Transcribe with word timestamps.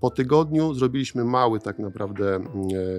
Po 0.00 0.10
tygodniu 0.10 0.74
zrobiliśmy 0.74 1.24
mały 1.24 1.60
tak 1.60 1.78
naprawdę 1.78 2.40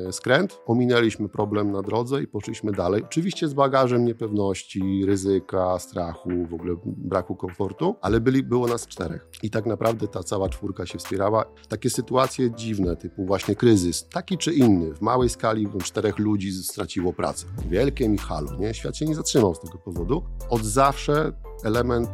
e, 0.08 0.12
skręt, 0.12 0.60
ominęliśmy 0.66 1.30
problem 1.30 1.72
na 1.72 1.82
drodze 1.82 2.24
i 2.24 2.28
poszliśmy 2.28 2.72
dalej. 2.72 3.04
Oczywiście 3.04 3.48
z 3.48 3.54
bagażem 3.54 4.06
niepewności, 4.06 5.06
ryzyka, 5.06 5.80
strachu, 5.80 6.30
w 6.50 6.54
ogóle 6.54 6.76
braku 6.86 7.36
komfortu, 7.36 7.96
ale 8.02 8.20
byli, 8.20 8.44
było 8.44 8.68
nas 8.68 8.88
czterech. 8.88 9.28
I 9.44 9.50
tak 9.50 9.66
naprawdę 9.66 10.08
ta 10.08 10.24
cała 10.24 10.50
czwórka 10.50 10.86
się 10.86 10.98
wspierała. 10.98 11.46
Takie 11.70 11.90
sytuacje 11.90 12.52
dziwne, 12.52 12.96
typu 12.96 13.26
właśnie 13.26 13.56
kryzys, 13.56 14.08
taki 14.10 14.38
czy 14.38 14.54
inny, 14.54 14.94
w 14.94 15.02
małej 15.02 15.30
skali 15.30 15.68
czterech 15.84 16.20
ludzi 16.20 16.52
straciło 16.52 17.14
pracę. 17.14 17.46
Wielkie 17.70 18.10
mi 18.10 18.18
halo, 18.18 18.58
nie? 18.60 18.74
Świat 18.74 18.98
się 18.98 19.06
nie 19.06 19.16
zatrzymał 19.16 19.56
z 19.56 19.60
tego 19.60 19.78
powodu. 19.78 20.24
Od 20.50 20.64
zawsze 20.64 21.34
element 21.64 22.10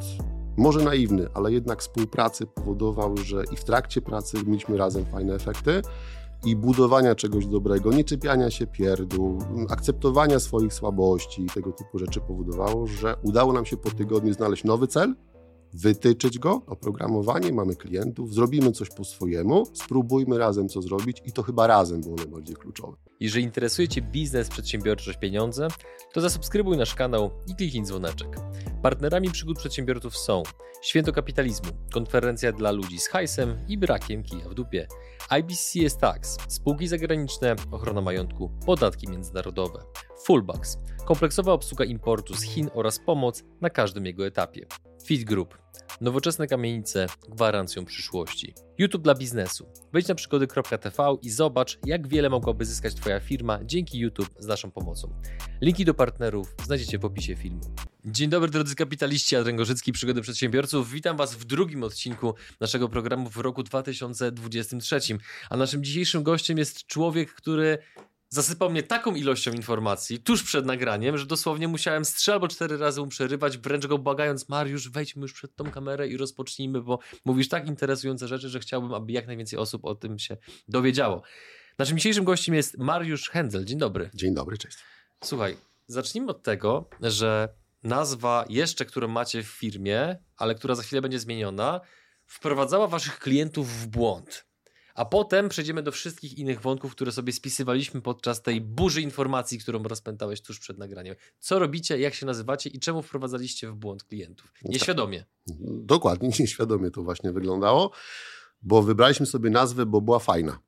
może 0.57 0.83
naiwny, 0.83 1.27
ale 1.33 1.51
jednak 1.51 1.81
współpracy 1.81 2.45
powodował, 2.45 3.17
że 3.17 3.43
i 3.51 3.55
w 3.55 3.63
trakcie 3.63 4.01
pracy 4.01 4.37
mieliśmy 4.45 4.77
razem 4.77 5.05
fajne 5.05 5.35
efekty 5.35 5.81
i 6.45 6.55
budowania 6.55 7.15
czegoś 7.15 7.45
dobrego, 7.45 7.91
nie 7.91 8.03
czepiania 8.03 8.51
się 8.51 8.67
pierdół, 8.67 9.39
akceptowania 9.69 10.39
swoich 10.39 10.73
słabości 10.73 11.41
i 11.41 11.49
tego 11.49 11.71
typu 11.71 11.99
rzeczy 11.99 12.21
powodowało, 12.21 12.87
że 12.87 13.15
udało 13.23 13.53
nam 13.53 13.65
się 13.65 13.77
po 13.77 13.91
tygodniu 13.91 14.33
znaleźć 14.33 14.63
nowy 14.63 14.87
cel, 14.87 15.15
wytyczyć 15.77 16.39
go, 16.39 16.61
oprogramowanie, 16.67 17.53
mamy 17.53 17.75
klientów, 17.75 18.33
zrobimy 18.33 18.71
coś 18.71 18.89
po 18.89 19.03
swojemu, 19.03 19.65
spróbujmy 19.73 20.37
razem 20.37 20.69
co 20.69 20.81
zrobić 20.81 21.21
i 21.25 21.31
to 21.31 21.43
chyba 21.43 21.67
razem 21.67 22.01
było 22.01 22.15
najbardziej 22.15 22.55
kluczowe. 22.55 22.97
Jeżeli 23.19 23.45
interesuje 23.45 23.87
Cię 23.87 24.01
biznes, 24.01 24.49
przedsiębiorczość, 24.49 25.19
pieniądze, 25.19 25.67
to 26.13 26.21
zasubskrybuj 26.21 26.77
nasz 26.77 26.95
kanał 26.95 27.31
i 27.47 27.55
kliknij 27.55 27.83
dzwoneczek. 27.83 28.37
Partnerami 28.81 29.31
przygód 29.31 29.57
przedsiębiorców 29.57 30.17
są 30.17 30.43
Święto 30.81 31.11
Kapitalizmu, 31.11 31.71
konferencja 31.93 32.51
dla 32.51 32.71
ludzi 32.71 32.99
z 32.99 33.07
hajsem 33.07 33.57
i 33.67 33.77
brakiem 33.77 34.23
kija 34.23 34.49
w 34.49 34.53
dupie, 34.53 34.87
IBCS 35.39 35.97
Tax, 35.97 36.37
spółki 36.47 36.87
zagraniczne, 36.87 37.55
ochrona 37.71 38.01
majątku, 38.01 38.51
podatki 38.65 39.09
międzynarodowe, 39.09 39.83
Fullbacks, 40.23 40.77
kompleksowa 41.05 41.53
obsługa 41.53 41.85
importu 41.85 42.33
z 42.33 42.41
Chin 42.41 42.69
oraz 42.73 42.99
pomoc 42.99 43.43
na 43.61 43.69
każdym 43.69 44.05
jego 44.05 44.27
etapie. 44.27 44.65
Fit 45.05 45.23
Group. 45.23 45.66
Nowoczesne 46.01 46.47
kamienice 46.47 47.07
gwarancją 47.29 47.85
przyszłości. 47.85 48.53
YouTube 48.77 49.03
dla 49.03 49.15
biznesu. 49.15 49.67
Wejdź 49.93 50.07
na 50.07 50.15
przygody.tv 50.15 51.17
i 51.21 51.29
zobacz, 51.29 51.79
jak 51.85 52.07
wiele 52.07 52.29
mogłaby 52.29 52.65
zyskać 52.65 52.95
Twoja 52.95 53.19
firma 53.19 53.59
dzięki 53.63 53.99
YouTube 53.99 54.29
z 54.39 54.47
naszą 54.47 54.71
pomocą. 54.71 55.13
Linki 55.61 55.85
do 55.85 55.93
partnerów 55.93 56.55
znajdziecie 56.65 56.99
w 56.99 57.05
opisie 57.05 57.35
filmu. 57.35 57.61
Dzień 58.05 58.29
dobry 58.29 58.51
drodzy 58.51 58.75
kapitaliści, 58.75 59.35
Adrian 59.35 59.57
Gorzycki, 59.57 59.91
Przygody 59.91 60.21
Przedsiębiorców. 60.21 60.91
Witam 60.91 61.17
Was 61.17 61.35
w 61.35 61.45
drugim 61.45 61.83
odcinku 61.83 62.33
naszego 62.59 62.89
programu 62.89 63.29
w 63.29 63.37
roku 63.37 63.63
2023. 63.63 64.99
A 65.49 65.57
naszym 65.57 65.83
dzisiejszym 65.83 66.23
gościem 66.23 66.57
jest 66.57 66.85
człowiek, 66.85 67.33
który 67.33 67.77
zasypał 68.29 68.69
mnie 68.69 68.83
taką 68.83 69.15
ilością 69.15 69.51
informacji 69.51 70.19
tuż 70.19 70.43
przed 70.43 70.65
nagraniem, 70.65 71.17
że 71.17 71.25
dosłownie 71.25 71.67
musiałem 71.67 72.05
z 72.05 72.13
trzy 72.13 72.33
albo 72.33 72.47
cztery 72.47 72.77
razy 72.77 73.01
mu 73.01 73.07
przerywać, 73.07 73.57
wręcz 73.57 73.87
go 73.87 73.97
błagając, 73.97 74.49
Mariusz, 74.49 74.89
wejdźmy 74.89 75.21
już 75.21 75.33
przed 75.33 75.55
tą 75.55 75.71
kamerę 75.71 76.07
i 76.07 76.17
rozpocznijmy, 76.17 76.81
bo 76.81 76.99
mówisz 77.25 77.49
tak 77.49 77.67
interesujące 77.67 78.27
rzeczy, 78.27 78.49
że 78.49 78.59
chciałbym, 78.59 78.93
aby 78.93 79.11
jak 79.11 79.27
najwięcej 79.27 79.59
osób 79.59 79.85
o 79.85 79.95
tym 79.95 80.19
się 80.19 80.37
dowiedziało. 80.67 81.21
Naszym 81.77 81.97
dzisiejszym 81.97 82.23
gościem 82.23 82.55
jest 82.55 82.77
Mariusz 82.77 83.29
Hendzel. 83.29 83.65
Dzień 83.65 83.77
dobry. 83.77 84.09
Dzień 84.13 84.33
dobry, 84.33 84.57
cześć. 84.57 84.77
Słuchaj, 85.23 85.57
zacznijmy 85.87 86.31
od 86.31 86.43
tego, 86.43 86.89
że 87.01 87.49
nazwa 87.83 88.45
jeszcze, 88.49 88.85
którą 88.85 89.07
macie 89.07 89.43
w 89.43 89.47
firmie, 89.47 90.17
ale 90.37 90.55
która 90.55 90.75
za 90.75 90.83
chwilę 90.83 91.01
będzie 91.01 91.19
zmieniona, 91.19 91.81
wprowadzała 92.25 92.87
waszych 92.87 93.19
klientów 93.19 93.69
w 93.69 93.87
błąd. 93.87 94.46
A 94.97 95.05
potem 95.05 95.49
przejdziemy 95.49 95.83
do 95.83 95.91
wszystkich 95.91 96.37
innych 96.37 96.61
wątków, 96.61 96.91
które 96.91 97.11
sobie 97.11 97.33
spisywaliśmy 97.33 98.01
podczas 98.01 98.41
tej 98.41 98.61
burzy 98.61 99.01
informacji, 99.01 99.59
którą 99.59 99.83
rozpętałeś 99.83 100.41
tuż 100.41 100.59
przed 100.59 100.77
nagraniem. 100.77 101.15
Co 101.39 101.59
robicie, 101.59 101.99
jak 101.99 102.13
się 102.13 102.25
nazywacie 102.25 102.69
i 102.69 102.79
czemu 102.79 103.01
wprowadzaliście 103.01 103.71
w 103.71 103.75
błąd 103.75 104.03
klientów? 104.03 104.53
Nieświadomie. 104.65 105.25
Dokładnie, 105.83 106.29
nieświadomie 106.39 106.91
to 106.91 107.03
właśnie 107.03 107.31
wyglądało, 107.31 107.91
bo 108.61 108.83
wybraliśmy 108.83 109.25
sobie 109.25 109.49
nazwę, 109.49 109.85
bo 109.85 110.01
była 110.01 110.19
fajna. 110.19 110.59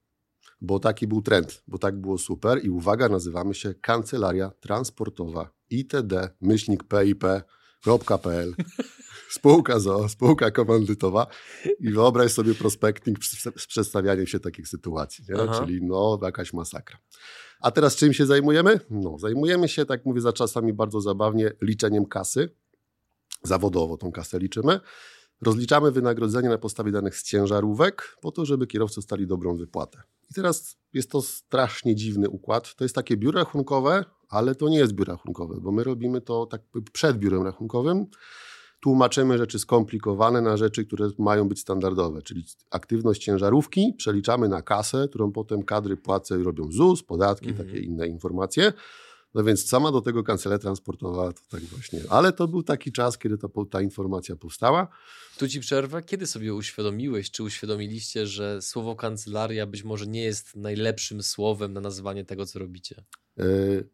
Bo 0.62 0.80
taki 0.80 1.08
był 1.08 1.22
trend, 1.22 1.64
bo 1.68 1.78
tak 1.78 2.02
było 2.02 2.18
super 2.18 2.66
i 2.66 2.70
uwaga, 2.70 3.10
nazywamy 3.10 3.54
się 3.54 3.74
Kancelaria 3.74 4.52
Transportowa 4.60 5.50
itd. 5.70 6.30
myślnik 6.42 6.84
pip.pl 6.84 8.56
spółka 9.30 9.80
ZO, 9.80 10.10
spółka 10.10 10.52
komandytowa 10.52 11.28
i 11.80 11.90
wyobraź 11.92 12.32
sobie 12.32 12.56
prospecting 12.56 13.18
z 13.58 13.68
przedstawianiem 13.68 14.28
się 14.28 14.40
takich 14.40 14.68
sytuacji, 14.68 15.26
czyli 15.60 15.80
no 15.84 16.20
jakaś 16.22 16.54
masakra. 16.54 16.98
A 17.62 17.72
teraz 17.72 17.96
czym 17.96 18.14
się 18.14 18.26
zajmujemy? 18.26 18.80
No, 18.90 19.20
zajmujemy 19.20 19.70
się, 19.70 19.86
tak 19.86 20.06
mówię 20.06 20.22
za 20.22 20.34
czasami 20.34 20.74
bardzo 20.74 21.02
zabawnie, 21.02 21.52
liczeniem 21.62 22.06
kasy. 22.06 22.50
Zawodowo 23.44 23.98
tą 23.98 24.12
kasę 24.12 24.40
liczymy. 24.40 24.80
Rozliczamy 25.42 25.92
wynagrodzenie 25.92 26.50
na 26.50 26.58
podstawie 26.58 26.92
danych 26.92 27.18
z 27.18 27.24
ciężarówek, 27.24 28.18
po 28.22 28.32
to, 28.32 28.46
żeby 28.46 28.68
kierowcy 28.68 29.02
stali 29.02 29.28
dobrą 29.28 29.58
wypłatę. 29.58 30.02
I 30.32 30.34
teraz 30.34 30.78
jest 30.94 31.12
to 31.12 31.22
strasznie 31.22 31.96
dziwny 31.96 32.30
układ. 32.30 32.76
To 32.76 32.86
jest 32.86 32.96
takie 32.96 33.18
biuro 33.18 33.40
rachunkowe, 33.40 34.06
ale 34.30 34.56
to 34.56 34.70
nie 34.70 34.78
jest 34.78 34.94
biuro 34.94 35.14
rachunkowe, 35.14 35.56
bo 35.62 35.72
my 35.72 35.84
robimy 35.84 36.22
to 36.22 36.46
tak 36.46 36.62
przed 36.94 37.18
biurem 37.18 37.44
rachunkowym 37.44 38.06
tłumaczymy 38.80 39.38
rzeczy 39.38 39.60
skomplikowane 39.60 40.42
na 40.42 40.58
rzeczy, 40.58 40.86
które 40.86 41.10
mają 41.18 41.48
być 41.48 41.60
standardowe, 41.60 42.22
czyli 42.22 42.46
aktywność 42.72 43.24
ciężarówki 43.24 43.94
przeliczamy 43.98 44.50
na 44.50 44.62
kasę, 44.62 45.08
którą 45.10 45.32
potem 45.32 45.64
kadry 45.64 45.98
płacą 45.98 46.40
i 46.40 46.44
robią 46.44 46.72
ZUS, 46.72 47.04
podatki, 47.04 47.50
mhm. 47.50 47.68
takie 47.68 47.80
inne 47.80 48.08
informacje. 48.08 48.74
No 49.34 49.44
więc 49.44 49.66
sama 49.66 49.92
do 49.92 50.02
tego 50.02 50.24
kancelaria 50.24 50.60
transportowa 50.60 51.34
to 51.34 51.42
tak 51.50 51.62
właśnie. 51.64 52.02
Ale 52.10 52.34
to 52.34 52.48
był 52.48 52.64
taki 52.64 52.92
czas, 52.92 53.18
kiedy 53.18 53.38
ta, 53.38 53.48
ta 53.72 53.82
informacja 53.82 54.36
powstała. 54.36 54.88
Tu 55.38 55.48
ci 55.48 55.60
przerwę. 55.60 56.04
Kiedy 56.04 56.28
sobie 56.28 56.54
uświadomiłeś, 56.54 57.32
czy 57.32 57.44
uświadomiliście, 57.44 58.28
że 58.28 58.62
słowo 58.62 58.96
kancelaria 58.96 59.66
być 59.66 59.84
może 59.84 60.08
nie 60.08 60.24
jest 60.24 60.56
najlepszym 60.56 61.24
słowem 61.24 61.74
na 61.74 61.82
nazwanie 61.82 62.26
tego, 62.26 62.46
co 62.46 62.60
robicie? 62.60 63.04
E, 63.40 63.44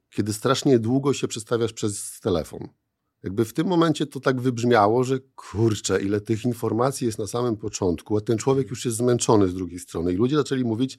kiedy 0.10 0.34
strasznie 0.34 0.80
długo 0.80 1.14
się 1.14 1.28
przedstawiasz 1.28 1.74
przez 1.74 2.20
telefon. 2.20 2.68
Jakby 3.26 3.46
w 3.46 3.54
tym 3.54 3.68
momencie 3.68 4.06
to 4.06 4.20
tak 4.20 4.42
wybrzmiało, 4.42 5.04
że 5.04 5.20
kurczę, 5.36 6.02
ile 6.02 6.22
tych 6.22 6.46
informacji 6.46 7.06
jest 7.06 7.20
na 7.20 7.28
samym 7.28 7.58
początku, 7.58 8.18
a 8.18 8.22
ten 8.22 8.38
człowiek 8.38 8.70
już 8.70 8.86
jest 8.86 8.98
zmęczony 8.98 9.48
z 9.48 9.54
drugiej 9.54 9.80
strony. 9.80 10.14
I 10.14 10.16
ludzie 10.16 10.36
zaczęli 10.36 10.64
mówić, 10.64 10.98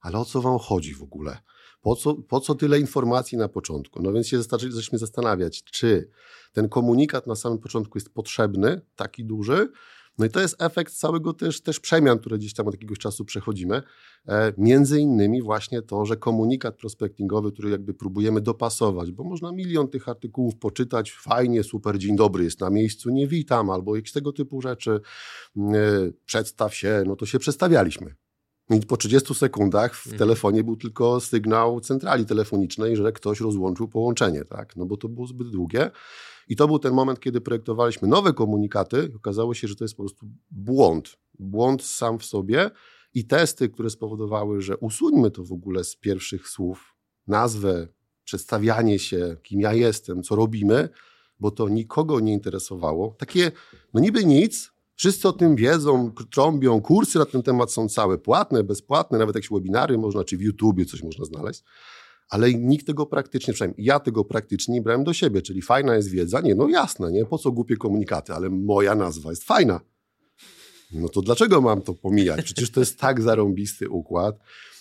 ale 0.00 0.18
o 0.18 0.24
co 0.24 0.40
wam 0.40 0.58
chodzi 0.58 0.94
w 0.94 1.02
ogóle? 1.02 1.38
Po 1.80 1.96
co, 1.96 2.14
po 2.14 2.40
co 2.40 2.54
tyle 2.54 2.80
informacji 2.80 3.38
na 3.38 3.48
początku? 3.48 4.02
No 4.02 4.12
więc 4.12 4.28
się 4.28 4.42
zaczęliśmy 4.42 4.98
zastanawiać, 4.98 5.64
czy 5.64 6.10
ten 6.52 6.68
komunikat 6.68 7.26
na 7.26 7.36
samym 7.36 7.58
początku 7.58 7.98
jest 7.98 8.14
potrzebny, 8.14 8.80
taki 8.96 9.24
duży, 9.24 9.68
no 10.20 10.26
i 10.26 10.30
to 10.30 10.40
jest 10.40 10.62
efekt 10.62 10.94
całego 10.94 11.32
też, 11.32 11.60
też 11.60 11.80
przemian, 11.80 12.18
które 12.18 12.38
gdzieś 12.38 12.54
tam 12.54 12.68
od 12.68 12.74
jakiegoś 12.74 12.98
czasu 12.98 13.24
przechodzimy. 13.24 13.82
E, 14.28 14.52
między 14.58 15.00
innymi 15.00 15.42
właśnie 15.42 15.82
to, 15.82 16.06
że 16.06 16.16
komunikat 16.16 16.76
prospectingowy, 16.76 17.52
który 17.52 17.70
jakby 17.70 17.94
próbujemy 17.94 18.40
dopasować, 18.40 19.12
bo 19.12 19.24
można 19.24 19.52
milion 19.52 19.88
tych 19.88 20.08
artykułów 20.08 20.56
poczytać, 20.56 21.12
fajnie, 21.12 21.62
super, 21.62 21.98
dzień 21.98 22.16
dobry, 22.16 22.44
jest 22.44 22.60
na 22.60 22.70
miejscu, 22.70 23.10
nie 23.10 23.26
witam, 23.26 23.70
albo 23.70 23.96
jakieś 23.96 24.12
tego 24.12 24.32
typu 24.32 24.60
rzeczy, 24.60 25.00
e, 25.56 25.62
przedstaw 26.26 26.74
się, 26.74 27.02
no 27.06 27.16
to 27.16 27.26
się 27.26 27.38
przedstawialiśmy. 27.38 28.14
I 28.70 28.80
po 28.80 28.96
30 28.96 29.34
sekundach 29.34 29.94
w 29.94 30.06
mhm. 30.06 30.18
telefonie 30.18 30.64
był 30.64 30.76
tylko 30.76 31.20
sygnał 31.20 31.80
centrali 31.80 32.26
telefonicznej, 32.26 32.96
że 32.96 33.12
ktoś 33.12 33.40
rozłączył 33.40 33.88
połączenie, 33.88 34.44
tak? 34.44 34.76
No 34.76 34.86
bo 34.86 34.96
to 34.96 35.08
było 35.08 35.26
zbyt 35.26 35.48
długie. 35.48 35.90
I 36.48 36.56
to 36.56 36.66
był 36.66 36.78
ten 36.78 36.94
moment, 36.94 37.20
kiedy 37.20 37.40
projektowaliśmy 37.40 38.08
nowe 38.08 38.32
komunikaty. 38.32 39.12
Okazało 39.16 39.54
się, 39.54 39.68
że 39.68 39.76
to 39.76 39.84
jest 39.84 39.96
po 39.96 40.02
prostu 40.02 40.26
błąd. 40.50 41.16
Błąd 41.38 41.84
sam 41.84 42.18
w 42.18 42.24
sobie 42.24 42.70
i 43.14 43.24
testy, 43.24 43.68
które 43.68 43.90
spowodowały, 43.90 44.62
że 44.62 44.76
usuńmy 44.76 45.30
to 45.30 45.44
w 45.44 45.52
ogóle 45.52 45.84
z 45.84 45.96
pierwszych 45.96 46.48
słów, 46.48 46.96
nazwę, 47.26 47.88
przedstawianie 48.24 48.98
się, 48.98 49.36
kim 49.42 49.60
ja 49.60 49.72
jestem, 49.72 50.22
co 50.22 50.36
robimy, 50.36 50.88
bo 51.40 51.50
to 51.50 51.68
nikogo 51.68 52.20
nie 52.20 52.32
interesowało. 52.32 53.14
Takie, 53.18 53.52
no 53.94 54.00
niby 54.00 54.24
nic, 54.24 54.72
wszyscy 55.00 55.28
o 55.28 55.32
tym 55.32 55.56
wiedzą, 55.56 56.12
trąbią, 56.30 56.80
kursy 56.80 57.18
na 57.18 57.24
ten 57.24 57.42
temat 57.42 57.72
są 57.72 57.88
całe, 57.88 58.18
płatne, 58.18 58.64
bezpłatne, 58.64 59.18
nawet 59.18 59.34
jakieś 59.34 59.50
webinary 59.50 59.98
można, 59.98 60.24
czy 60.24 60.36
w 60.36 60.40
YouTubie 60.40 60.84
coś 60.84 61.02
można 61.02 61.24
znaleźć 61.24 61.62
ale 62.30 62.54
nikt 62.54 62.86
tego 62.86 63.06
praktycznie, 63.06 63.54
przynajmniej 63.54 63.86
ja 63.86 64.00
tego 64.00 64.24
praktycznie 64.24 64.74
nie 64.74 64.82
brałem 64.82 65.04
do 65.04 65.12
siebie, 65.12 65.42
czyli 65.42 65.62
fajna 65.62 65.94
jest 65.94 66.10
wiedza, 66.10 66.40
nie, 66.40 66.54
no 66.54 66.68
jasne, 66.68 67.12
nie, 67.12 67.24
po 67.24 67.38
co 67.38 67.52
głupie 67.52 67.76
komunikaty, 67.76 68.32
ale 68.32 68.50
moja 68.50 68.94
nazwa 68.94 69.30
jest 69.30 69.44
fajna. 69.44 69.80
No 70.92 71.08
to 71.08 71.22
dlaczego 71.22 71.60
mam 71.60 71.82
to 71.82 71.94
pomijać? 71.94 72.44
Przecież 72.44 72.70
to 72.70 72.80
jest 72.80 72.98
tak 72.98 73.22
zarąbisty 73.22 73.88
układ. 73.88 74.38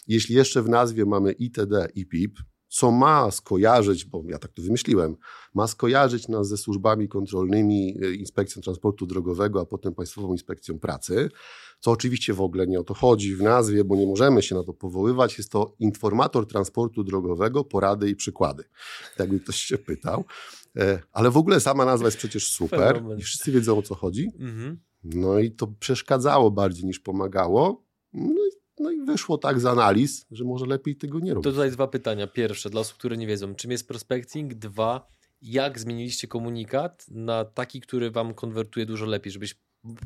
Jeśli 0.08 0.36
jeszcze 0.36 0.64
w 0.64 0.70
nazwie 0.70 1.06
mamy 1.06 1.32
ITD 1.32 1.88
i 1.96 2.06
PIP, 2.06 2.40
co 2.70 2.92
ma 2.92 3.32
skojarzyć, 3.32 4.06
bo 4.06 4.24
ja 4.28 4.40
tak 4.40 4.52
to 4.52 4.62
wymyśliłem, 4.62 5.16
ma 5.54 5.68
skojarzyć 5.68 6.28
nas 6.28 6.48
ze 6.48 6.58
służbami 6.58 7.08
kontrolnymi, 7.08 7.98
e, 8.02 8.14
Inspekcją 8.14 8.62
Transportu 8.62 9.06
Drogowego, 9.06 9.62
a 9.62 9.66
potem 9.66 9.96
Państwową 9.96 10.32
Inspekcją 10.32 10.80
Pracy, 10.80 11.30
co 11.80 11.92
oczywiście 11.92 12.34
w 12.34 12.42
ogóle 12.42 12.68
nie 12.68 12.80
o 12.80 12.84
to 12.84 12.94
chodzi 12.94 13.36
w 13.36 13.42
nazwie, 13.42 13.84
bo 13.84 13.96
nie 13.96 14.08
możemy 14.08 14.42
się 14.42 14.56
na 14.56 14.64
to 14.64 14.74
powoływać. 14.74 15.38
Jest 15.38 15.52
to 15.52 15.76
informator 15.80 16.48
transportu 16.48 17.04
drogowego, 17.04 17.64
porady 17.64 18.10
i 18.10 18.16
przykłady. 18.16 18.64
Tak 19.18 19.30
by 19.30 19.40
ktoś 19.40 19.56
się 19.56 19.78
pytał. 19.78 20.26
E, 20.78 21.02
ale 21.12 21.32
w 21.32 21.38
ogóle 21.38 21.60
sama 21.60 21.86
nazwa 21.86 22.08
jest 22.08 22.18
przecież 22.18 22.52
super 22.52 23.04
i 23.18 23.22
wszyscy 23.22 23.52
wiedzą 23.52 23.78
o 23.78 23.82
co 23.82 23.96
chodzi. 23.96 24.32
Mhm. 24.40 24.80
No 25.04 25.40
i 25.40 25.52
to 25.52 25.68
przeszkadzało 25.68 26.52
bardziej 26.52 26.86
niż 26.86 27.00
pomagało. 27.00 27.84
No 28.14 28.46
i, 28.48 28.59
no 28.80 28.92
i 28.92 29.02
wyszło 29.02 29.38
tak 29.38 29.60
z 29.60 29.66
analiz, 29.66 30.26
że 30.32 30.44
może 30.44 30.66
lepiej 30.66 30.96
tego 30.96 31.20
nie 31.20 31.34
robić. 31.34 31.44
To 31.44 31.52
tutaj 31.52 31.72
dwa 31.72 31.88
pytania. 31.88 32.28
Pierwsze, 32.28 32.70
dla 32.70 32.82
osób, 32.82 32.98
które 32.98 33.18
nie 33.18 33.28
wiedzą, 33.28 33.56
czym 33.56 33.72
jest 33.72 33.88
prospecting? 33.88 34.54
Dwa, 34.54 35.08
jak 35.42 35.80
zmieniliście 35.80 36.28
komunikat 36.28 37.06
na 37.12 37.46
taki, 37.46 37.82
który 37.82 38.12
wam 38.12 38.34
konwertuje 38.34 38.86
dużo 38.86 39.06
lepiej, 39.06 39.32
żebyś 39.32 39.56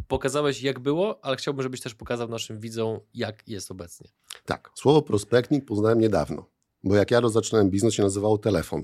pokazałeś 0.07 0.61
jak 0.61 0.79
było, 0.79 1.25
ale 1.25 1.35
chciałbym, 1.35 1.63
żebyś 1.63 1.81
też 1.81 1.95
pokazał 1.95 2.27
naszym 2.27 2.59
widzom, 2.59 2.99
jak 3.13 3.47
jest 3.47 3.71
obecnie. 3.71 4.09
Tak, 4.45 4.71
słowo 4.75 5.01
prospecting 5.01 5.65
poznałem 5.65 5.99
niedawno. 5.99 6.45
Bo 6.83 6.95
jak 6.95 7.11
ja 7.11 7.29
zaczynałem 7.29 7.69
biznes, 7.69 7.93
się 7.93 8.03
nazywało 8.03 8.37
telefon. 8.37 8.83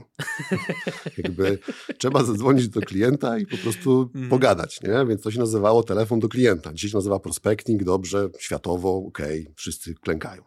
Jakby 1.23 1.59
trzeba 1.97 2.23
zadzwonić 2.23 2.69
do 2.69 2.81
klienta 2.81 3.37
i 3.37 3.45
po 3.45 3.57
prostu 3.57 4.09
mm. 4.15 4.29
pogadać, 4.29 4.81
nie? 4.81 5.05
Więc 5.05 5.21
to 5.21 5.31
się 5.31 5.39
nazywało 5.39 5.83
telefon 5.83 6.19
do 6.19 6.29
klienta. 6.29 6.73
Dzisiaj 6.73 6.91
się 6.91 6.97
nazywa 6.97 7.19
prospecting, 7.19 7.83
dobrze, 7.83 8.29
światowo, 8.39 8.95
okej, 8.95 9.41
okay, 9.41 9.53
wszyscy 9.55 9.95
klękają. 9.95 10.41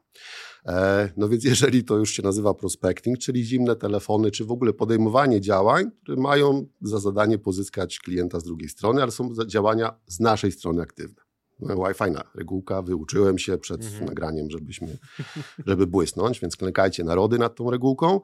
E, 0.66 1.12
no 1.16 1.28
więc 1.28 1.44
jeżeli 1.44 1.84
to 1.84 1.96
już 1.96 2.10
się 2.10 2.22
nazywa 2.22 2.54
prospecting, 2.54 3.18
czyli 3.18 3.44
zimne 3.44 3.76
telefony, 3.76 4.30
czy 4.30 4.44
w 4.44 4.52
ogóle 4.52 4.72
podejmowanie 4.72 5.40
działań, 5.40 5.90
które 6.02 6.22
mają 6.22 6.66
za 6.80 6.98
zadanie 6.98 7.38
pozyskać 7.38 7.98
klienta 7.98 8.40
z 8.40 8.44
drugiej 8.44 8.68
strony, 8.68 9.02
ale 9.02 9.10
są 9.10 9.34
działania 9.46 9.94
z 10.06 10.20
naszej 10.20 10.52
strony 10.52 10.82
aktywne. 10.82 11.31
No, 11.60 11.94
fajna 11.94 12.24
regułka, 12.34 12.82
wyuczyłem 12.82 13.38
się 13.38 13.58
przed 13.58 13.84
mhm. 13.84 14.04
nagraniem, 14.04 14.50
żebyśmy, 14.50 14.98
żeby 15.66 15.86
błysnąć, 15.86 16.40
więc 16.40 16.56
klękajcie 16.56 17.04
narody 17.04 17.38
nad 17.38 17.54
tą 17.54 17.70
regułką. 17.70 18.20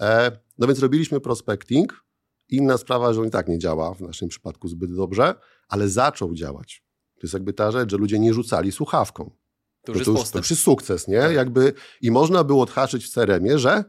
E, 0.00 0.32
no 0.58 0.66
więc 0.66 0.78
robiliśmy 0.78 1.20
prospecting. 1.20 2.04
Inna 2.48 2.78
sprawa, 2.78 3.12
że 3.12 3.20
on 3.20 3.26
i 3.26 3.30
tak 3.30 3.48
nie 3.48 3.58
działa 3.58 3.94
w 3.94 4.00
naszym 4.00 4.28
przypadku 4.28 4.68
zbyt 4.68 4.96
dobrze, 4.96 5.34
ale 5.68 5.88
zaczął 5.88 6.34
działać. 6.34 6.84
To 7.14 7.20
jest 7.22 7.34
jakby 7.34 7.52
ta 7.52 7.70
rzecz, 7.70 7.90
że 7.90 7.96
ludzie 7.96 8.18
nie 8.18 8.34
rzucali 8.34 8.72
słuchawką. 8.72 9.30
To 9.84 9.92
już, 9.92 10.04
to, 10.04 10.10
już, 10.10 10.30
to 10.30 10.38
już 10.38 10.50
jest 10.50 10.62
sukces, 10.62 11.08
nie? 11.08 11.20
Tak. 11.20 11.34
Jakby, 11.34 11.72
I 12.00 12.10
można 12.10 12.44
było 12.44 12.62
odhaczyć 12.62 13.04
w 13.04 13.10
CRM-ie, 13.10 13.58
że 13.58 13.84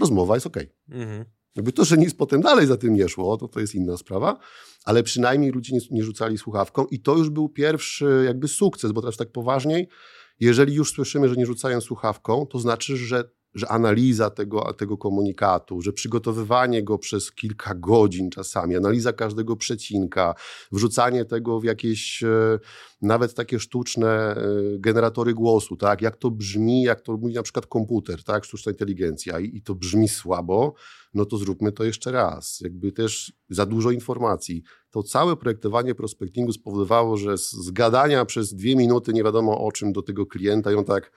rozmowa 0.00 0.34
jest 0.34 0.46
ok. 0.46 0.56
Mhm. 0.88 1.24
Jakby 1.56 1.72
to, 1.72 1.84
że 1.84 1.96
nic 1.96 2.14
potem 2.14 2.40
dalej 2.40 2.66
za 2.66 2.76
tym 2.76 2.94
nie 2.94 3.08
szło, 3.08 3.36
to 3.36 3.48
to 3.48 3.60
jest 3.60 3.74
inna 3.74 3.96
sprawa, 3.96 4.38
ale 4.84 5.02
przynajmniej 5.02 5.50
ludzie 5.50 5.74
nie, 5.74 5.80
nie 5.90 6.04
rzucali 6.04 6.38
słuchawką 6.38 6.84
i 6.84 7.00
to 7.00 7.16
już 7.16 7.30
był 7.30 7.48
pierwszy 7.48 8.22
jakby 8.26 8.48
sukces, 8.48 8.92
bo 8.92 9.00
teraz 9.00 9.16
tak 9.16 9.32
poważniej, 9.32 9.88
jeżeli 10.40 10.74
już 10.74 10.92
słyszymy, 10.92 11.28
że 11.28 11.36
nie 11.36 11.46
rzucają 11.46 11.80
słuchawką, 11.80 12.46
to 12.46 12.58
znaczy, 12.58 12.96
że 12.96 13.30
że 13.54 13.68
analiza 13.68 14.30
tego, 14.30 14.72
tego 14.72 14.98
komunikatu, 14.98 15.82
że 15.82 15.92
przygotowywanie 15.92 16.82
go 16.82 16.98
przez 16.98 17.32
kilka 17.32 17.74
godzin 17.74 18.30
czasami, 18.30 18.76
analiza 18.76 19.12
każdego 19.12 19.56
przecinka, 19.56 20.34
wrzucanie 20.72 21.24
tego 21.24 21.60
w 21.60 21.64
jakieś 21.64 22.22
e, 22.22 22.58
nawet 23.02 23.34
takie 23.34 23.58
sztuczne 23.58 24.08
e, 24.08 24.36
generatory 24.78 25.34
głosu, 25.34 25.76
tak, 25.76 26.02
jak 26.02 26.16
to 26.16 26.30
brzmi, 26.30 26.82
jak 26.82 27.00
to 27.00 27.16
mówi 27.16 27.34
na 27.34 27.42
przykład 27.42 27.66
komputer, 27.66 28.24
tak, 28.24 28.44
sztuczna 28.44 28.72
inteligencja 28.72 29.40
i, 29.40 29.56
i 29.56 29.62
to 29.62 29.74
brzmi 29.74 30.08
słabo, 30.08 30.74
no 31.14 31.24
to 31.24 31.36
zróbmy 31.36 31.72
to 31.72 31.84
jeszcze 31.84 32.12
raz. 32.12 32.60
Jakby 32.60 32.92
też 32.92 33.32
za 33.50 33.66
dużo 33.66 33.90
informacji. 33.90 34.62
To 34.90 35.02
całe 35.02 35.36
projektowanie 35.36 35.94
prospectingu 35.94 36.52
spowodowało, 36.52 37.16
że 37.16 37.38
z, 37.38 37.70
gadania 37.70 38.24
przez 38.24 38.54
dwie 38.54 38.76
minuty 38.76 39.12
nie 39.12 39.24
wiadomo 39.24 39.64
o 39.64 39.72
czym 39.72 39.92
do 39.92 40.02
tego 40.02 40.26
klienta 40.26 40.70
on 40.70 40.84
tak 40.84 41.10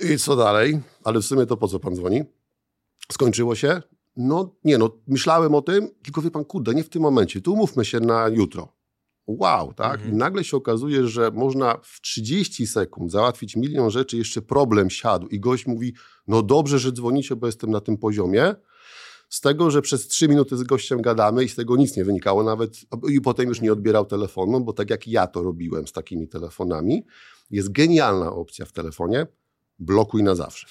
i 0.00 0.18
co 0.18 0.36
dalej? 0.36 0.80
Ale 1.04 1.20
w 1.20 1.24
sumie 1.24 1.46
to 1.46 1.56
po 1.56 1.68
co 1.68 1.80
pan 1.80 1.96
dzwoni? 1.96 2.24
Skończyło 3.12 3.54
się? 3.54 3.82
No 4.16 4.56
nie, 4.64 4.78
no 4.78 4.90
myślałem 5.06 5.54
o 5.54 5.62
tym, 5.62 5.88
tylko 6.02 6.22
wie 6.22 6.30
pan, 6.30 6.44
kurde, 6.44 6.74
nie 6.74 6.84
w 6.84 6.88
tym 6.88 7.02
momencie, 7.02 7.40
tu 7.40 7.52
umówmy 7.52 7.84
się 7.84 8.00
na 8.00 8.28
jutro. 8.28 8.80
Wow, 9.26 9.72
tak? 9.72 9.94
Mhm. 9.94 10.14
I 10.14 10.16
nagle 10.16 10.44
się 10.44 10.56
okazuje, 10.56 11.08
że 11.08 11.30
można 11.30 11.78
w 11.82 12.00
30 12.00 12.66
sekund 12.66 13.12
załatwić 13.12 13.56
milion 13.56 13.90
rzeczy, 13.90 14.16
jeszcze 14.16 14.42
problem 14.42 14.90
siadł 14.90 15.26
i 15.26 15.40
gość 15.40 15.66
mówi, 15.66 15.94
no 16.26 16.42
dobrze, 16.42 16.78
że 16.78 16.92
dzwonicie, 16.92 17.36
bo 17.36 17.46
jestem 17.46 17.70
na 17.70 17.80
tym 17.80 17.96
poziomie. 17.96 18.54
Z 19.28 19.40
tego, 19.40 19.70
że 19.70 19.82
przez 19.82 20.08
3 20.08 20.28
minuty 20.28 20.56
z 20.56 20.62
gościem 20.62 21.02
gadamy 21.02 21.44
i 21.44 21.48
z 21.48 21.54
tego 21.54 21.76
nic 21.76 21.96
nie 21.96 22.04
wynikało 22.04 22.42
nawet 22.42 22.76
i 23.08 23.20
potem 23.20 23.48
już 23.48 23.60
nie 23.60 23.72
odbierał 23.72 24.06
telefonu, 24.06 24.60
bo 24.60 24.72
tak 24.72 24.90
jak 24.90 25.08
ja 25.08 25.26
to 25.26 25.42
robiłem 25.42 25.86
z 25.86 25.92
takimi 25.92 26.28
telefonami, 26.28 27.04
jest 27.50 27.72
genialna 27.72 28.32
opcja 28.32 28.66
w 28.66 28.72
telefonie, 28.72 29.26
blokuj 29.80 30.22
na 30.22 30.34
zawsze. 30.34 30.66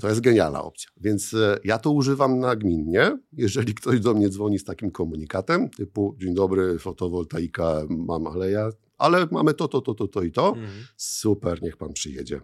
To 0.00 0.08
jest 0.08 0.20
genialna 0.20 0.62
opcja. 0.62 0.90
Więc 0.96 1.34
e, 1.34 1.58
ja 1.64 1.78
to 1.78 1.90
używam 1.90 2.38
nagminnie. 2.38 3.18
Jeżeli 3.32 3.74
ktoś 3.74 4.00
do 4.00 4.14
mnie 4.14 4.28
dzwoni 4.28 4.58
z 4.58 4.64
takim 4.64 4.90
komunikatem, 4.90 5.70
typu 5.70 6.16
dzień 6.18 6.34
dobry, 6.34 6.78
fotowoltaika 6.78 7.82
mam, 7.88 8.26
ale 8.26 8.50
ja, 8.50 8.70
ale 8.98 9.26
mamy 9.30 9.54
to, 9.54 9.68
to, 9.68 9.80
to, 9.80 9.94
to, 9.94 10.08
to 10.08 10.22
i 10.22 10.32
to, 10.32 10.48
mhm. 10.48 10.86
super, 10.96 11.62
niech 11.62 11.76
pan 11.76 11.92
przyjedzie. 11.92 12.40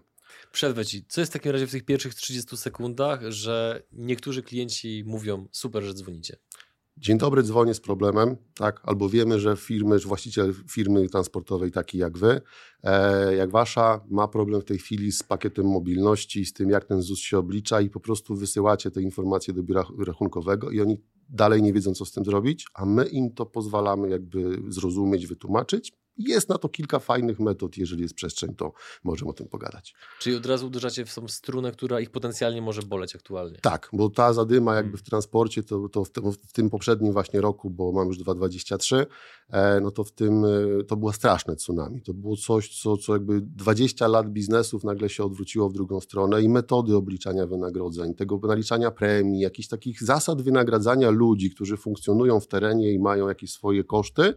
Przerwę 0.52 0.84
ci. 0.84 1.04
Co 1.08 1.20
jest 1.20 1.32
w 1.32 1.34
takim 1.34 1.52
razie 1.52 1.66
w 1.66 1.70
tych 1.70 1.84
pierwszych 1.84 2.14
30 2.14 2.56
sekundach, 2.56 3.20
że 3.30 3.82
niektórzy 3.92 4.42
klienci 4.42 5.04
mówią 5.06 5.46
super, 5.52 5.82
że 5.82 5.94
dzwonicie? 5.94 6.36
Dzień 6.96 7.18
dobry, 7.18 7.42
dzwonię 7.42 7.74
z 7.74 7.80
problemem, 7.80 8.36
tak? 8.54 8.80
Albo 8.84 9.08
wiemy, 9.08 9.40
że 9.40 9.56
firmy, 9.56 9.98
że 9.98 10.08
właściciel 10.08 10.54
firmy 10.70 11.08
transportowej 11.08 11.70
taki 11.70 11.98
jak 11.98 12.18
wy, 12.18 12.40
e, 12.82 13.36
jak 13.36 13.50
wasza, 13.50 14.00
ma 14.10 14.28
problem 14.28 14.60
w 14.60 14.64
tej 14.64 14.78
chwili 14.78 15.12
z 15.12 15.22
pakietem 15.22 15.66
mobilności, 15.66 16.44
z 16.44 16.52
tym 16.52 16.70
jak 16.70 16.84
ten 16.84 17.02
ZUS 17.02 17.18
się 17.18 17.38
oblicza 17.38 17.80
i 17.80 17.90
po 17.90 18.00
prostu 18.00 18.36
wysyłacie 18.36 18.90
te 18.90 19.02
informacje 19.02 19.54
do 19.54 19.62
biura 19.62 19.84
rachunkowego 20.06 20.70
i 20.70 20.80
oni 20.80 21.00
dalej 21.28 21.62
nie 21.62 21.72
wiedzą, 21.72 21.94
co 21.94 22.04
z 22.04 22.12
tym 22.12 22.24
zrobić, 22.24 22.66
a 22.74 22.86
my 22.86 23.04
im 23.04 23.34
to 23.34 23.46
pozwalamy 23.46 24.10
jakby 24.10 24.62
zrozumieć, 24.68 25.26
wytłumaczyć 25.26 26.01
jest 26.18 26.48
na 26.48 26.58
to 26.58 26.68
kilka 26.68 26.98
fajnych 26.98 27.40
metod. 27.40 27.76
Jeżeli 27.76 28.02
jest 28.02 28.14
przestrzeń, 28.14 28.54
to 28.54 28.72
możemy 29.04 29.30
o 29.30 29.34
tym 29.34 29.48
pogadać. 29.48 29.94
Czyli 30.20 30.36
od 30.36 30.46
razu 30.46 30.66
uderzacie 30.66 31.04
w 31.04 31.14
tą 31.14 31.28
strunę, 31.28 31.72
która 31.72 32.00
ich 32.00 32.10
potencjalnie 32.10 32.62
może 32.62 32.82
boleć 32.82 33.14
aktualnie. 33.14 33.58
Tak, 33.58 33.88
bo 33.92 34.10
ta 34.10 34.32
zadyma 34.32 34.74
jakby 34.74 34.98
w 34.98 35.02
transporcie, 35.02 35.62
to, 35.62 35.88
to 35.88 36.04
w, 36.04 36.10
tym, 36.10 36.32
w 36.32 36.52
tym 36.52 36.70
poprzednim 36.70 37.12
właśnie 37.12 37.40
roku, 37.40 37.70
bo 37.70 37.92
mam 37.92 38.08
już 38.08 38.18
2,23, 38.18 39.06
e, 39.50 39.80
no 39.80 39.90
to 39.90 40.04
w 40.04 40.12
tym, 40.12 40.44
e, 40.44 40.84
to 40.84 40.96
było 40.96 41.12
straszne 41.12 41.56
tsunami. 41.56 42.02
To 42.02 42.14
było 42.14 42.36
coś, 42.36 42.82
co, 42.82 42.96
co 42.96 43.12
jakby 43.12 43.40
20 43.40 44.08
lat 44.08 44.30
biznesów 44.30 44.84
nagle 44.84 45.08
się 45.08 45.24
odwróciło 45.24 45.68
w 45.68 45.72
drugą 45.72 46.00
stronę 46.00 46.42
i 46.42 46.48
metody 46.48 46.96
obliczania 46.96 47.46
wynagrodzeń, 47.46 48.14
tego 48.14 48.40
naliczania 48.42 48.90
premii, 48.90 49.40
jakichś 49.40 49.68
takich 49.68 50.02
zasad 50.02 50.42
wynagradzania 50.42 51.10
ludzi, 51.10 51.50
którzy 51.50 51.76
funkcjonują 51.76 52.40
w 52.40 52.46
terenie 52.46 52.92
i 52.92 52.98
mają 52.98 53.28
jakieś 53.28 53.52
swoje 53.52 53.84
koszty, 53.84 54.34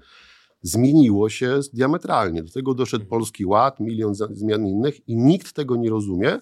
zmieniło 0.67 1.29
się 1.29 1.59
diametralnie. 1.73 2.43
Do 2.43 2.51
tego 2.51 2.73
doszedł 2.73 3.03
mhm. 3.03 3.09
Polski 3.09 3.45
Ład, 3.45 3.79
milion 3.79 4.15
zmian 4.15 4.67
innych 4.67 5.07
i 5.07 5.15
nikt 5.15 5.53
tego 5.53 5.75
nie 5.75 5.89
rozumie, 5.89 6.39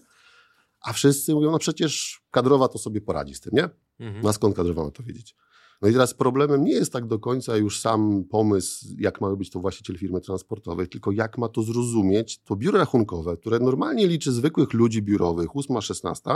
a 0.82 0.94
wszyscy 0.94 1.34
mówią, 1.34 1.52
no 1.52 1.60
przecież 1.60 2.22
kadrowa 2.32 2.68
to 2.68 2.78
sobie 2.78 3.02
poradzi 3.02 3.36
z 3.36 3.42
tym, 3.42 3.52
nie? 3.56 3.70
Mhm. 4.00 4.24
No 4.24 4.30
a 4.30 4.34
skąd 4.34 4.56
kadrowa 4.56 4.84
ma 4.84 4.92
to 4.92 5.04
wiedzieć? 5.04 5.36
No 5.82 5.90
i 5.90 5.94
teraz 5.94 6.14
problemem 6.14 6.64
nie 6.64 6.72
jest 6.72 6.94
tak 6.94 7.08
do 7.08 7.20
końca 7.20 7.58
już 7.58 7.80
sam 7.80 8.24
pomysł, 8.24 8.86
jak 9.00 9.22
ma 9.22 9.36
być 9.36 9.50
to 9.50 9.60
właściciel 9.60 9.98
firmy 9.98 10.22
transportowej, 10.22 10.88
tylko 10.88 11.12
jak 11.12 11.38
ma 11.38 11.50
to 11.50 11.64
zrozumieć 11.64 12.44
to 12.44 12.56
biuro 12.56 12.80
rachunkowe, 12.80 13.38
które 13.38 13.60
normalnie 13.60 14.08
liczy 14.08 14.32
zwykłych 14.32 14.74
ludzi 14.74 15.02
biurowych, 15.02 15.56
8, 15.56 15.82
16, 15.82 16.30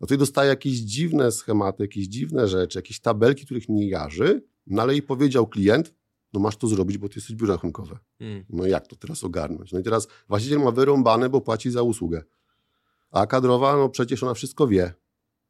no 0.00 0.06
to 0.06 0.16
dostaje 0.16 0.48
jakieś 0.48 0.78
dziwne 0.78 1.32
schematy, 1.32 1.82
jakieś 1.82 2.06
dziwne 2.06 2.48
rzeczy, 2.48 2.78
jakieś 2.78 3.00
tabelki, 3.00 3.44
których 3.44 3.68
nie 3.68 3.88
jarzy, 3.88 4.42
no 4.66 4.82
ale 4.82 4.96
i 4.96 5.02
powiedział 5.02 5.46
klient, 5.46 5.94
no 6.32 6.40
masz 6.40 6.56
to 6.56 6.66
zrobić, 6.66 6.98
bo 6.98 7.08
ty 7.08 7.14
jesteś 7.18 7.36
biuro 7.36 7.52
rachunkowe. 7.52 7.98
Mm. 8.20 8.44
No 8.50 8.66
jak 8.66 8.86
to 8.86 8.96
teraz 8.96 9.24
ogarnąć? 9.24 9.72
No 9.72 9.78
i 9.78 9.82
teraz 9.82 10.08
właściciel 10.28 10.58
ma 10.58 10.70
wyrąbane, 10.70 11.28
bo 11.28 11.40
płaci 11.40 11.70
za 11.70 11.82
usługę. 11.82 12.22
A 13.10 13.26
kadrowa, 13.26 13.76
no 13.76 13.88
przecież 13.88 14.22
ona 14.22 14.34
wszystko 14.34 14.66
wie. 14.66 14.94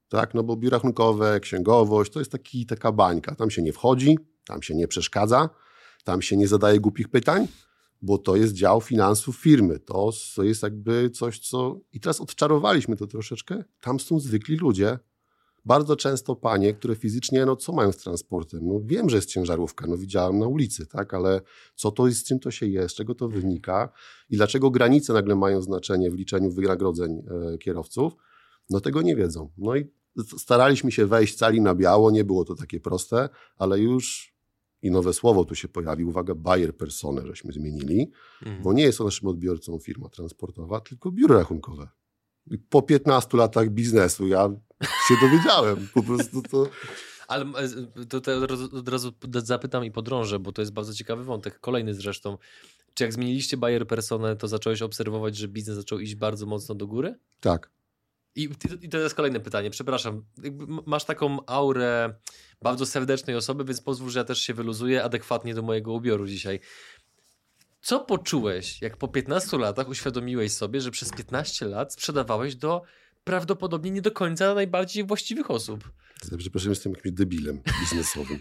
Tak, 0.08 0.34
no 0.34 0.42
bo 0.42 0.56
biuro 0.56 0.76
rachunkowe, 0.76 1.40
księgowość, 1.40 2.12
to 2.12 2.18
jest 2.18 2.32
taki, 2.32 2.66
taka 2.66 2.92
bańka. 2.92 3.34
Tam 3.34 3.50
się 3.50 3.62
nie 3.62 3.72
wchodzi, 3.72 4.18
tam 4.44 4.62
się 4.62 4.74
nie 4.74 4.88
przeszkadza, 4.88 5.50
tam 6.04 6.22
się 6.22 6.36
nie 6.36 6.48
zadaje 6.48 6.80
głupich 6.80 7.08
pytań, 7.08 7.48
bo 8.02 8.18
to 8.18 8.36
jest 8.36 8.52
dział 8.52 8.80
finansów 8.80 9.36
firmy. 9.36 9.78
To, 9.78 10.10
to 10.36 10.42
jest 10.42 10.62
jakby 10.62 11.10
coś, 11.10 11.38
co... 11.38 11.80
I 11.92 12.00
teraz 12.00 12.20
odczarowaliśmy 12.20 12.96
to 12.96 13.06
troszeczkę. 13.06 13.64
Tam 13.80 14.00
są 14.00 14.20
zwykli 14.20 14.56
ludzie, 14.56 14.98
bardzo 15.64 15.97
często 15.97 16.37
panie, 16.37 16.75
które 16.75 16.97
fizycznie, 16.97 17.47
no 17.47 17.57
co 17.57 17.73
mają 17.73 17.92
z 17.92 17.97
transportem? 17.97 18.61
No 18.62 18.81
wiem, 18.85 19.11
że 19.11 19.16
jest 19.16 19.28
ciężarówka, 19.28 19.87
no 19.87 19.97
widziałem 19.97 20.38
na 20.38 20.47
ulicy, 20.47 20.87
tak, 20.87 21.14
ale 21.14 21.40
co 21.75 21.90
to 21.90 22.07
jest, 22.07 22.21
z 22.21 22.25
czym 22.25 22.38
to 22.38 22.50
się 22.50 22.66
jest, 22.66 22.95
z 22.95 22.97
czego 22.97 23.14
to 23.14 23.28
wynika 23.28 23.92
i 24.31 24.37
dlaczego 24.37 24.71
granice 24.71 25.12
nagle 25.12 25.37
mają 25.37 25.62
znaczenie 25.62 26.11
w 26.11 26.14
liczeniu 26.14 26.50
wynagrodzeń 26.50 27.23
e, 27.52 27.59
kierowców? 27.59 28.12
No 28.71 28.81
tego 28.81 29.02
nie 29.02 29.16
wiedzą. 29.16 29.50
No 29.59 29.76
i 29.76 29.90
staraliśmy 30.38 30.92
się 30.92 31.07
wejść 31.07 31.35
cali 31.35 31.61
na 31.61 31.75
biało, 31.75 32.11
nie 32.11 32.25
było 32.25 32.45
to 32.45 32.54
takie 32.54 32.81
proste, 32.81 33.28
ale 33.57 33.78
już 33.78 34.33
i 34.83 34.90
nowe 34.90 35.12
słowo 35.12 35.45
tu 35.45 35.54
się 35.54 35.69
pojawi, 35.69 36.04
uwaga, 36.04 36.35
buyer 36.35 36.76
personę 36.76 37.26
żeśmy 37.26 37.52
zmienili, 37.52 38.11
mhm. 38.42 38.62
bo 38.62 38.73
nie 38.73 38.83
jest 38.83 38.99
to 38.99 39.04
naszym 39.04 39.28
odbiorcą 39.28 39.78
firma 39.78 40.09
transportowa, 40.09 40.81
tylko 40.81 41.11
biuro 41.11 41.38
rachunkowe. 41.38 41.88
Po 42.68 42.82
15 42.82 43.37
latach 43.37 43.70
biznesu 43.70 44.26
ja 44.26 44.50
się 45.08 45.14
dowiedziałem. 45.20 45.88
Po 45.94 46.02
prostu 46.02 46.42
to... 46.42 46.66
Ale 47.28 47.44
e, 47.44 48.06
to, 48.06 48.20
to 48.20 48.32
od 48.72 48.88
razu 48.88 49.12
zapytam 49.34 49.84
i 49.84 49.90
podrążę, 49.90 50.38
bo 50.38 50.52
to 50.52 50.62
jest 50.62 50.72
bardzo 50.72 50.94
ciekawy 50.94 51.25
wątek. 51.25 51.61
Kolejny 51.61 51.94
zresztą. 51.94 52.38
Czy 52.94 53.04
jak 53.04 53.12
zmieniliście 53.12 53.56
buyer 53.56 53.87
personę, 53.87 54.37
to 54.37 54.49
zacząłeś 54.49 54.82
obserwować, 54.82 55.37
że 55.37 55.49
biznes 55.49 55.76
zaczął 55.76 55.99
iść 55.99 56.14
bardzo 56.14 56.46
mocno 56.46 56.75
do 56.75 56.87
góry? 56.87 57.18
Tak. 57.40 57.70
I, 58.34 58.49
I 58.82 58.88
to 58.88 58.99
jest 58.99 59.14
kolejne 59.14 59.40
pytanie, 59.40 59.70
przepraszam. 59.70 60.25
Masz 60.87 61.04
taką 61.04 61.46
aurę 61.46 62.14
bardzo 62.62 62.87
serdecznej 62.87 63.37
osoby, 63.37 63.64
więc 63.64 63.80
pozwól, 63.80 64.11
że 64.11 64.18
ja 64.18 64.25
też 64.25 64.40
się 64.40 64.54
wyluzuję 64.54 65.04
adekwatnie 65.04 65.54
do 65.54 65.62
mojego 65.62 65.92
ubioru 65.92 66.26
dzisiaj. 66.26 66.61
Co 67.82 68.00
poczułeś, 68.00 68.82
jak 68.82 68.96
po 68.96 69.08
15 69.08 69.58
latach 69.58 69.88
uświadomiłeś 69.88 70.52
sobie, 70.52 70.80
że 70.80 70.90
przez 70.90 71.10
15 71.10 71.66
lat 71.66 71.92
sprzedawałeś 71.92 72.56
do 72.56 72.82
prawdopodobnie 73.24 73.90
nie 73.90 74.02
do 74.02 74.10
końca 74.10 74.54
najbardziej 74.54 75.04
właściwych 75.04 75.50
osób? 75.50 75.90
Przepraszam, 76.38 76.70
jestem 76.70 76.92
jakimś 76.92 77.14
debilem 77.14 77.60
biznesowym. 77.80 78.38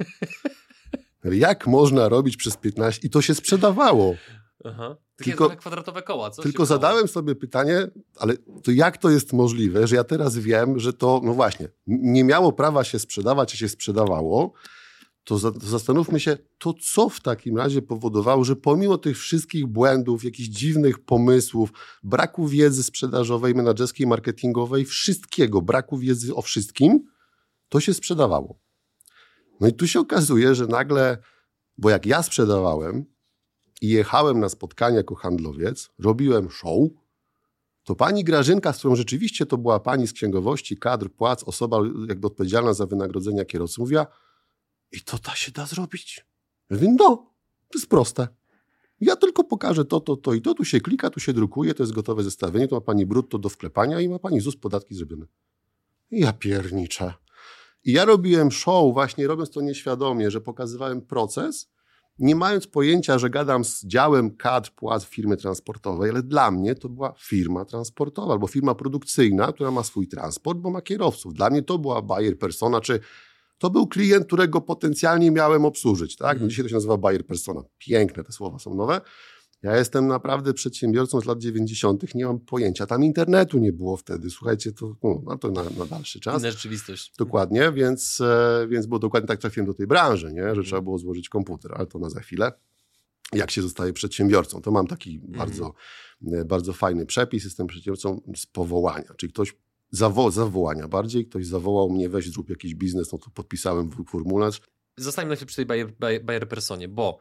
jak 1.48 1.68
można 1.68 2.10
robić 2.10 2.38
przez 2.38 2.58
15 2.58 3.08
i 3.08 3.10
to 3.10 3.22
się 3.22 3.36
sprzedawało? 3.36 4.16
Aha. 4.66 4.98
tylko, 5.16 5.50
kwadratowe 5.50 6.02
koła, 6.02 6.30
co? 6.30 6.42
Tylko 6.42 6.66
zadałem 6.66 7.08
sobie 7.08 7.36
pytanie, 7.36 7.88
ale 8.18 8.34
to 8.64 8.72
jak 8.72 8.98
to 8.98 9.10
jest 9.10 9.34
możliwe, 9.34 9.88
że 9.88 9.96
ja 9.96 10.04
teraz 10.04 10.38
wiem, 10.38 10.80
że 10.80 10.94
to, 10.94 11.22
no 11.24 11.34
właśnie, 11.34 11.68
nie 11.88 12.24
miało 12.24 12.52
prawa 12.52 12.84
się 12.84 13.00
sprzedawać, 13.00 13.54
a 13.54 13.58
się 13.58 13.70
sprzedawało, 13.70 14.54
to, 15.32 15.38
za, 15.38 15.52
to 15.52 15.60
zastanówmy 15.60 16.20
się, 16.20 16.38
to 16.58 16.74
co 16.74 17.10
w 17.10 17.20
takim 17.20 17.58
razie 17.58 17.82
powodowało, 17.82 18.44
że 18.44 18.56
pomimo 18.56 18.98
tych 18.98 19.18
wszystkich 19.18 19.68
błędów, 19.68 20.24
jakichś 20.24 20.50
dziwnych 20.50 21.00
pomysłów, 21.00 21.70
braku 22.04 22.48
wiedzy 22.48 22.84
sprzedażowej, 22.84 23.56
menedżerskiej, 23.56 24.08
marketingowej, 24.08 24.86
wszystkiego, 24.86 25.62
braku 25.62 25.98
wiedzy 25.98 26.36
o 26.36 26.42
wszystkim, 26.42 27.08
to 27.70 27.80
się 27.80 27.94
sprzedawało. 27.94 28.60
No 29.60 29.68
i 29.68 29.74
tu 29.74 29.88
się 29.88 30.00
okazuje, 30.00 30.56
że 30.56 30.68
nagle, 30.68 31.18
bo 31.78 31.90
jak 31.90 32.06
ja 32.06 32.24
sprzedawałem, 32.24 33.06
i 33.82 33.88
jechałem 33.88 34.40
na 34.40 34.50
spotkanie 34.50 34.98
jako 34.98 35.16
handlowiec, 35.16 35.90
robiłem 36.00 36.50
show, 36.50 36.90
to 37.84 37.96
pani 37.96 38.24
Grażynka, 38.24 38.74
z 38.74 38.80
którą 38.80 38.96
rzeczywiście 38.96 39.46
to 39.46 39.58
była 39.58 39.80
pani 39.80 40.08
z 40.08 40.14
księgowości, 40.14 40.78
kadr, 40.78 41.10
płac, 41.10 41.44
osoba 41.44 41.78
jakby 42.08 42.28
odpowiedzialna 42.28 42.74
za 42.74 42.86
wynagrodzenia 42.86 43.46
kierowców, 43.46 43.78
mówiła, 43.78 44.08
i 44.92 45.02
to 45.02 45.18
ta 45.18 45.36
się 45.36 45.52
da 45.52 45.66
zrobić? 45.66 46.26
Ja 46.70 46.76
mówię, 46.76 46.96
no, 47.00 47.34
to 47.70 47.80
jest 47.80 47.90
proste. 47.90 48.28
Ja 49.02 49.16
tylko 49.16 49.44
pokażę 49.44 49.86
to, 49.86 50.00
to, 50.00 50.18
to 50.18 50.34
i 50.34 50.42
to, 50.42 50.54
tu 50.54 50.66
się 50.66 50.82
klika, 50.82 51.10
tu 51.10 51.20
się 51.20 51.34
drukuje, 51.34 51.74
to 51.74 51.84
jest 51.84 51.94
gotowe 51.94 52.24
zestawienie, 52.24 52.68
to 52.68 52.76
ma 52.76 52.82
pani 52.82 53.06
brutto 53.06 53.40
do 53.40 53.50
wklepania 53.50 54.00
i 54.00 54.10
ma 54.10 54.20
pani 54.20 54.40
ZUS 54.40 54.58
podatki 54.58 54.96
zrobione. 54.96 55.26
Ja 56.12 56.34
pierniczę. 56.34 57.14
I 57.84 57.92
ja 57.92 58.06
robiłem 58.06 58.52
show, 58.52 58.94
właśnie 58.94 59.28
robiąc 59.28 59.50
to 59.50 59.62
nieświadomie, 59.62 60.32
że 60.32 60.42
pokazywałem 60.42 61.02
proces, 61.02 61.70
nie 62.20 62.36
mając 62.36 62.68
pojęcia, 62.68 63.20
że 63.20 63.30
gadam 63.30 63.66
z 63.66 63.86
działem 63.86 64.36
kadr 64.36 64.72
płac 64.72 65.06
firmy 65.06 65.38
transportowej, 65.38 66.10
ale 66.10 66.24
dla 66.24 66.52
mnie 66.52 66.76
to 66.76 66.90
była 66.90 67.14
firma 67.18 67.66
transportowa 67.66 68.34
albo 68.34 68.48
firma 68.48 68.76
produkcyjna, 68.76 69.52
która 69.52 69.72
ma 69.72 69.84
swój 69.84 70.08
transport, 70.08 70.60
bo 70.60 70.72
ma 70.72 70.82
kierowców. 70.82 71.34
Dla 71.34 71.50
mnie 71.50 71.62
to 71.62 71.78
była 71.78 72.02
buyer 72.02 72.38
persona, 72.40 72.82
czy 72.82 73.00
to 73.62 73.70
był 73.70 73.88
klient, 73.88 74.28
którego 74.28 74.62
potencjalnie 74.62 75.32
miałem 75.32 75.66
obsłużyć. 75.66 76.16
Tak? 76.16 76.42
No 76.42 76.48
dzisiaj 76.48 76.66
to 76.66 76.70
się 76.70 76.76
nazywa 76.76 76.98
buyer 76.98 77.26
persona. 77.26 77.62
Piękne 77.78 78.24
te 78.24 78.32
słowa 78.32 78.60
są 78.60 78.76
nowe. 78.76 79.02
Ja 79.64 79.78
jestem 79.78 80.08
naprawdę 80.08 80.54
przedsiębiorcą 80.54 81.22
z 81.22 81.26
lat 81.26 81.40
90., 81.40 82.16
nie 82.16 82.26
mam 82.26 82.40
pojęcia. 82.40 82.86
Tam 82.86 83.04
internetu 83.04 83.60
nie 83.60 83.74
było 83.74 83.98
wtedy. 83.98 84.30
Słuchajcie, 84.30 84.72
to, 84.72 84.96
no, 85.26 85.38
to 85.38 85.52
na, 85.52 85.64
na 85.64 85.86
dalszy 85.86 86.20
czas. 86.20 86.42
Inna 86.42 86.52
rzeczywistość. 86.52 87.14
Dokładnie, 87.18 87.72
więc, 87.72 88.22
e, 88.22 88.68
więc 88.70 88.86
było 88.86 89.00
dokładnie 89.00 89.28
tak 89.28 89.40
trafiłem 89.40 89.68
do 89.68 89.74
tej 89.74 89.88
branży, 89.88 90.28
nie? 90.28 90.42
że 90.42 90.48
mhm. 90.48 90.66
trzeba 90.66 90.82
było 90.82 90.98
złożyć 90.98 91.30
komputer, 91.30 91.72
ale 91.76 91.88
to 91.88 92.00
na 92.00 92.10
za 92.10 92.20
chwilę. 92.20 92.52
Jak 93.34 93.52
się 93.52 93.62
zostaje 93.62 93.94
przedsiębiorcą, 93.94 94.62
to 94.62 94.72
mam 94.72 94.88
taki 94.88 95.16
mhm. 95.16 95.34
bardzo, 95.34 95.74
e, 96.34 96.46
bardzo 96.46 96.74
fajny 96.74 97.06
przepis. 97.06 97.44
Jestem 97.44 97.68
przedsiębiorcą 97.68 98.22
z 98.36 98.46
powołania, 98.46 99.14
czyli 99.18 99.34
ktoś 99.34 99.54
zawo 99.92 100.32
zawołania 100.32 100.88
bardziej, 100.88 101.26
ktoś 101.26 101.46
zawołał 101.46 101.90
mnie, 101.90 102.10
weź 102.10 102.32
zrób 102.32 102.50
jakiś 102.50 102.76
biznes, 102.76 103.12
no 103.12 103.18
to 103.18 103.30
podpisałem 103.30 103.92
formularz. 104.08 104.62
Zostańmy 104.98 105.30
na 105.30 105.36
chwilę 105.36 105.48
przy 105.48 105.56
tej 105.56 105.66
Bayer, 105.66 105.94
Bayer 106.24 106.48
Personie, 106.50 106.88
bo 106.88 107.20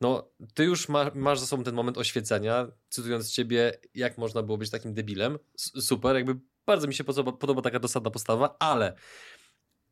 no, 0.00 0.30
ty 0.54 0.64
już 0.64 0.88
ma, 0.88 1.10
masz 1.14 1.40
za 1.40 1.46
sobą 1.46 1.64
ten 1.64 1.74
moment 1.74 1.98
oświecenia, 1.98 2.68
cytując 2.88 3.30
ciebie, 3.30 3.78
jak 3.94 4.18
można 4.18 4.42
było 4.42 4.58
być 4.58 4.70
takim 4.70 4.94
debilem. 4.94 5.38
S 5.58 5.86
super, 5.86 6.16
jakby 6.16 6.40
bardzo 6.66 6.86
mi 6.88 6.94
się 6.94 7.04
podoba, 7.04 7.32
podoba 7.32 7.62
taka 7.62 7.78
dosadna 7.78 8.10
postawa, 8.10 8.56
ale 8.58 8.94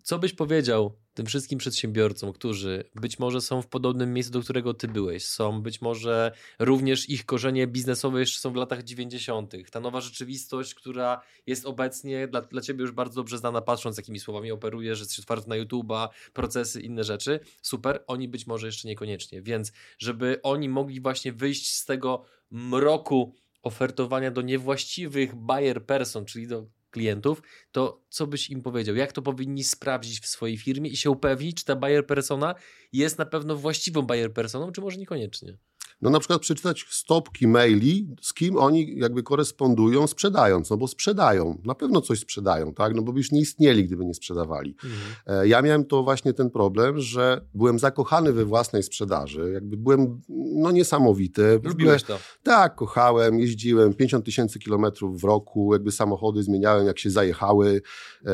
co 0.02 0.18
byś 0.18 0.32
powiedział 0.32 0.96
tym 1.14 1.26
wszystkim 1.26 1.58
przedsiębiorcom, 1.58 2.32
którzy 2.32 2.84
być 2.94 3.18
może 3.18 3.40
są 3.40 3.62
w 3.62 3.66
podobnym 3.66 4.12
miejscu, 4.12 4.32
do 4.32 4.40
którego 4.40 4.74
ty 4.74 4.88
byłeś, 4.88 5.26
są 5.26 5.62
być 5.62 5.80
może 5.80 6.32
również 6.58 7.08
ich 7.08 7.26
korzenie 7.26 7.66
biznesowe 7.66 8.20
jeszcze 8.20 8.40
są 8.40 8.52
w 8.52 8.56
latach 8.56 8.82
90., 8.82 9.54
ta 9.70 9.80
nowa 9.80 10.00
rzeczywistość, 10.00 10.74
która 10.74 11.20
jest 11.46 11.66
obecnie 11.66 12.28
dla, 12.28 12.42
dla 12.42 12.62
ciebie 12.62 12.80
już 12.80 12.92
bardzo 12.92 13.14
dobrze 13.14 13.38
znana, 13.38 13.60
patrząc 13.60 13.96
jakimi 13.96 14.20
słowami 14.20 14.52
operujesz, 14.52 14.98
że 14.98 15.02
jesteś 15.02 15.18
otwarty 15.18 15.48
na 15.48 15.56
YouTube'a, 15.56 16.08
procesy, 16.32 16.80
inne 16.80 17.04
rzeczy, 17.04 17.40
super, 17.62 18.04
oni 18.06 18.28
być 18.28 18.46
może 18.46 18.66
jeszcze 18.66 18.88
niekoniecznie, 18.88 19.42
więc 19.42 19.72
żeby 19.98 20.40
oni 20.42 20.68
mogli 20.68 21.00
właśnie 21.00 21.32
wyjść 21.32 21.74
z 21.74 21.84
tego 21.84 22.24
mroku 22.50 23.34
ofertowania 23.62 24.30
do 24.30 24.42
niewłaściwych 24.42 25.34
buyer 25.34 25.86
person, 25.86 26.24
czyli 26.24 26.46
do 26.46 26.66
klientów, 26.90 27.42
to 27.72 28.04
co 28.08 28.26
byś 28.26 28.50
im 28.50 28.62
powiedział? 28.62 28.96
Jak 28.96 29.12
to 29.12 29.22
powinni 29.22 29.64
sprawdzić 29.64 30.20
w 30.20 30.26
swojej 30.26 30.56
firmie 30.56 30.90
i 30.90 30.96
się 30.96 31.10
upewnić, 31.10 31.56
czy 31.58 31.64
ta 31.64 31.76
buyer 31.76 32.06
persona 32.06 32.54
jest 32.92 33.18
na 33.18 33.26
pewno 33.26 33.56
właściwą 33.56 34.02
buyer 34.02 34.32
personą, 34.32 34.72
czy 34.72 34.80
może 34.80 34.98
niekoniecznie? 34.98 35.58
No 36.02 36.10
na 36.10 36.18
przykład 36.18 36.40
przeczytać 36.40 36.86
stopki 36.90 37.46
maili, 37.46 38.08
z 38.20 38.34
kim 38.34 38.56
oni 38.56 38.98
jakby 38.98 39.22
korespondują 39.22 40.06
sprzedając, 40.06 40.70
no 40.70 40.76
bo 40.76 40.88
sprzedają, 40.88 41.58
na 41.64 41.74
pewno 41.74 42.00
coś 42.00 42.18
sprzedają, 42.18 42.74
tak, 42.74 42.94
no 42.94 43.02
bo 43.02 43.12
by 43.12 43.20
już 43.20 43.32
nie 43.32 43.40
istnieli, 43.40 43.84
gdyby 43.84 44.04
nie 44.04 44.14
sprzedawali. 44.14 44.76
Mhm. 44.84 45.42
E, 45.42 45.48
ja 45.48 45.62
miałem 45.62 45.84
to 45.84 46.02
właśnie 46.02 46.32
ten 46.32 46.50
problem, 46.50 47.00
że 47.00 47.44
byłem 47.54 47.78
zakochany 47.78 48.32
we 48.32 48.44
własnej 48.44 48.82
sprzedaży, 48.82 49.50
jakby 49.54 49.76
byłem, 49.76 50.20
no 50.54 50.70
niesamowity. 50.70 51.60
Lubiłeś 51.64 52.02
to? 52.02 52.18
Tak, 52.42 52.74
kochałem, 52.74 53.40
jeździłem 53.40 53.94
50 53.94 54.24
tysięcy 54.24 54.58
kilometrów 54.58 55.20
w 55.20 55.24
roku, 55.24 55.72
jakby 55.72 55.92
samochody 55.92 56.42
zmieniałem, 56.42 56.86
jak 56.86 56.98
się 56.98 57.10
zajechały 57.10 57.82
e, 58.26 58.30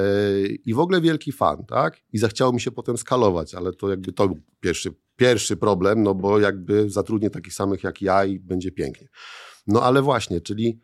i 0.47 0.75
w 0.75 0.79
ogóle 0.79 1.01
wielki 1.01 1.33
fan, 1.33 1.65
tak, 1.65 2.01
i 2.13 2.19
zachciało 2.19 2.53
mi 2.53 2.61
się 2.61 2.71
potem 2.71 2.97
skalować, 2.97 3.55
ale 3.55 3.73
to 3.73 3.91
jakby 3.91 4.13
to 4.13 4.29
był 4.29 4.39
pierwszy 4.61 4.91
pierwszy 5.17 5.57
problem, 5.57 6.03
no 6.03 6.15
bo 6.15 6.39
jakby 6.39 6.91
zatrudnię 6.91 7.31
takich 7.31 7.55
samych 7.55 7.85
jak 7.85 8.03
ja 8.03 8.25
i 8.25 8.39
będzie 8.39 8.73
pięknie. 8.73 9.09
No 9.67 9.83
ale 9.83 10.03
właśnie, 10.03 10.41
czyli 10.41 10.81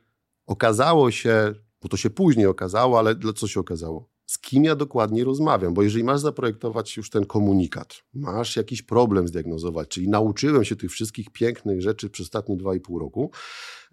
okazało 0.47 1.11
się, 1.11 1.55
bo 1.83 1.89
to 1.89 1.97
się 1.97 2.11
później 2.11 2.47
okazało, 2.47 2.99
ale 2.99 3.15
co 3.37 3.49
się 3.49 3.61
okazało? 3.61 4.13
Z 4.27 4.39
kim 4.39 4.65
ja 4.65 4.77
dokładnie 4.77 5.25
rozmawiam? 5.25 5.75
Bo 5.75 5.83
jeżeli 5.83 6.05
masz 6.05 6.21
zaprojektować 6.21 6.97
już 6.97 7.11
ten 7.11 7.27
komunikat, 7.27 8.03
masz 8.15 8.57
jakiś 8.57 8.83
problem 8.83 9.29
zdiagnozować, 9.29 9.89
czyli 9.89 10.09
nauczyłem 10.09 10.65
się 10.65 10.77
tych 10.77 10.91
wszystkich 10.91 11.31
pięknych 11.31 11.83
rzeczy 11.83 12.11
przez 12.11 12.27
ostatnie 12.27 12.57
dwa 12.57 12.75
i 12.75 12.81
pół 12.81 12.99
roku, 12.99 13.31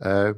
e, 0.01 0.33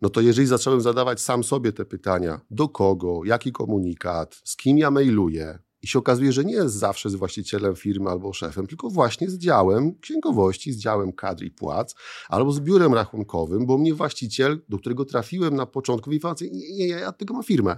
no 0.00 0.10
to 0.10 0.20
jeżeli 0.20 0.46
zacząłem 0.46 0.80
zadawać 0.80 1.20
sam 1.20 1.44
sobie 1.44 1.72
te 1.72 1.84
pytania, 1.84 2.40
do 2.50 2.68
kogo, 2.68 3.20
jaki 3.24 3.52
komunikat, 3.52 4.40
z 4.44 4.56
kim 4.56 4.78
ja 4.78 4.90
mailuję, 4.90 5.58
i 5.84 5.86
się 5.86 5.98
okazuje, 5.98 6.32
że 6.32 6.44
nie 6.44 6.52
jest 6.52 6.74
zawsze 6.74 7.10
z 7.10 7.14
właścicielem 7.14 7.76
firmy 7.76 8.10
albo 8.10 8.32
szefem, 8.32 8.66
tylko 8.66 8.90
właśnie 8.90 9.30
z 9.30 9.38
działem 9.38 9.98
księgowości, 9.98 10.72
z 10.72 10.76
działem 10.76 11.12
kadr 11.12 11.44
i 11.44 11.50
płac, 11.50 11.94
albo 12.28 12.52
z 12.52 12.60
biurem 12.60 12.94
rachunkowym, 12.94 13.66
bo 13.66 13.78
mnie 13.78 13.94
właściciel, 13.94 14.60
do 14.68 14.78
którego 14.78 15.04
trafiłem 15.04 15.54
na 15.54 15.66
początku, 15.66 16.10
mówi 16.10 16.20
nie, 16.52 16.76
nie, 16.76 16.88
ja 16.88 17.08
od 17.08 17.18
tego 17.18 17.34
mam 17.34 17.42
firmę. 17.42 17.76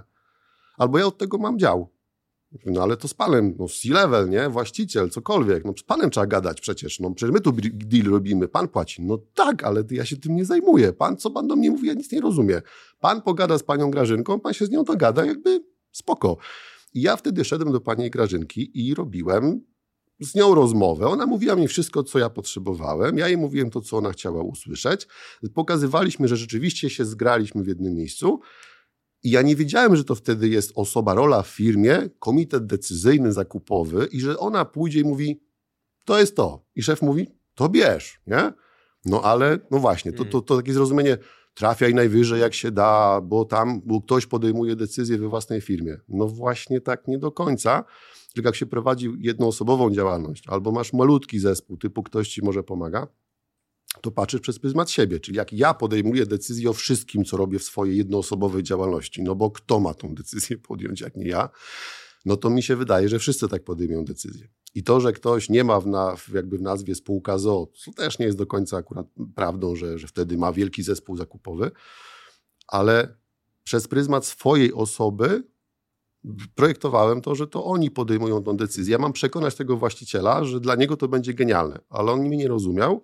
Albo 0.77 0.99
ja 0.99 1.05
od 1.05 1.17
tego 1.17 1.37
mam 1.37 1.59
dział. 1.59 1.89
No 2.65 2.83
ale 2.83 2.97
to 2.97 3.07
z 3.07 3.13
panem, 3.13 3.55
no 3.59 3.67
C-level, 3.67 4.29
nie? 4.29 4.49
Właściciel, 4.49 5.09
cokolwiek. 5.09 5.65
No 5.65 5.73
z 5.79 5.83
panem 5.83 6.09
trzeba 6.09 6.27
gadać 6.27 6.61
przecież. 6.61 6.99
No 6.99 7.11
przecież 7.11 7.33
my 7.33 7.41
tu 7.41 7.51
deal 7.73 8.05
robimy, 8.05 8.47
pan 8.47 8.67
płaci. 8.67 9.01
No 9.01 9.17
tak, 9.33 9.63
ale 9.63 9.83
ja 9.91 10.05
się 10.05 10.17
tym 10.17 10.35
nie 10.35 10.45
zajmuję. 10.45 10.93
Pan, 10.93 11.17
co 11.17 11.31
pan 11.31 11.47
do 11.47 11.55
mnie 11.55 11.71
mówi, 11.71 11.87
ja 11.87 11.93
nic 11.93 12.11
nie 12.11 12.21
rozumiem. 12.21 12.61
Pan 12.99 13.21
pogada 13.21 13.57
z 13.57 13.63
panią 13.63 13.91
Grażynką, 13.91 14.39
pan 14.39 14.53
się 14.53 14.65
z 14.65 14.69
nią 14.69 14.83
dogada, 14.83 15.25
jakby 15.25 15.63
spoko. 15.91 16.37
I 16.97 17.01
ja 17.01 17.15
wtedy 17.15 17.45
szedłem 17.45 17.71
do 17.71 17.81
pani 17.81 18.09
Grażynki 18.09 18.87
i 18.87 18.93
robiłem 18.93 19.61
z 20.19 20.35
nią 20.35 20.55
rozmowę. 20.55 21.07
Ona 21.07 21.25
mówiła 21.25 21.55
mi 21.55 21.67
wszystko, 21.67 22.03
co 22.03 22.19
ja 22.19 22.29
potrzebowałem. 22.29 23.17
Ja 23.17 23.27
jej 23.27 23.37
mówiłem 23.37 23.69
to, 23.69 23.81
co 23.81 23.97
ona 23.97 24.11
chciała 24.11 24.43
usłyszeć. 24.43 25.07
Pokazywaliśmy, 25.53 26.27
że 26.27 26.37
rzeczywiście 26.37 26.89
się 26.89 27.05
zgraliśmy 27.05 27.63
w 27.63 27.67
jednym 27.67 27.93
miejscu. 27.93 28.39
I 29.23 29.31
ja 29.31 29.41
nie 29.41 29.55
wiedziałem, 29.55 29.95
że 29.95 30.03
to 30.03 30.15
wtedy 30.15 30.49
jest 30.49 30.71
osoba, 30.75 31.13
rola 31.13 31.41
w 31.41 31.47
firmie, 31.47 32.09
komitet 32.19 32.65
decyzyjny, 32.65 33.33
zakupowy 33.33 34.07
i 34.11 34.19
że 34.19 34.39
ona 34.39 34.65
pójdzie 34.65 34.99
i 34.99 35.03
mówi, 35.03 35.41
to 36.05 36.19
jest 36.19 36.35
to. 36.35 36.65
I 36.75 36.83
szef 36.83 37.01
mówi, 37.01 37.27
to 37.55 37.69
bierz, 37.69 38.21
nie? 38.27 38.53
No 39.05 39.21
ale, 39.21 39.59
no 39.71 39.79
właśnie, 39.79 40.13
to, 40.13 40.25
to, 40.25 40.41
to 40.41 40.57
takie 40.57 40.73
zrozumienie, 40.73 41.17
trafiaj 41.57 41.93
najwyżej 41.93 42.41
jak 42.41 42.53
się 42.53 42.71
da, 42.71 43.21
bo 43.21 43.45
tam 43.45 43.81
bo 43.85 44.01
ktoś 44.01 44.25
podejmuje 44.25 44.75
decyzję 44.75 45.17
we 45.17 45.29
własnej 45.29 45.61
firmie. 45.61 45.97
No 46.09 46.27
właśnie 46.27 46.81
tak 46.81 47.07
nie 47.07 47.17
do 47.17 47.31
końca. 47.31 47.83
Tylko 48.33 48.47
jak 48.47 48.55
się 48.55 48.65
prowadzi 48.65 49.11
jednoosobową 49.19 49.91
działalność, 49.91 50.43
albo 50.47 50.71
masz 50.71 50.93
malutki 50.93 51.39
zespół, 51.39 51.77
typu 51.77 52.03
ktoś 52.03 52.29
ci 52.29 52.41
może 52.41 52.63
pomaga, 52.63 53.07
to 54.01 54.11
patrzysz 54.11 54.41
przez 54.41 54.59
pryzmat 54.59 54.91
siebie. 54.91 55.19
Czyli 55.19 55.37
jak 55.37 55.53
ja 55.53 55.73
podejmuję 55.73 56.25
decyzję 56.25 56.69
o 56.69 56.73
wszystkim, 56.73 57.25
co 57.25 57.37
robię 57.37 57.59
w 57.59 57.63
swojej 57.63 57.97
jednoosobowej 57.97 58.63
działalności, 58.63 59.23
no 59.23 59.35
bo 59.35 59.51
kto 59.51 59.79
ma 59.79 59.93
tą 59.93 60.15
decyzję 60.15 60.57
podjąć, 60.57 61.01
jak 61.01 61.15
nie 61.15 61.27
ja, 61.27 61.49
no 62.25 62.37
to 62.37 62.49
mi 62.49 62.63
się 62.63 62.75
wydaje, 62.75 63.09
że 63.09 63.19
wszyscy 63.19 63.47
tak 63.47 63.63
podejmują 63.63 64.05
decyzję. 64.05 64.47
I 64.75 64.83
to, 64.83 64.99
że 64.99 65.13
ktoś 65.13 65.49
nie 65.49 65.63
ma 65.63 65.79
w, 65.79 65.87
na, 65.87 66.15
jakby 66.33 66.57
w 66.57 66.61
nazwie 66.61 66.95
spółka 66.95 67.37
ZO, 67.37 67.67
to 67.85 67.91
też 67.91 68.19
nie 68.19 68.25
jest 68.25 68.37
do 68.37 68.45
końca 68.45 68.77
akurat 68.77 69.07
prawdą, 69.35 69.75
że, 69.75 69.99
że 69.99 70.07
wtedy 70.07 70.37
ma 70.37 70.51
wielki 70.51 70.83
zespół 70.83 71.17
zakupowy, 71.17 71.71
ale 72.67 73.17
przez 73.63 73.87
pryzmat 73.87 74.25
swojej 74.25 74.73
osoby 74.73 75.43
projektowałem 76.55 77.21
to, 77.21 77.35
że 77.35 77.47
to 77.47 77.65
oni 77.65 77.91
podejmują 77.91 78.43
tą 78.43 78.57
decyzję. 78.57 78.91
Ja 78.91 78.97
mam 78.97 79.13
przekonać 79.13 79.55
tego 79.55 79.77
właściciela, 79.77 80.43
że 80.43 80.59
dla 80.59 80.75
niego 80.75 80.97
to 80.97 81.07
będzie 81.07 81.33
genialne, 81.33 81.79
ale 81.89 82.11
on 82.11 82.19
mnie 82.19 82.37
nie 82.37 82.47
rozumiał 82.47 83.03